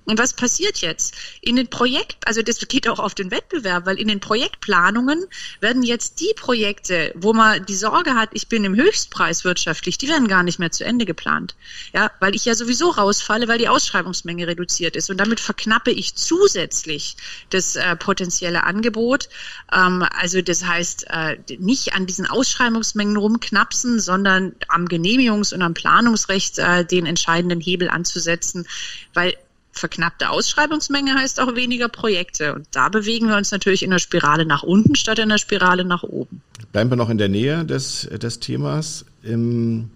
und 0.07 0.19
was 0.19 0.31
passiert 0.31 0.77
jetzt? 0.77 1.13
In 1.41 1.57
den 1.57 1.67
Projekt, 1.67 2.25
also 2.25 2.41
das 2.41 2.65
geht 2.69 2.87
auch 2.87 2.99
auf 2.99 3.13
den 3.13 3.29
Wettbewerb, 3.29 3.85
weil 3.85 3.99
in 3.99 4.07
den 4.07 4.21
Projektplanungen 4.21 5.25
werden 5.59 5.83
jetzt 5.83 6.21
die 6.21 6.33
Projekte, 6.37 7.11
wo 7.15 7.33
man 7.33 7.65
die 7.65 7.75
Sorge 7.75 8.15
hat, 8.15 8.29
ich 8.31 8.47
bin 8.47 8.63
im 8.63 8.73
Höchstpreis 8.73 9.43
wirtschaftlich, 9.43 9.97
die 9.97 10.07
werden 10.07 10.29
gar 10.29 10.43
nicht 10.43 10.59
mehr 10.59 10.71
zu 10.71 10.85
Ende 10.85 11.05
geplant. 11.05 11.55
Ja, 11.93 12.09
weil 12.21 12.35
ich 12.35 12.45
ja 12.45 12.55
sowieso 12.55 12.89
rausfalle, 12.89 13.49
weil 13.49 13.57
die 13.57 13.67
Ausschreibungsmenge 13.67 14.47
reduziert 14.47 14.95
ist. 14.95 15.09
Und 15.09 15.17
damit 15.17 15.41
verknappe 15.41 15.91
ich 15.91 16.15
zusätzlich 16.15 17.17
das 17.49 17.75
äh, 17.75 17.97
potenzielle 17.97 18.63
Angebot. 18.63 19.27
Ähm, 19.73 20.05
also 20.17 20.41
das 20.41 20.63
heißt, 20.63 21.07
äh, 21.09 21.37
nicht 21.59 21.95
an 21.95 22.05
diesen 22.05 22.27
Ausschreibungsmengen 22.27 23.17
rumknapsen, 23.17 23.99
sondern 23.99 24.55
am 24.69 24.85
Genehmigungs- 24.85 25.53
und 25.53 25.61
am 25.61 25.73
Planungsrecht 25.73 26.59
äh, 26.59 26.85
den 26.85 27.05
entscheidenden 27.05 27.59
Hebel 27.59 27.89
anzusetzen, 27.89 28.65
weil 29.13 29.35
verknappte 29.77 30.29
Ausschreibungsmenge 30.29 31.15
heißt 31.15 31.39
auch 31.39 31.55
weniger 31.55 31.87
Projekte. 31.87 32.53
Und 32.53 32.67
da 32.71 32.89
bewegen 32.89 33.27
wir 33.27 33.37
uns 33.37 33.51
natürlich 33.51 33.83
in 33.83 33.91
der 33.91 33.99
Spirale 33.99 34.45
nach 34.45 34.63
unten 34.63 34.95
statt 34.95 35.19
in 35.19 35.29
der 35.29 35.37
Spirale 35.37 35.85
nach 35.85 36.03
oben. 36.03 36.41
Bleiben 36.71 36.89
wir 36.89 36.97
noch 36.97 37.09
in 37.09 37.17
der 37.17 37.29
Nähe 37.29 37.65
des, 37.65 38.09
des 38.11 38.39
Themas. 38.39 39.05
Im 39.23 39.89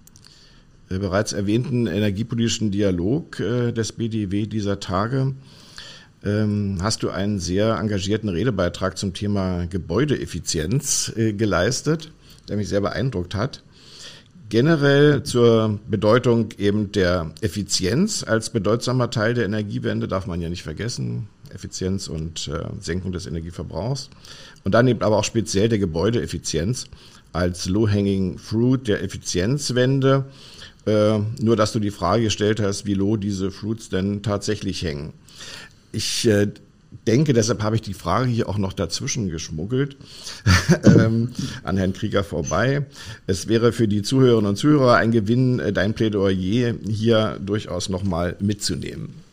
äh, 0.89 0.99
bereits 0.99 1.33
erwähnten 1.33 1.87
energiepolitischen 1.87 2.71
Dialog 2.71 3.39
äh, 3.39 3.71
des 3.71 3.93
BDW 3.93 4.45
dieser 4.45 4.79
Tage 4.79 5.33
ähm, 6.23 6.77
hast 6.81 7.03
du 7.03 7.09
einen 7.09 7.39
sehr 7.39 7.77
engagierten 7.77 8.29
Redebeitrag 8.29 8.97
zum 8.97 9.13
Thema 9.13 9.65
Gebäudeeffizienz 9.65 11.11
äh, 11.15 11.33
geleistet, 11.33 12.11
der 12.47 12.57
mich 12.57 12.69
sehr 12.69 12.81
beeindruckt 12.81 13.35
hat. 13.35 13.63
Generell 14.51 15.23
zur 15.23 15.79
Bedeutung 15.87 16.49
eben 16.57 16.91
der 16.91 17.31
Effizienz 17.39 18.23
als 18.27 18.49
bedeutsamer 18.49 19.09
Teil 19.09 19.33
der 19.33 19.45
Energiewende, 19.45 20.09
darf 20.09 20.27
man 20.27 20.41
ja 20.41 20.49
nicht 20.49 20.63
vergessen. 20.63 21.29
Effizienz 21.53 22.07
und 22.07 22.49
äh, 22.49 22.65
Senkung 22.81 23.13
des 23.13 23.27
Energieverbrauchs. 23.27 24.09
Und 24.63 24.73
dann 24.73 24.87
eben 24.89 25.01
aber 25.01 25.17
auch 25.17 25.23
speziell 25.23 25.69
der 25.69 25.79
Gebäudeeffizienz 25.79 26.87
als 27.31 27.67
Low-Hanging 27.67 28.37
Fruit 28.37 28.87
der 28.87 29.01
Effizienzwende. 29.01 30.25
Äh, 30.85 31.19
nur, 31.39 31.55
dass 31.55 31.71
du 31.71 31.79
die 31.79 31.91
Frage 31.91 32.23
gestellt 32.23 32.59
hast, 32.59 32.85
wie 32.85 32.93
low 32.93 33.15
diese 33.15 33.51
Fruits 33.51 33.87
denn 33.87 34.21
tatsächlich 34.21 34.83
hängen. 34.83 35.13
Ich 35.93 36.27
äh, 36.27 36.47
denke, 37.07 37.33
deshalb 37.33 37.63
habe 37.63 37.75
ich 37.75 37.81
die 37.81 37.93
Frage 37.93 38.29
hier 38.29 38.49
auch 38.49 38.57
noch 38.57 38.73
dazwischen 38.73 39.29
geschmuggelt, 39.29 39.97
ähm, 40.83 41.29
an 41.63 41.77
Herrn 41.77 41.93
Krieger 41.93 42.23
vorbei. 42.23 42.85
Es 43.27 43.47
wäre 43.47 43.71
für 43.71 43.87
die 43.87 44.01
Zuhörerinnen 44.01 44.49
und 44.49 44.57
Zuhörer 44.57 44.95
ein 44.95 45.11
Gewinn, 45.11 45.59
äh, 45.59 45.73
dein 45.73 45.93
Plädoyer 45.93 46.75
hier 46.87 47.39
durchaus 47.39 47.89
nochmal 47.89 48.35
mitzunehmen 48.39 49.30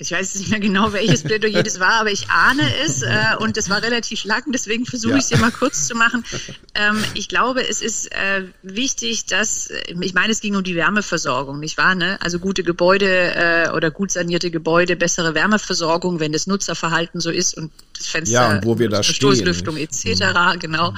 ich 0.00 0.12
weiß 0.12 0.36
nicht 0.36 0.50
mehr 0.50 0.60
genau, 0.60 0.94
welches 0.94 1.22
Plädoyer 1.22 1.62
das 1.62 1.78
war, 1.78 2.00
aber 2.00 2.10
ich 2.10 2.30
ahne 2.30 2.62
es 2.84 3.02
äh, 3.02 3.36
und 3.38 3.56
es 3.58 3.68
war 3.68 3.82
relativ 3.82 4.20
schlackend, 4.20 4.54
deswegen 4.54 4.86
versuche 4.86 5.12
ja. 5.12 5.18
ich 5.18 5.24
es 5.24 5.28
hier 5.28 5.38
mal 5.38 5.52
kurz 5.52 5.86
zu 5.86 5.94
machen. 5.94 6.24
Ähm, 6.72 7.02
ich 7.14 7.28
glaube, 7.28 7.68
es 7.68 7.82
ist 7.82 8.12
äh, 8.12 8.44
wichtig, 8.62 9.26
dass, 9.26 9.70
ich 9.88 10.14
meine, 10.14 10.30
es 10.30 10.40
ging 10.40 10.54
um 10.54 10.62
die 10.62 10.76
Wärmeversorgung, 10.76 11.58
nicht 11.58 11.76
wahr? 11.78 11.96
Ne? 11.96 12.16
Also 12.22 12.38
gute 12.38 12.62
Gebäude 12.62 13.34
äh, 13.34 13.70
oder 13.70 13.90
gut 13.90 14.12
sanierte 14.12 14.52
Gebäude, 14.52 14.94
bessere 14.94 15.34
Wärmeversorgung, 15.34 16.20
wenn 16.20 16.32
das 16.32 16.46
Nutzerverhalten 16.46 17.20
so 17.20 17.30
ist 17.30 17.56
und 17.56 17.72
das 17.98 18.06
Fenster, 18.06 18.32
ja, 18.32 18.50
und 18.50 18.64
wo 18.64 18.78
wir 18.78 18.88
da 18.88 19.02
Stoßlüftung 19.02 19.76
etc. 19.76 20.04
Mhm. 20.04 20.58
Genau. 20.60 20.94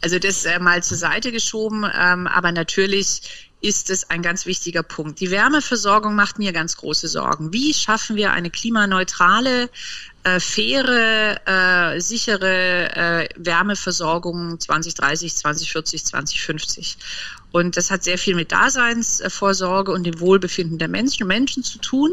Also 0.00 0.20
das 0.20 0.44
äh, 0.44 0.60
mal 0.60 0.84
zur 0.84 0.96
Seite 0.96 1.32
geschoben, 1.32 1.84
ähm, 1.84 2.28
aber 2.28 2.52
natürlich 2.52 3.47
ist 3.60 3.90
es 3.90 4.08
ein 4.08 4.22
ganz 4.22 4.46
wichtiger 4.46 4.82
Punkt. 4.82 5.18
Die 5.20 5.30
Wärmeversorgung 5.30 6.14
macht 6.14 6.38
mir 6.38 6.52
ganz 6.52 6.76
große 6.76 7.08
Sorgen. 7.08 7.52
Wie 7.52 7.74
schaffen 7.74 8.14
wir 8.14 8.30
eine 8.32 8.50
klimaneutrale, 8.50 9.68
äh, 10.22 10.38
faire, 10.38 11.40
äh, 11.94 12.00
sichere 12.00 12.94
äh, 12.94 13.28
Wärmeversorgung 13.36 14.60
2030, 14.60 15.36
2040, 15.36 16.04
2050? 16.06 16.98
Und 17.50 17.76
das 17.76 17.90
hat 17.90 18.04
sehr 18.04 18.18
viel 18.18 18.36
mit 18.36 18.52
Daseinsvorsorge 18.52 19.90
und 19.90 20.04
dem 20.04 20.20
Wohlbefinden 20.20 20.78
der 20.78 20.88
Menschen, 20.88 21.26
Menschen 21.26 21.64
zu 21.64 21.78
tun. 21.78 22.12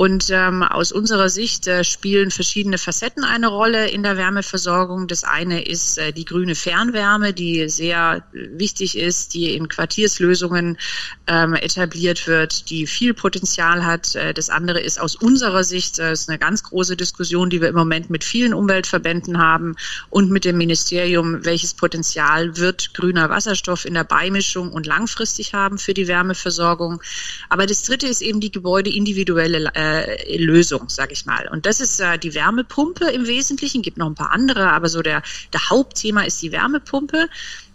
Und 0.00 0.30
ähm, 0.30 0.62
aus 0.62 0.92
unserer 0.92 1.28
Sicht 1.28 1.66
äh, 1.66 1.84
spielen 1.84 2.30
verschiedene 2.30 2.78
Facetten 2.78 3.22
eine 3.22 3.48
Rolle 3.48 3.90
in 3.90 4.02
der 4.02 4.16
Wärmeversorgung. 4.16 5.08
Das 5.08 5.24
eine 5.24 5.62
ist 5.62 5.98
äh, 5.98 6.14
die 6.14 6.24
grüne 6.24 6.54
Fernwärme, 6.54 7.34
die 7.34 7.68
sehr 7.68 8.24
wichtig 8.32 8.96
ist, 8.96 9.34
die 9.34 9.54
in 9.54 9.68
Quartierslösungen 9.68 10.78
ähm, 11.26 11.52
etabliert 11.52 12.26
wird, 12.26 12.70
die 12.70 12.86
viel 12.86 13.12
Potenzial 13.12 13.84
hat. 13.84 14.14
Äh, 14.14 14.32
das 14.32 14.48
andere 14.48 14.80
ist 14.80 14.98
aus 14.98 15.16
unserer 15.16 15.64
Sicht, 15.64 15.98
äh, 15.98 16.12
ist 16.12 16.30
eine 16.30 16.38
ganz 16.38 16.62
große 16.62 16.96
Diskussion, 16.96 17.50
die 17.50 17.60
wir 17.60 17.68
im 17.68 17.74
Moment 17.74 18.08
mit 18.08 18.24
vielen 18.24 18.54
Umweltverbänden 18.54 19.36
haben 19.36 19.76
und 20.08 20.30
mit 20.30 20.46
dem 20.46 20.56
Ministerium, 20.56 21.44
welches 21.44 21.74
Potenzial 21.74 22.56
wird 22.56 22.94
grüner 22.94 23.28
Wasserstoff 23.28 23.84
in 23.84 23.92
der 23.92 24.04
Beimischung 24.04 24.72
und 24.72 24.86
langfristig 24.86 25.52
haben 25.52 25.76
für 25.76 25.92
die 25.92 26.08
Wärmeversorgung. 26.08 27.02
Aber 27.50 27.66
das 27.66 27.82
dritte 27.82 28.06
ist 28.06 28.22
eben 28.22 28.40
die 28.40 28.50
gebäudeindividuelle 28.50 29.70
äh, 29.74 29.89
äh, 29.90 30.36
Lösung, 30.36 30.88
sage 30.88 31.12
ich 31.12 31.26
mal. 31.26 31.48
Und 31.48 31.66
das 31.66 31.80
ist 31.80 32.00
äh, 32.00 32.18
die 32.18 32.34
Wärmepumpe 32.34 33.06
im 33.10 33.26
Wesentlichen. 33.26 33.82
Gibt 33.82 33.98
noch 33.98 34.06
ein 34.06 34.14
paar 34.14 34.32
andere, 34.32 34.70
aber 34.70 34.88
so 34.88 35.02
der, 35.02 35.22
der 35.52 35.70
Hauptthema 35.70 36.22
ist 36.22 36.40
die 36.42 36.52
Wärmepumpe. 36.52 37.28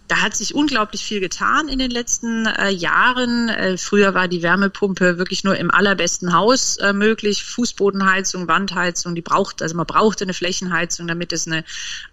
Da 0.08 0.22
hat 0.22 0.36
sich 0.36 0.54
unglaublich 0.54 1.04
viel 1.04 1.20
getan 1.20 1.68
in 1.68 1.80
den 1.80 1.90
letzten 1.90 2.46
äh, 2.46 2.70
Jahren. 2.70 3.50
Äh, 3.50 3.78
früher 3.78 4.14
war 4.14 4.28
die 4.28 4.44
Wärmepumpe 4.44 5.18
wirklich 5.18 5.44
nur 5.44 5.58
im 5.58 5.72
allerbesten 5.72 6.32
Haus 6.32 6.78
äh, 6.78 6.94
möglich. 6.94 7.44
Fußbodenheizung, 7.44 8.48
Wandheizung, 8.48 9.16
die 9.16 9.24
braucht, 9.24 9.64
also 9.64 9.76
man 9.76 9.88
brauchte 9.88 10.24
eine 10.24 10.36
Flächenheizung, 10.36 11.08
damit 11.08 11.34
es 11.34 11.48
eine 11.48 11.64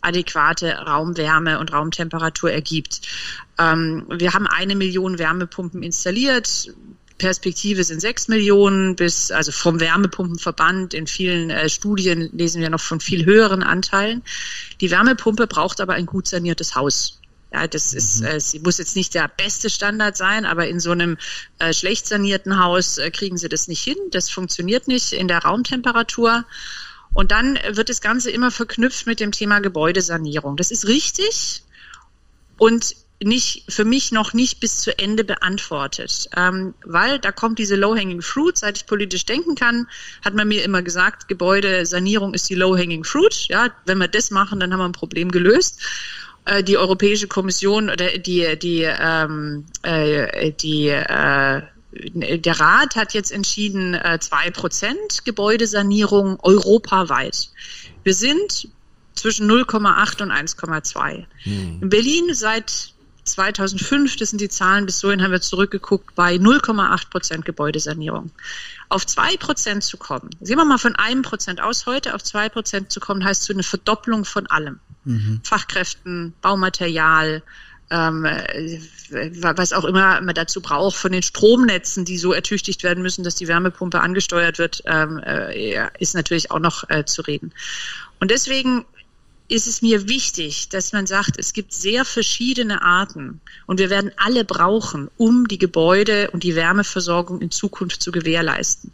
adäquate 0.01 0.73
Raumwärme 0.73 1.59
und 1.59 1.73
Raumtemperatur 1.73 2.51
ergibt. 2.51 3.03
Ähm, 3.59 4.07
wir 4.09 4.33
haben 4.33 4.47
eine 4.47 4.75
Million 4.75 5.19
Wärmepumpen 5.19 5.83
installiert. 5.83 6.73
Perspektive 7.23 7.85
sind 7.85 8.01
sechs 8.01 8.27
Millionen 8.27 8.97
bis, 8.97 9.31
also 9.31 9.53
vom 9.53 9.79
Wärmepumpenverband. 9.79 10.93
In 10.93 11.07
vielen 11.07 11.51
äh, 11.51 11.69
Studien 11.69 12.29
lesen 12.33 12.61
wir 12.61 12.69
noch 12.69 12.81
von 12.81 12.99
viel 12.99 13.25
höheren 13.25 13.63
Anteilen. 13.63 14.23
Die 14.81 14.91
Wärmepumpe 14.91 15.47
braucht 15.47 15.81
aber 15.81 15.95
ein 15.95 16.07
gut 16.07 16.27
saniertes 16.27 16.75
Haus. 16.75 17.21
Ja, 17.53 17.69
das 17.69 17.95
ist, 17.95 18.23
mhm. 18.23 18.27
äh, 18.27 18.41
sie 18.41 18.59
muss 18.59 18.79
jetzt 18.79 18.97
nicht 18.97 19.15
der 19.15 19.29
beste 19.29 19.71
Standard 19.71 20.17
sein, 20.17 20.45
aber 20.45 20.67
in 20.67 20.81
so 20.81 20.91
einem 20.91 21.17
äh, 21.61 21.73
schlecht 21.73 22.09
sanierten 22.09 22.59
Haus 22.59 22.99
äh, 22.99 23.13
kriegen 23.13 23.37
sie 23.37 23.49
das 23.49 23.69
nicht 23.69 23.85
hin. 23.85 23.99
Das 24.11 24.29
funktioniert 24.29 24.89
nicht 24.89 25.13
in 25.13 25.29
der 25.29 25.39
Raumtemperatur. 25.39 26.45
Und 27.15 27.31
dann 27.31 27.57
wird 27.71 27.89
das 27.89 28.01
Ganze 28.01 28.33
immer 28.33 28.51
verknüpft 28.51 29.07
mit 29.07 29.21
dem 29.21 29.31
Thema 29.31 29.61
Gebäudesanierung. 29.61 30.57
Das 30.57 30.73
ist 30.73 30.89
richtig. 30.89 31.63
Und 32.59 32.97
nicht, 33.25 33.65
für 33.69 33.85
mich 33.85 34.13
noch 34.13 34.33
nicht 34.33 34.61
bis 34.61 34.81
zu 34.81 34.97
Ende 34.99 35.25
beantwortet. 35.25 36.29
Ähm, 36.37 36.75
weil 36.85 37.19
da 37.19 37.33
kommt 37.33 37.59
diese 37.59 37.77
Low-Hanging 37.77 38.23
Fruit, 38.23 38.57
seit 38.57 38.79
ich 38.79 38.87
politisch 38.87 39.25
denken 39.25 39.55
kann, 39.55 39.89
hat 40.25 40.35
man 40.35 40.49
mir 40.49 40.65
immer 40.65 40.83
gesagt, 40.83 41.29
Gebäudesanierung 41.29 42.35
ist 42.35 42.49
die 42.49 42.55
Low-Hanging 42.55 43.05
Fruit. 43.05 43.49
Ja, 43.49 43.71
wenn 43.87 43.99
wir 43.99 44.09
das 44.09 44.31
machen, 44.31 44.61
dann 44.61 44.73
haben 44.73 44.81
wir 44.81 44.89
ein 44.89 44.93
Problem 44.93 45.31
gelöst 45.31 45.81
äh, 46.45 46.63
die 46.63 46.77
Europäische 46.77 47.29
Kommission 47.29 47.91
oder 47.91 48.19
die 48.19 48.59
die 48.59 48.83
ähm, 48.83 49.65
äh, 49.83 50.53
die 50.53 50.89
äh, 50.89 51.63
der 51.93 52.61
Rat 52.61 52.97
hat 52.97 53.13
jetzt 53.15 53.31
entschieden 53.33 53.95
äh, 53.95 54.19
zwei 54.21 54.51
Prozent 54.51 55.25
Gebäudesanierung 55.25 56.41
europaweit. 56.41 57.51
Wir 58.03 58.15
sind 58.15 58.69
zwischen 59.15 59.51
0,8 59.51 60.23
und 60.23 60.33
1,2. 60.33 61.27
Hm. 61.43 61.79
In 61.83 61.89
Berlin 61.89 62.35
seit 62.35 62.92
2005, 63.25 64.17
das 64.17 64.31
sind 64.31 64.41
die 64.41 64.49
Zahlen, 64.49 64.87
bis 64.87 65.01
dahin 65.01 65.23
haben 65.23 65.31
wir 65.31 65.41
zurückgeguckt, 65.41 66.15
bei 66.15 66.35
0,8 66.35 67.11
Prozent 67.11 67.45
Gebäudesanierung. 67.45 68.31
Auf 68.89 69.07
zwei 69.07 69.37
Prozent 69.37 69.85
zu 69.85 69.97
kommen, 69.97 70.31
sehen 70.41 70.57
wir 70.57 70.65
mal 70.65 70.79
von 70.79 70.97
einem 70.97 71.23
Prozent 71.23 71.61
aus 71.61 71.87
heute, 71.87 72.15
auf 72.15 72.23
zwei 72.23 72.49
Prozent 72.49 72.91
zu 72.91 73.01
kommen, 73.01 73.25
heißt 73.25 73.45
so 73.45 73.53
eine 73.53 73.63
Verdopplung 73.63 74.25
von 74.25 74.47
allem. 74.49 74.81
Mhm. 75.05 75.41
Fachkräften, 75.45 76.35
Baumaterial, 76.43 77.43
ähm, 77.91 78.25
äh, 78.25 78.81
was 79.11 79.73
auch 79.73 79.85
immer 79.85 80.21
man 80.21 80.35
dazu 80.35 80.63
braucht, 80.63 80.97
von 80.97 81.13
den 81.13 81.23
Stromnetzen, 81.23 82.05
die 82.05 82.19
so 82.19 82.33
ertüchtigt 82.33 82.83
werden 82.83 83.03
müssen, 83.03 83.23
dass 83.23 83.35
die 83.35 83.49
Wärmepumpe 83.49 84.01
angesteuert 84.01 84.59
wird, 84.59 84.83
ähm, 84.87 85.19
äh, 85.19 85.89
ist 85.99 86.15
natürlich 86.15 86.51
auch 86.51 86.59
noch 86.59 86.89
äh, 86.89 87.05
zu 87.05 87.23
reden. 87.23 87.53
Und 88.19 88.31
deswegen 88.31 88.87
ist 89.49 89.67
es 89.67 89.83
mir 89.83 90.09
wichtig, 90.09 90.69
dass 90.69 90.93
man 90.93 91.07
sagt, 91.07 91.39
es 91.39 91.53
gibt 91.53 91.75
sehr 91.75 92.05
verschiedene 92.05 92.83
Arten 92.83 93.41
und 93.67 93.79
wir 93.79 93.91
werden 93.91 94.13
alle 94.17 94.45
brauchen, 94.45 95.11
um 95.17 95.49
die 95.49 95.59
Gebäude 95.59 96.31
und 96.31 96.43
die 96.43 96.57
Wärmeversorgung 96.57 97.41
in 97.41 97.51
Zukunft 97.51 98.03
zu 98.03 98.13
gewährleisten. 98.13 98.93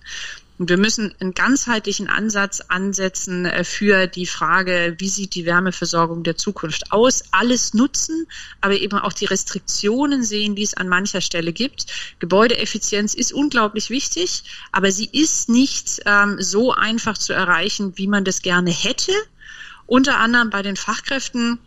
Und 0.59 0.71
wir 0.71 0.77
müssen 0.77 1.15
einen 1.21 1.35
ganzheitlichen 1.35 2.09
Ansatz 2.09 2.61
ansetzen 2.67 3.47
äh, 3.47 3.63
für 3.63 4.09
die 4.09 4.27
Frage, 4.27 4.97
wie 4.99 5.09
sieht 5.09 5.37
die 5.37 5.47
Wärmeversorgung 5.47 6.25
der 6.25 6.37
Zukunft 6.37 6.91
aus? 6.91 7.23
Alles 7.31 7.75
nutzen, 7.75 8.27
aber 8.61 8.75
eben 8.75 8.99
auch 8.99 9.13
die 9.13 9.27
Restriktionen 9.27 10.25
sehen, 10.25 10.57
die 10.57 10.65
es 10.65 10.75
an 10.75 10.89
mancher 10.89 11.21
Stelle 11.21 11.53
gibt. 11.53 11.87
Gebäudeeffizienz 12.19 13.15
ist 13.15 13.33
unglaublich 13.33 13.89
wichtig, 13.89 14.43
aber 14.73 14.91
sie 14.91 15.09
ist 15.13 15.49
nicht 15.49 16.03
ähm, 16.07 16.39
so 16.41 16.73
einfach 16.73 17.17
zu 17.17 17.33
erreichen, 17.33 17.93
wie 17.97 18.09
man 18.09 18.25
das 18.25 18.43
gerne 18.43 18.73
hätte 18.73 19.13
unter 19.89 20.19
anderem 20.19 20.51
bei 20.51 20.63
den 20.63 20.77
Fachkräften 20.77 21.59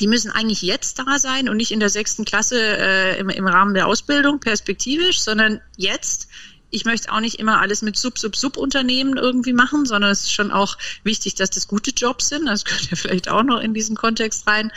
die 0.00 0.06
müssen 0.06 0.30
eigentlich 0.30 0.62
jetzt 0.62 0.98
da 0.98 1.18
sein 1.18 1.48
und 1.48 1.56
nicht 1.56 1.72
in 1.72 1.80
der 1.80 1.88
sechsten 1.88 2.24
Klasse 2.24 2.60
äh, 2.60 3.18
im, 3.18 3.28
im 3.28 3.46
Rahmen 3.46 3.74
der 3.74 3.86
Ausbildung 3.86 4.40
perspektivisch, 4.40 5.20
sondern 5.20 5.60
jetzt. 5.76 6.28
Ich 6.70 6.84
möchte 6.84 7.10
auch 7.10 7.20
nicht 7.20 7.38
immer 7.38 7.60
alles 7.60 7.80
mit 7.80 7.96
Sub-Sub-Sub-Unternehmen 7.96 9.16
irgendwie 9.16 9.54
machen, 9.54 9.86
sondern 9.86 10.10
es 10.10 10.24
ist 10.24 10.32
schon 10.32 10.52
auch 10.52 10.76
wichtig, 11.02 11.34
dass 11.34 11.48
das 11.48 11.66
gute 11.66 11.92
Jobs 11.92 12.28
sind. 12.28 12.46
Das 12.46 12.64
gehört 12.64 12.90
ja 12.90 12.96
vielleicht 12.96 13.28
auch 13.30 13.42
noch 13.42 13.60
in 13.60 13.72
diesen 13.72 13.96
Kontext 13.96 14.46
rein. 14.46 14.70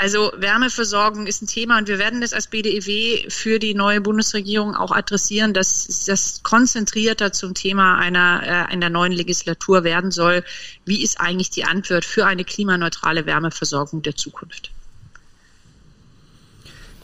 Also 0.00 0.32
Wärmeversorgung 0.34 1.26
ist 1.26 1.42
ein 1.42 1.46
Thema 1.46 1.76
und 1.76 1.86
wir 1.86 1.98
werden 1.98 2.22
das 2.22 2.32
als 2.32 2.46
BDEW 2.46 3.28
für 3.28 3.58
die 3.58 3.74
neue 3.74 4.00
Bundesregierung 4.00 4.74
auch 4.74 4.92
adressieren, 4.92 5.52
dass 5.52 6.04
das 6.06 6.42
konzentrierter 6.42 7.32
zum 7.32 7.52
Thema 7.52 7.98
einer, 7.98 8.40
äh, 8.42 8.72
einer 8.72 8.88
neuen 8.88 9.12
Legislatur 9.12 9.84
werden 9.84 10.10
soll. 10.10 10.42
Wie 10.86 11.04
ist 11.04 11.20
eigentlich 11.20 11.50
die 11.50 11.64
Antwort 11.64 12.06
für 12.06 12.24
eine 12.24 12.44
klimaneutrale 12.44 13.26
Wärmeversorgung 13.26 14.00
der 14.00 14.16
Zukunft? 14.16 14.70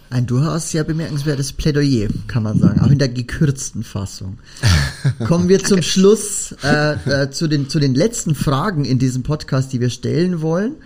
Ein 0.09 0.27
durchaus 0.27 0.71
sehr 0.71 0.85
bemerkenswertes 0.85 1.53
Plädoyer, 1.53 2.09
kann 2.29 2.45
man 2.45 2.59
sagen, 2.59 2.81
auch 2.81 2.91
in 2.91 2.99
der 2.99 3.11
gekürzten 3.11 3.85
Fassung. 3.85 4.39
Kommen 5.27 5.51
wir 5.51 5.63
zum 5.63 5.83
Schluss 5.83 6.55
äh, 6.63 7.25
äh, 7.25 7.31
zu, 7.31 7.47
den, 7.47 7.69
zu 7.69 7.79
den 7.79 7.95
letzten 7.95 8.35
Fragen 8.35 8.87
in 8.87 8.99
diesem 8.99 9.23
Podcast, 9.23 9.75
die 9.75 9.81
wir 9.81 9.91
stellen 9.91 10.41
wollen. 10.41 10.77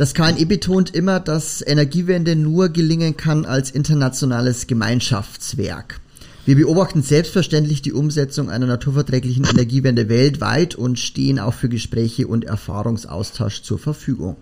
Das 0.00 0.14
KNE 0.14 0.46
betont 0.46 0.94
immer, 0.94 1.20
dass 1.20 1.60
Energiewende 1.60 2.34
nur 2.34 2.70
gelingen 2.70 3.18
kann 3.18 3.44
als 3.44 3.70
internationales 3.70 4.66
Gemeinschaftswerk. 4.66 6.00
Wir 6.46 6.56
beobachten 6.56 7.02
selbstverständlich 7.02 7.82
die 7.82 7.92
Umsetzung 7.92 8.48
einer 8.48 8.64
naturverträglichen 8.64 9.44
Energiewende 9.44 10.08
weltweit 10.08 10.74
und 10.74 10.98
stehen 10.98 11.38
auch 11.38 11.52
für 11.52 11.68
Gespräche 11.68 12.28
und 12.28 12.46
Erfahrungsaustausch 12.46 13.60
zur 13.60 13.78
Verfügung. 13.78 14.36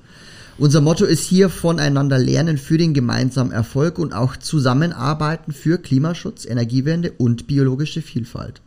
Unser 0.58 0.80
Motto 0.80 1.04
ist 1.04 1.24
hier 1.24 1.48
voneinander 1.48 2.18
lernen 2.18 2.56
für 2.56 2.78
den 2.78 2.94
gemeinsamen 2.94 3.50
Erfolg 3.50 3.98
und 3.98 4.12
auch 4.12 4.36
zusammenarbeiten 4.36 5.50
für 5.50 5.78
Klimaschutz, 5.78 6.46
Energiewende 6.46 7.10
und 7.18 7.48
biologische 7.48 8.00
Vielfalt. 8.00 8.62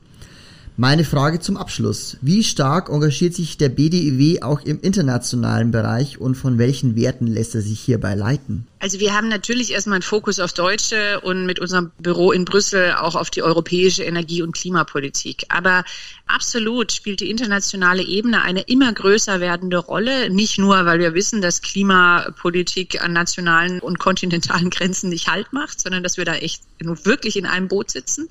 Meine 0.78 1.03
Frage 1.03 1.39
zum 1.39 1.57
Abschluss. 1.57 2.17
Wie 2.22 2.43
stark 2.43 2.89
engagiert 2.89 3.34
sich 3.36 3.57
der 3.57 3.69
BDIW 3.69 4.41
auch 4.41 4.61
im 4.61 4.80
internationalen 4.82 5.69
Bereich 5.72 6.17
und 6.17 6.36
von 6.36 6.57
welchen 6.57 6.95
Werten 6.95 7.28
lässt 7.28 7.53
er 7.55 7.61
sich 7.61 7.80
hierbei 7.82 8.15
leiten? 8.15 8.65
Also 8.80 8.99
wir 8.99 9.13
haben 9.13 9.28
natürlich 9.28 9.74
erstmal 9.74 9.95
einen 9.95 10.01
Fokus 10.01 10.39
auf 10.39 10.53
Deutsche 10.53 11.19
und 11.22 11.45
mit 11.45 11.59
unserem 11.59 11.91
Büro 11.99 12.32
in 12.32 12.45
Brüssel 12.45 12.93
auch 12.93 13.15
auf 13.15 13.30
die 13.30 13.43
europäische 13.43 14.03
Energie- 14.03 14.41
und 14.41 14.53
Klimapolitik. 14.53 15.45
Aber 15.49 15.84
absolut 16.26 16.91
spielt 16.93 17.19
die 17.19 17.30
internationale 17.30 18.01
Ebene 18.01 18.41
eine 18.41 18.61
immer 18.61 18.91
größer 18.91 19.39
werdende 19.39 19.78
Rolle. 19.78 20.30
Nicht 20.30 20.57
nur, 20.57 20.86
weil 20.86 20.99
wir 20.99 21.13
wissen, 21.13 21.41
dass 21.41 21.61
Klimapolitik 21.61 23.03
an 23.03 23.13
nationalen 23.13 23.82
und 23.82 23.99
kontinentalen 23.99 24.69
Grenzen 24.69 25.09
nicht 25.09 25.28
Halt 25.28 25.53
macht, 25.53 25.80
sondern 25.82 26.01
dass 26.01 26.17
wir 26.17 26.26
da 26.26 26.34
echt 26.34 26.63
wirklich 26.80 27.36
in 27.36 27.45
einem 27.45 27.67
Boot 27.67 27.91
sitzen 27.91 28.30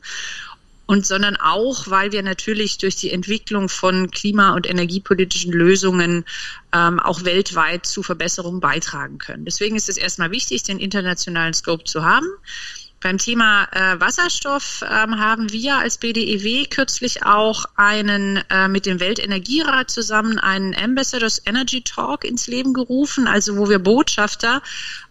und 0.91 1.07
sondern 1.07 1.36
auch, 1.36 1.86
weil 1.86 2.11
wir 2.11 2.24
natürlich 2.24 2.76
durch 2.78 2.97
die 2.97 3.12
Entwicklung 3.12 3.68
von 3.68 4.11
klima- 4.11 4.55
und 4.55 4.68
energiepolitischen 4.68 5.53
Lösungen 5.53 6.24
ähm, 6.72 6.99
auch 6.99 7.22
weltweit 7.22 7.86
zu 7.86 8.03
Verbesserungen 8.03 8.59
beitragen 8.59 9.18
können. 9.18 9.45
Deswegen 9.45 9.76
ist 9.76 9.88
es 9.88 9.97
erstmal 9.97 10.32
wichtig, 10.32 10.64
den 10.64 10.80
internationalen 10.80 11.55
Scope 11.55 11.84
zu 11.84 12.05
haben. 12.05 12.26
Beim 13.03 13.16
Thema 13.16 13.66
äh, 13.72 13.98
Wasserstoff 13.98 14.84
ähm, 14.84 15.18
haben 15.18 15.51
wir 15.51 15.78
als 15.78 15.96
BDEW 15.96 16.66
kürzlich 16.68 17.24
auch 17.24 17.64
einen 17.74 18.44
äh, 18.51 18.68
mit 18.68 18.84
dem 18.84 19.01
Weltenergierat 19.01 19.90
zusammen 19.90 20.38
einen 20.38 20.74
Ambassadors 20.74 21.40
Energy 21.46 21.80
Talk 21.80 22.26
ins 22.26 22.46
Leben 22.46 22.74
gerufen, 22.74 23.26
also 23.26 23.57
wo 23.57 23.70
wir 23.70 23.78
Botschafter 23.78 24.61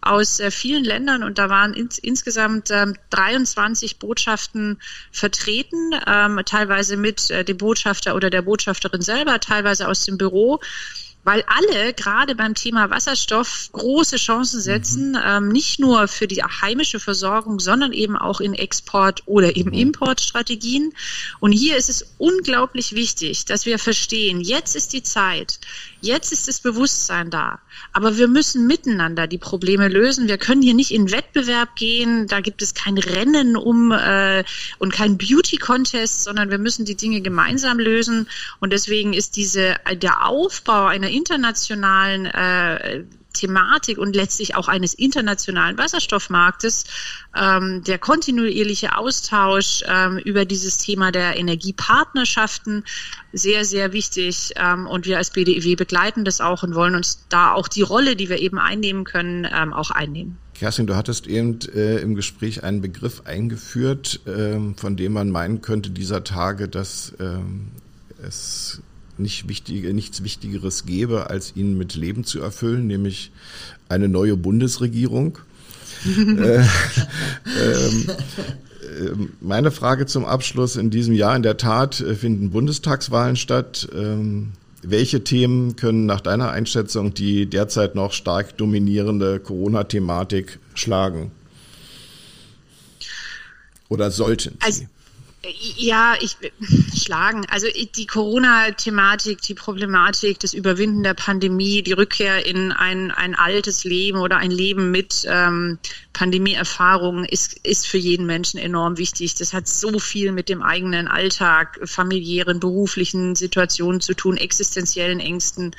aus 0.02 0.40
äh, 0.40 0.52
vielen 0.52 0.84
Ländern 0.84 1.24
und 1.24 1.40
da 1.40 1.50
waren 1.50 1.74
ins, 1.74 1.98
insgesamt 1.98 2.70
ähm, 2.70 2.96
23 3.10 3.98
Botschaften 3.98 4.80
vertreten, 5.12 5.96
ähm, 6.06 6.40
teilweise 6.46 6.96
mit 6.96 7.32
äh, 7.32 7.44
dem 7.44 7.58
Botschafter 7.58 8.14
oder 8.14 8.30
der 8.30 8.44
Botschafterin 8.44 9.02
selber, 9.02 9.40
teilweise 9.40 9.88
aus 9.88 10.06
dem 10.06 10.20
Büro 10.20 10.60
weil 11.24 11.44
alle 11.48 11.94
gerade 11.94 12.36
beim 12.36 12.56
Thema 12.56 12.90
Wasserstoff 12.90 13.70
große 13.72 14.18
Chancen 14.18 14.62
setzen, 14.62 15.12
mhm. 15.12 15.22
ähm, 15.24 15.48
nicht 15.50 15.80
nur 15.80 16.08
für 16.08 16.28
die 16.28 16.44
heimische 16.44 17.00
Versorgung, 17.00 17.60
sondern 17.60 17.94
eben 17.94 18.18
auch 18.18 18.40
in 18.40 18.54
Export- 18.54 19.24
oder 19.26 19.56
eben 19.56 19.72
mhm. 19.72 19.78
Importstrategien. 19.78 20.94
Und 21.40 21.52
hier 21.52 21.78
ist 21.78 21.90
es 21.90 22.16
unglaublich 22.18 22.94
wichtig, 22.96 23.46
dass 23.46 23.66
wir 23.66 23.80
verstehen, 23.80 24.42
jetzt 24.42 24.76
ist 24.76 24.94
die 24.94 25.04
Zeit, 25.04 25.60
jetzt 26.02 26.32
ist 26.32 26.48
das 26.48 26.60
Bewusstsein 26.60 27.30
da, 27.30 27.60
aber 27.94 28.18
wir 28.18 28.28
müssen 28.28 28.68
miteinander 28.68 29.28
die 29.28 29.38
Probleme 29.38 29.88
lösen. 29.88 30.28
Wir 30.28 30.38
können 30.38 30.62
hier 30.62 30.74
nicht 30.74 30.92
in 30.92 31.12
Wettbewerb 31.12 31.76
gehen, 31.76 32.28
da 32.28 32.40
gibt 32.42 32.62
es 32.62 32.74
kein 32.74 32.98
Rennen 32.98 33.56
um 33.56 33.92
äh, 33.92 34.44
und 34.78 34.94
kein 34.94 35.18
Beauty-Contest, 35.18 36.24
sondern 36.24 36.52
wir 36.52 36.58
müssen 36.58 36.86
die 36.86 36.96
Dinge 36.96 37.22
gemeinsam 37.22 37.80
lösen. 37.80 38.28
Und 38.60 38.74
deswegen 38.74 39.14
ist 39.14 39.36
diese, 39.36 39.76
der 39.94 40.26
Aufbau 40.26 40.86
einer 40.86 41.10
internationalen 41.10 42.26
äh, 42.26 43.04
Thematik 43.34 43.98
und 43.98 44.16
letztlich 44.16 44.56
auch 44.56 44.68
eines 44.68 44.94
internationalen 44.94 45.78
Wasserstoffmarktes, 45.78 46.86
ähm, 47.36 47.84
der 47.84 48.00
kontinuierliche 48.00 48.98
Austausch 48.98 49.84
ähm, 49.88 50.18
über 50.18 50.46
dieses 50.46 50.78
Thema 50.78 51.12
der 51.12 51.38
Energiepartnerschaften 51.38 52.84
sehr, 53.32 53.66
sehr 53.66 53.94
wichtig. 53.94 54.54
Ähm, 54.56 54.88
und 54.88 55.06
wir 55.06 55.18
als 55.18 55.30
BDEW 55.32 55.76
begleiten 55.76 56.26
das 56.26 56.42
auch 56.42 56.64
und 56.64 56.76
wollen 56.76 56.96
uns 56.96 57.26
da 57.30 57.54
auch 57.54 57.68
die 57.68 57.82
Rolle, 57.84 58.16
die 58.16 58.30
wir 58.30 58.40
eben 58.40 58.58
einnehmen 58.58 59.04
können, 59.04 59.48
ähm, 59.52 59.74
auch 59.74 59.92
einnehmen. 59.92 60.38
Kerstin, 60.56 60.88
du 60.88 60.96
hattest 60.96 61.26
eben 61.28 61.60
äh, 61.74 62.00
im 62.00 62.16
Gespräch 62.16 62.64
einen 62.64 62.82
Begriff 62.82 63.22
eingeführt, 63.26 64.20
ähm, 64.28 64.76
von 64.76 64.98
dem 64.98 65.14
man 65.14 65.30
meinen 65.30 65.62
könnte 65.62 65.90
dieser 65.90 66.26
Tage, 66.26 66.68
dass 66.68 67.14
ähm, 67.20 67.70
es 68.22 68.82
nicht 69.20 69.48
wichtige, 69.48 69.94
nichts 69.94 70.24
Wichtigeres 70.24 70.86
gäbe, 70.86 71.30
als 71.30 71.54
ihn 71.56 71.78
mit 71.78 71.96
Leben 71.96 72.24
zu 72.24 72.42
erfüllen, 72.42 72.88
nämlich 72.88 73.32
eine 73.88 74.08
neue 74.08 74.38
Bundesregierung. 74.38 75.40
äh, 76.06 76.60
ähm, 76.60 78.08
ähm, 79.00 79.30
meine 79.42 79.72
Frage 79.72 80.06
zum 80.06 80.26
Abschluss. 80.26 80.76
In 80.76 80.90
diesem 80.90 81.14
Jahr 81.14 81.36
in 81.36 81.44
der 81.44 81.58
Tat 81.58 82.00
äh, 82.02 82.16
finden 82.16 82.52
Bundestagswahlen 82.52 83.36
statt. 83.36 83.90
Ähm, 83.94 84.54
welche 84.82 85.26
Themen 85.26 85.76
können 85.76 86.06
nach 86.06 86.22
deiner 86.22 86.52
Einschätzung 86.52 87.14
die 87.14 87.48
derzeit 87.48 87.96
noch 87.96 88.14
stark 88.14 88.58
dominierende 88.58 89.40
Corona-Thematik 89.40 90.60
schlagen? 90.74 91.32
Oder 93.90 94.12
sollten 94.12 94.52
sie? 94.52 94.66
Also 94.66 94.84
ja, 95.78 96.16
ich 96.20 96.36
schlagen. 96.96 97.46
Also 97.50 97.68
die 97.96 98.06
Corona-Thematik, 98.06 99.42
die 99.42 99.54
Problematik, 99.54 100.40
das 100.40 100.54
Überwinden 100.54 101.04
der 101.04 101.14
Pandemie, 101.14 101.82
die 101.82 101.94
Rückkehr 101.94 102.46
in 102.46 102.74
ein, 102.74 103.12
ein 103.12 103.36
altes 103.36 103.86
Leben 103.86 104.20
oder 104.20 104.38
ein 104.38 104.52
Leben 104.52 104.92
mit 104.92 105.26
ähm, 105.30 105.80
Pandemieerfahrungen 106.12 107.24
ist, 107.24 107.58
ist 107.66 107.88
für 107.88 107.98
jeden 107.98 108.26
Menschen 108.26 108.60
enorm 108.60 108.98
wichtig. 108.98 109.36
Das 109.36 109.54
hat 109.54 109.68
so 109.68 109.98
viel 110.00 110.34
mit 110.34 110.50
dem 110.50 110.62
eigenen 110.62 111.08
Alltag, 111.08 111.80
familiären, 111.86 112.60
beruflichen 112.60 113.36
Situationen 113.36 114.02
zu 114.02 114.14
tun, 114.14 114.36
existenziellen 114.36 115.22
Ängsten. 115.22 115.74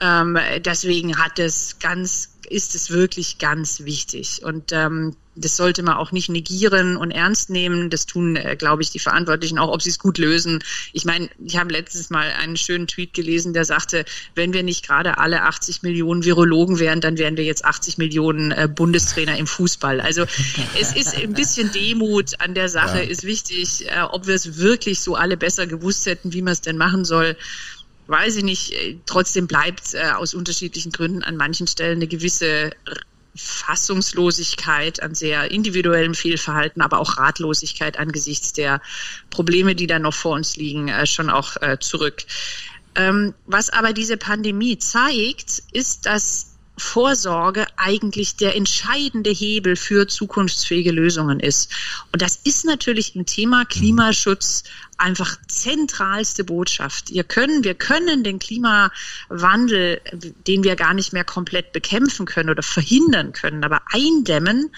Ähm, 0.00 0.38
deswegen 0.60 1.18
hat 1.18 1.38
es 1.38 1.78
ganz, 1.78 2.30
ist 2.48 2.74
es 2.74 2.90
wirklich 2.90 3.36
ganz 3.36 3.84
wichtig. 3.84 4.42
Und 4.42 4.72
ähm, 4.72 5.14
das 5.40 5.56
sollte 5.56 5.82
man 5.82 5.96
auch 5.96 6.12
nicht 6.12 6.28
negieren 6.28 6.96
und 6.96 7.10
ernst 7.10 7.50
nehmen. 7.50 7.90
Das 7.90 8.06
tun, 8.06 8.36
äh, 8.36 8.56
glaube 8.56 8.82
ich, 8.82 8.90
die 8.90 8.98
Verantwortlichen 8.98 9.58
auch, 9.58 9.72
ob 9.72 9.82
sie 9.82 9.90
es 9.90 9.98
gut 9.98 10.18
lösen. 10.18 10.62
Ich 10.92 11.04
meine, 11.04 11.28
ich 11.44 11.56
habe 11.56 11.72
letztes 11.72 12.10
Mal 12.10 12.30
einen 12.32 12.56
schönen 12.56 12.86
Tweet 12.86 13.14
gelesen, 13.14 13.52
der 13.52 13.64
sagte, 13.64 14.04
wenn 14.34 14.52
wir 14.52 14.62
nicht 14.62 14.86
gerade 14.86 15.18
alle 15.18 15.42
80 15.42 15.82
Millionen 15.82 16.24
Virologen 16.24 16.78
wären, 16.78 17.00
dann 17.00 17.18
wären 17.18 17.36
wir 17.36 17.44
jetzt 17.44 17.64
80 17.64 17.98
Millionen 17.98 18.52
äh, 18.52 18.68
Bundestrainer 18.72 19.36
im 19.38 19.46
Fußball. 19.46 20.00
Also 20.00 20.24
es 20.80 20.94
ist 20.94 21.16
ein 21.16 21.32
bisschen 21.32 21.70
Demut 21.72 22.40
an 22.40 22.54
der 22.54 22.68
Sache, 22.68 22.98
ja. 22.98 23.04
ist 23.04 23.24
wichtig. 23.24 23.86
Äh, 23.88 24.02
ob 24.02 24.26
wir 24.26 24.34
es 24.34 24.58
wirklich 24.58 25.00
so 25.00 25.14
alle 25.14 25.36
besser 25.36 25.66
gewusst 25.66 26.06
hätten, 26.06 26.32
wie 26.32 26.42
man 26.42 26.52
es 26.52 26.60
denn 26.60 26.76
machen 26.76 27.04
soll, 27.04 27.36
weiß 28.08 28.36
ich 28.36 28.44
nicht. 28.44 28.72
Äh, 28.72 28.96
trotzdem 29.06 29.46
bleibt 29.46 29.94
äh, 29.94 30.10
aus 30.10 30.34
unterschiedlichen 30.34 30.92
Gründen 30.92 31.22
an 31.22 31.36
manchen 31.36 31.66
Stellen 31.66 31.98
eine 31.98 32.08
gewisse 32.08 32.70
Fassungslosigkeit, 33.34 35.02
an 35.02 35.14
sehr 35.14 35.50
individuellem 35.50 36.14
Fehlverhalten, 36.14 36.82
aber 36.82 36.98
auch 36.98 37.18
Ratlosigkeit 37.18 37.98
angesichts 37.98 38.52
der 38.52 38.80
Probleme, 39.30 39.74
die 39.74 39.86
da 39.86 39.98
noch 39.98 40.14
vor 40.14 40.34
uns 40.34 40.56
liegen, 40.56 40.88
äh, 40.88 41.06
schon 41.06 41.30
auch 41.30 41.56
äh, 41.60 41.78
zurück. 41.78 42.24
Ähm, 42.94 43.34
was 43.46 43.70
aber 43.70 43.92
diese 43.92 44.16
Pandemie 44.16 44.78
zeigt, 44.78 45.62
ist, 45.72 46.06
dass 46.06 46.56
Vorsorge 46.76 47.66
eigentlich 47.78 48.36
der 48.36 48.56
entscheidende 48.56 49.30
Hebel 49.30 49.76
für 49.76 50.06
zukunftsfähige 50.06 50.90
Lösungen 50.90 51.40
ist. 51.40 51.72
Und 52.12 52.22
das 52.22 52.36
ist 52.44 52.64
natürlich 52.64 53.16
im 53.16 53.26
Thema 53.26 53.64
Klimaschutz 53.64 54.64
einfach 54.98 55.36
zentralste 55.46 56.42
Botschaft. 56.42 57.10
Wir 57.10 57.22
können, 57.22 57.62
wir 57.62 57.74
können 57.74 58.24
den 58.24 58.40
Klimawandel, 58.40 60.00
den 60.46 60.64
wir 60.64 60.74
gar 60.74 60.92
nicht 60.92 61.12
mehr 61.12 61.24
komplett 61.24 61.72
bekämpfen 61.72 62.26
können 62.26 62.50
oder 62.50 62.64
verhindern 62.64 63.32
können, 63.32 63.62
aber 63.62 63.80
eindämmen, 63.92 64.70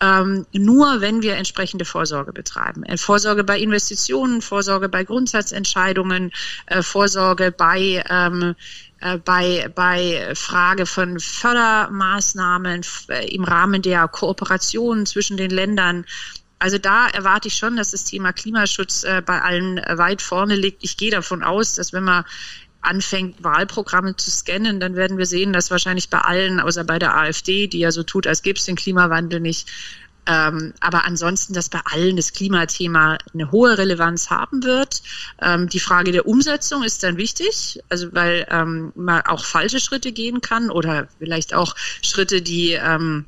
ähm, 0.00 0.46
nur 0.52 1.00
wenn 1.00 1.22
wir 1.22 1.36
entsprechende 1.36 1.84
Vorsorge 1.84 2.32
betreiben. 2.32 2.82
Äh, 2.84 2.96
Vorsorge 2.96 3.44
bei 3.44 3.58
Investitionen, 3.58 4.40
Vorsorge 4.40 4.88
bei 4.88 5.04
Grundsatzentscheidungen, 5.04 6.32
äh, 6.66 6.82
Vorsorge 6.82 7.52
bei 7.52 8.02
ähm, 8.08 8.42
äh, 8.42 8.54
bei, 9.24 9.70
bei 9.74 10.32
Frage 10.34 10.86
von 10.86 11.20
Fördermaßnahmen 11.20 12.82
äh, 13.08 13.34
im 13.34 13.44
Rahmen 13.44 13.82
der 13.82 14.08
Kooperation 14.08 15.06
zwischen 15.06 15.36
den 15.36 15.50
Ländern. 15.50 16.04
Also 16.58 16.78
da 16.78 17.08
erwarte 17.08 17.48
ich 17.48 17.54
schon, 17.54 17.76
dass 17.76 17.92
das 17.92 18.04
Thema 18.04 18.32
Klimaschutz 18.32 19.04
äh, 19.04 19.22
bei 19.24 19.40
allen 19.40 19.76
weit 19.76 20.22
vorne 20.22 20.56
liegt. 20.56 20.82
Ich 20.82 20.96
gehe 20.96 21.12
davon 21.12 21.44
aus, 21.44 21.74
dass 21.74 21.92
wenn 21.92 22.04
man 22.04 22.24
anfängt, 22.80 23.42
Wahlprogramme 23.42 24.16
zu 24.16 24.30
scannen, 24.30 24.80
dann 24.80 24.96
werden 24.96 25.18
wir 25.18 25.26
sehen, 25.26 25.52
dass 25.52 25.70
wahrscheinlich 25.70 26.10
bei 26.10 26.18
allen, 26.18 26.60
außer 26.60 26.84
bei 26.84 26.98
der 26.98 27.16
AfD, 27.16 27.66
die 27.66 27.80
ja 27.80 27.92
so 27.92 28.02
tut, 28.02 28.26
als 28.26 28.42
gäbe 28.42 28.58
es 28.58 28.64
den 28.64 28.76
Klimawandel 28.76 29.40
nicht, 29.40 29.68
Ähm, 30.28 30.74
aber 30.80 31.06
ansonsten, 31.06 31.54
dass 31.54 31.70
bei 31.70 31.80
allen 31.84 32.16
das 32.16 32.34
Klimathema 32.34 33.16
eine 33.32 33.50
hohe 33.50 33.78
Relevanz 33.78 34.28
haben 34.28 34.62
wird. 34.62 35.02
Ähm, 35.40 35.70
die 35.70 35.80
Frage 35.80 36.12
der 36.12 36.26
Umsetzung 36.26 36.82
ist 36.82 37.02
dann 37.02 37.16
wichtig, 37.16 37.80
also 37.88 38.12
weil 38.12 38.46
ähm, 38.50 38.92
man 38.94 39.22
auch 39.22 39.44
falsche 39.44 39.80
Schritte 39.80 40.12
gehen 40.12 40.42
kann 40.42 40.70
oder 40.70 41.08
vielleicht 41.18 41.54
auch 41.54 41.74
Schritte, 42.02 42.42
die 42.42 42.72
ähm, 42.72 43.24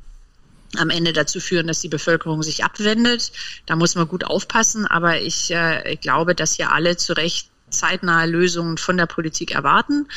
am 0.77 0.89
Ende 0.91 1.11
dazu 1.11 1.39
führen, 1.39 1.67
dass 1.67 1.81
die 1.81 1.89
Bevölkerung 1.89 2.43
sich 2.43 2.63
abwendet. 2.63 3.31
Da 3.65 3.75
muss 3.75 3.95
man 3.95 4.07
gut 4.07 4.23
aufpassen, 4.23 4.85
aber 4.85 5.19
ich 5.19 5.49
äh, 5.51 5.97
glaube, 5.99 6.35
dass 6.35 6.53
hier 6.53 6.71
alle 6.71 6.97
zu 6.97 7.13
Recht 7.13 7.49
zeitnahe 7.71 8.27
Lösungen 8.27 8.77
von 8.77 8.97
der 8.97 9.07
Politik 9.07 9.51
erwarten. 9.51 10.07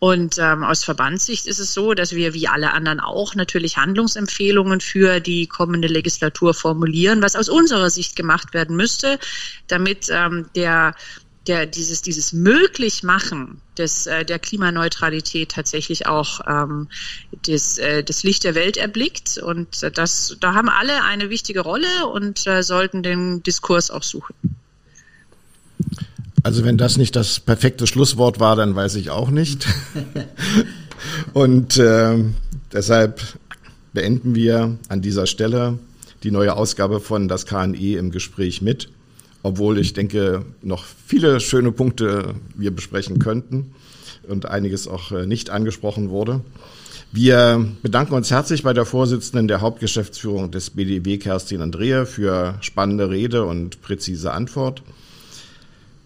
Und 0.00 0.38
ähm, 0.38 0.64
aus 0.64 0.82
Verbandssicht 0.82 1.46
ist 1.46 1.58
es 1.58 1.74
so, 1.74 1.92
dass 1.92 2.12
wir 2.12 2.32
wie 2.32 2.48
alle 2.48 2.72
anderen 2.72 3.00
auch 3.00 3.34
natürlich 3.34 3.76
Handlungsempfehlungen 3.76 4.80
für 4.80 5.20
die 5.20 5.46
kommende 5.46 5.88
Legislatur 5.88 6.54
formulieren, 6.54 7.22
was 7.22 7.36
aus 7.36 7.50
unserer 7.50 7.90
Sicht 7.90 8.16
gemacht 8.16 8.54
werden 8.54 8.76
müsste, 8.76 9.18
damit 9.68 10.08
ähm, 10.10 10.46
der 10.56 10.94
der, 11.46 11.66
dieses, 11.66 12.02
dieses 12.02 12.32
Möglichmachen 12.32 13.60
des, 13.78 14.06
äh, 14.06 14.24
der 14.24 14.38
Klimaneutralität 14.38 15.50
tatsächlich 15.50 16.06
auch 16.06 16.40
ähm, 16.46 16.88
das, 17.46 17.78
äh, 17.78 18.04
das 18.04 18.22
Licht 18.22 18.44
der 18.44 18.54
Welt 18.54 18.76
erblickt. 18.76 19.38
Und 19.38 19.82
äh, 19.82 19.90
das, 19.90 20.36
da 20.40 20.54
haben 20.54 20.68
alle 20.68 21.02
eine 21.02 21.30
wichtige 21.30 21.60
Rolle 21.60 22.06
und 22.06 22.46
äh, 22.46 22.62
sollten 22.62 23.02
den 23.02 23.42
Diskurs 23.42 23.90
auch 23.90 24.02
suchen. 24.02 24.34
Also 26.42 26.64
wenn 26.64 26.78
das 26.78 26.96
nicht 26.96 27.16
das 27.16 27.40
perfekte 27.40 27.86
Schlusswort 27.86 28.40
war, 28.40 28.56
dann 28.56 28.74
weiß 28.74 28.94
ich 28.96 29.10
auch 29.10 29.30
nicht. 29.30 29.66
Und 31.32 31.76
äh, 31.76 32.24
deshalb 32.72 33.20
beenden 33.92 34.34
wir 34.34 34.78
an 34.88 35.02
dieser 35.02 35.26
Stelle 35.26 35.78
die 36.22 36.30
neue 36.30 36.54
Ausgabe 36.54 37.00
von 37.00 37.28
Das 37.28 37.46
KNE 37.46 37.96
im 37.98 38.10
Gespräch 38.10 38.62
mit, 38.62 38.88
obwohl 39.42 39.78
ich 39.78 39.92
denke, 39.92 40.44
noch 40.62 40.84
viele 41.06 41.40
schöne 41.40 41.72
Punkte 41.72 42.34
wir 42.56 42.70
besprechen 42.70 43.18
könnten 43.18 43.72
und 44.28 44.46
einiges 44.46 44.88
auch 44.88 45.12
äh, 45.12 45.26
nicht 45.26 45.50
angesprochen 45.50 46.10
wurde. 46.10 46.40
Wir 47.12 47.66
bedanken 47.82 48.14
uns 48.14 48.30
herzlich 48.30 48.62
bei 48.62 48.72
der 48.72 48.84
Vorsitzenden 48.84 49.48
der 49.48 49.60
Hauptgeschäftsführung 49.60 50.52
des 50.52 50.70
BDW, 50.70 51.18
Kerstin 51.18 51.60
Andrea, 51.60 52.04
für 52.04 52.54
spannende 52.60 53.10
Rede 53.10 53.44
und 53.44 53.82
präzise 53.82 54.32
Antwort. 54.32 54.82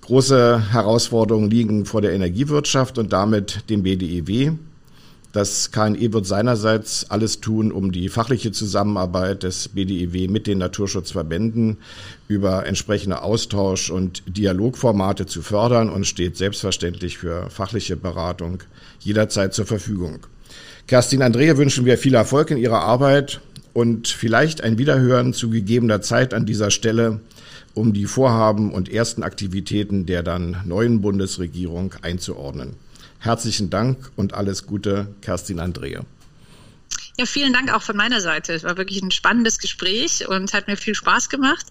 Große 0.04 0.70
Herausforderungen 0.70 1.50
liegen 1.50 1.86
vor 1.86 2.02
der 2.02 2.12
Energiewirtschaft 2.12 2.98
und 2.98 3.14
damit 3.14 3.70
dem 3.70 3.84
BDEW. 3.84 4.52
Das 5.32 5.70
KNE 5.72 6.12
wird 6.12 6.26
seinerseits 6.26 7.10
alles 7.10 7.40
tun, 7.40 7.72
um 7.72 7.90
die 7.90 8.10
fachliche 8.10 8.52
Zusammenarbeit 8.52 9.44
des 9.44 9.68
BDEW 9.68 10.28
mit 10.28 10.46
den 10.46 10.58
Naturschutzverbänden 10.58 11.78
über 12.28 12.66
entsprechende 12.66 13.22
Austausch- 13.22 13.88
und 13.88 14.22
Dialogformate 14.26 15.24
zu 15.24 15.40
fördern 15.40 15.88
und 15.88 16.06
steht 16.06 16.36
selbstverständlich 16.36 17.16
für 17.16 17.48
fachliche 17.48 17.96
Beratung 17.96 18.58
jederzeit 19.00 19.54
zur 19.54 19.64
Verfügung. 19.64 20.26
Kerstin 20.86 21.22
Andrea 21.22 21.56
wünschen 21.56 21.86
wir 21.86 21.96
viel 21.96 22.14
Erfolg 22.14 22.50
in 22.50 22.58
ihrer 22.58 22.80
Arbeit 22.80 23.40
und 23.72 24.06
vielleicht 24.06 24.62
ein 24.62 24.76
Wiederhören 24.76 25.32
zu 25.32 25.48
gegebener 25.48 26.02
Zeit 26.02 26.34
an 26.34 26.44
dieser 26.44 26.70
Stelle 26.70 27.20
um 27.74 27.92
die 27.92 28.06
Vorhaben 28.06 28.72
und 28.72 28.88
ersten 28.88 29.22
Aktivitäten 29.22 30.06
der 30.06 30.22
dann 30.22 30.62
neuen 30.64 31.00
Bundesregierung 31.00 31.94
einzuordnen. 32.02 32.74
Herzlichen 33.18 33.70
Dank 33.70 34.10
und 34.16 34.34
alles 34.34 34.66
Gute, 34.66 35.08
Kerstin 35.20 35.58
Andrea. 35.58 36.04
Ja, 37.16 37.26
vielen 37.26 37.52
Dank 37.52 37.72
auch 37.72 37.82
von 37.82 37.96
meiner 37.96 38.20
Seite. 38.20 38.54
Es 38.54 38.64
war 38.64 38.76
wirklich 38.76 39.00
ein 39.00 39.12
spannendes 39.12 39.58
Gespräch 39.58 40.26
und 40.26 40.52
hat 40.52 40.66
mir 40.66 40.76
viel 40.76 40.96
Spaß 40.96 41.28
gemacht. 41.28 41.64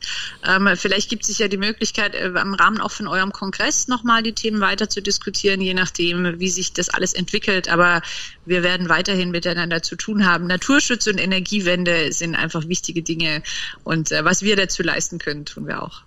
Ähm, 0.46 0.70
vielleicht 0.76 1.10
gibt 1.10 1.24
es 1.24 1.28
sich 1.28 1.40
ja 1.40 1.50
die 1.50 1.58
Möglichkeit, 1.58 2.16
äh, 2.16 2.28
im 2.28 2.54
Rahmen 2.54 2.80
auch 2.80 2.92
von 2.92 3.08
eurem 3.08 3.34
Kongress 3.34 3.90
nochmal 3.90 4.24
die 4.24 4.32
Themen 4.32 4.62
weiter 4.62 4.90
zu 4.90 5.02
diskutieren, 5.02 5.60
je 5.60 5.74
nachdem, 5.74 6.40
wie 6.40 6.50
sich 6.50 6.72
das 6.72 6.88
alles 6.88 7.14
entwickelt. 7.14 7.68
Aber 7.68 8.02
wir 8.46 8.64
werden 8.64 8.88
weiterhin 8.88 9.32
miteinander 9.32 9.84
zu 9.84 9.98
tun 9.98 10.26
haben. 10.26 10.48
Naturschutz 10.48 11.08
und 11.08 11.18
Energiewende 11.18 12.14
sind 12.14 12.36
einfach 12.36 12.70
wichtige 12.70 13.02
Dinge 13.02 13.44
und 13.84 14.14
äh, 14.14 14.24
was 14.24 14.44
wir 14.44 14.56
dazu 14.56 14.82
leisten 14.82 15.20
können, 15.20 15.44
tun 15.44 15.68
wir 15.68 15.84
auch. 15.84 16.04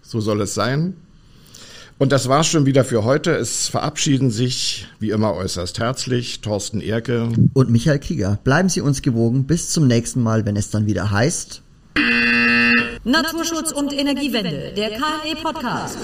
So 0.00 0.20
soll 0.22 0.40
es 0.40 0.54
sein. 0.54 0.96
Und 1.98 2.12
das 2.12 2.28
war's 2.28 2.46
schon 2.46 2.64
wieder 2.64 2.84
für 2.84 3.02
heute. 3.02 3.32
Es 3.32 3.66
verabschieden 3.66 4.30
sich 4.30 4.86
wie 5.00 5.10
immer 5.10 5.34
äußerst 5.34 5.80
herzlich 5.80 6.40
Thorsten 6.40 6.80
Erke 6.80 7.28
und 7.54 7.70
Michael 7.70 7.98
Kieger. 7.98 8.38
Bleiben 8.44 8.68
Sie 8.68 8.80
uns 8.80 9.02
gewogen. 9.02 9.44
Bis 9.44 9.70
zum 9.70 9.88
nächsten 9.88 10.22
Mal, 10.22 10.46
wenn 10.46 10.56
es 10.56 10.70
dann 10.70 10.86
wieder 10.86 11.10
heißt 11.10 11.62
Naturschutz 13.04 13.72
und 13.72 13.92
Energiewende, 13.92 14.72
der 14.76 14.90
KE 14.90 15.34
Podcast. 15.42 15.98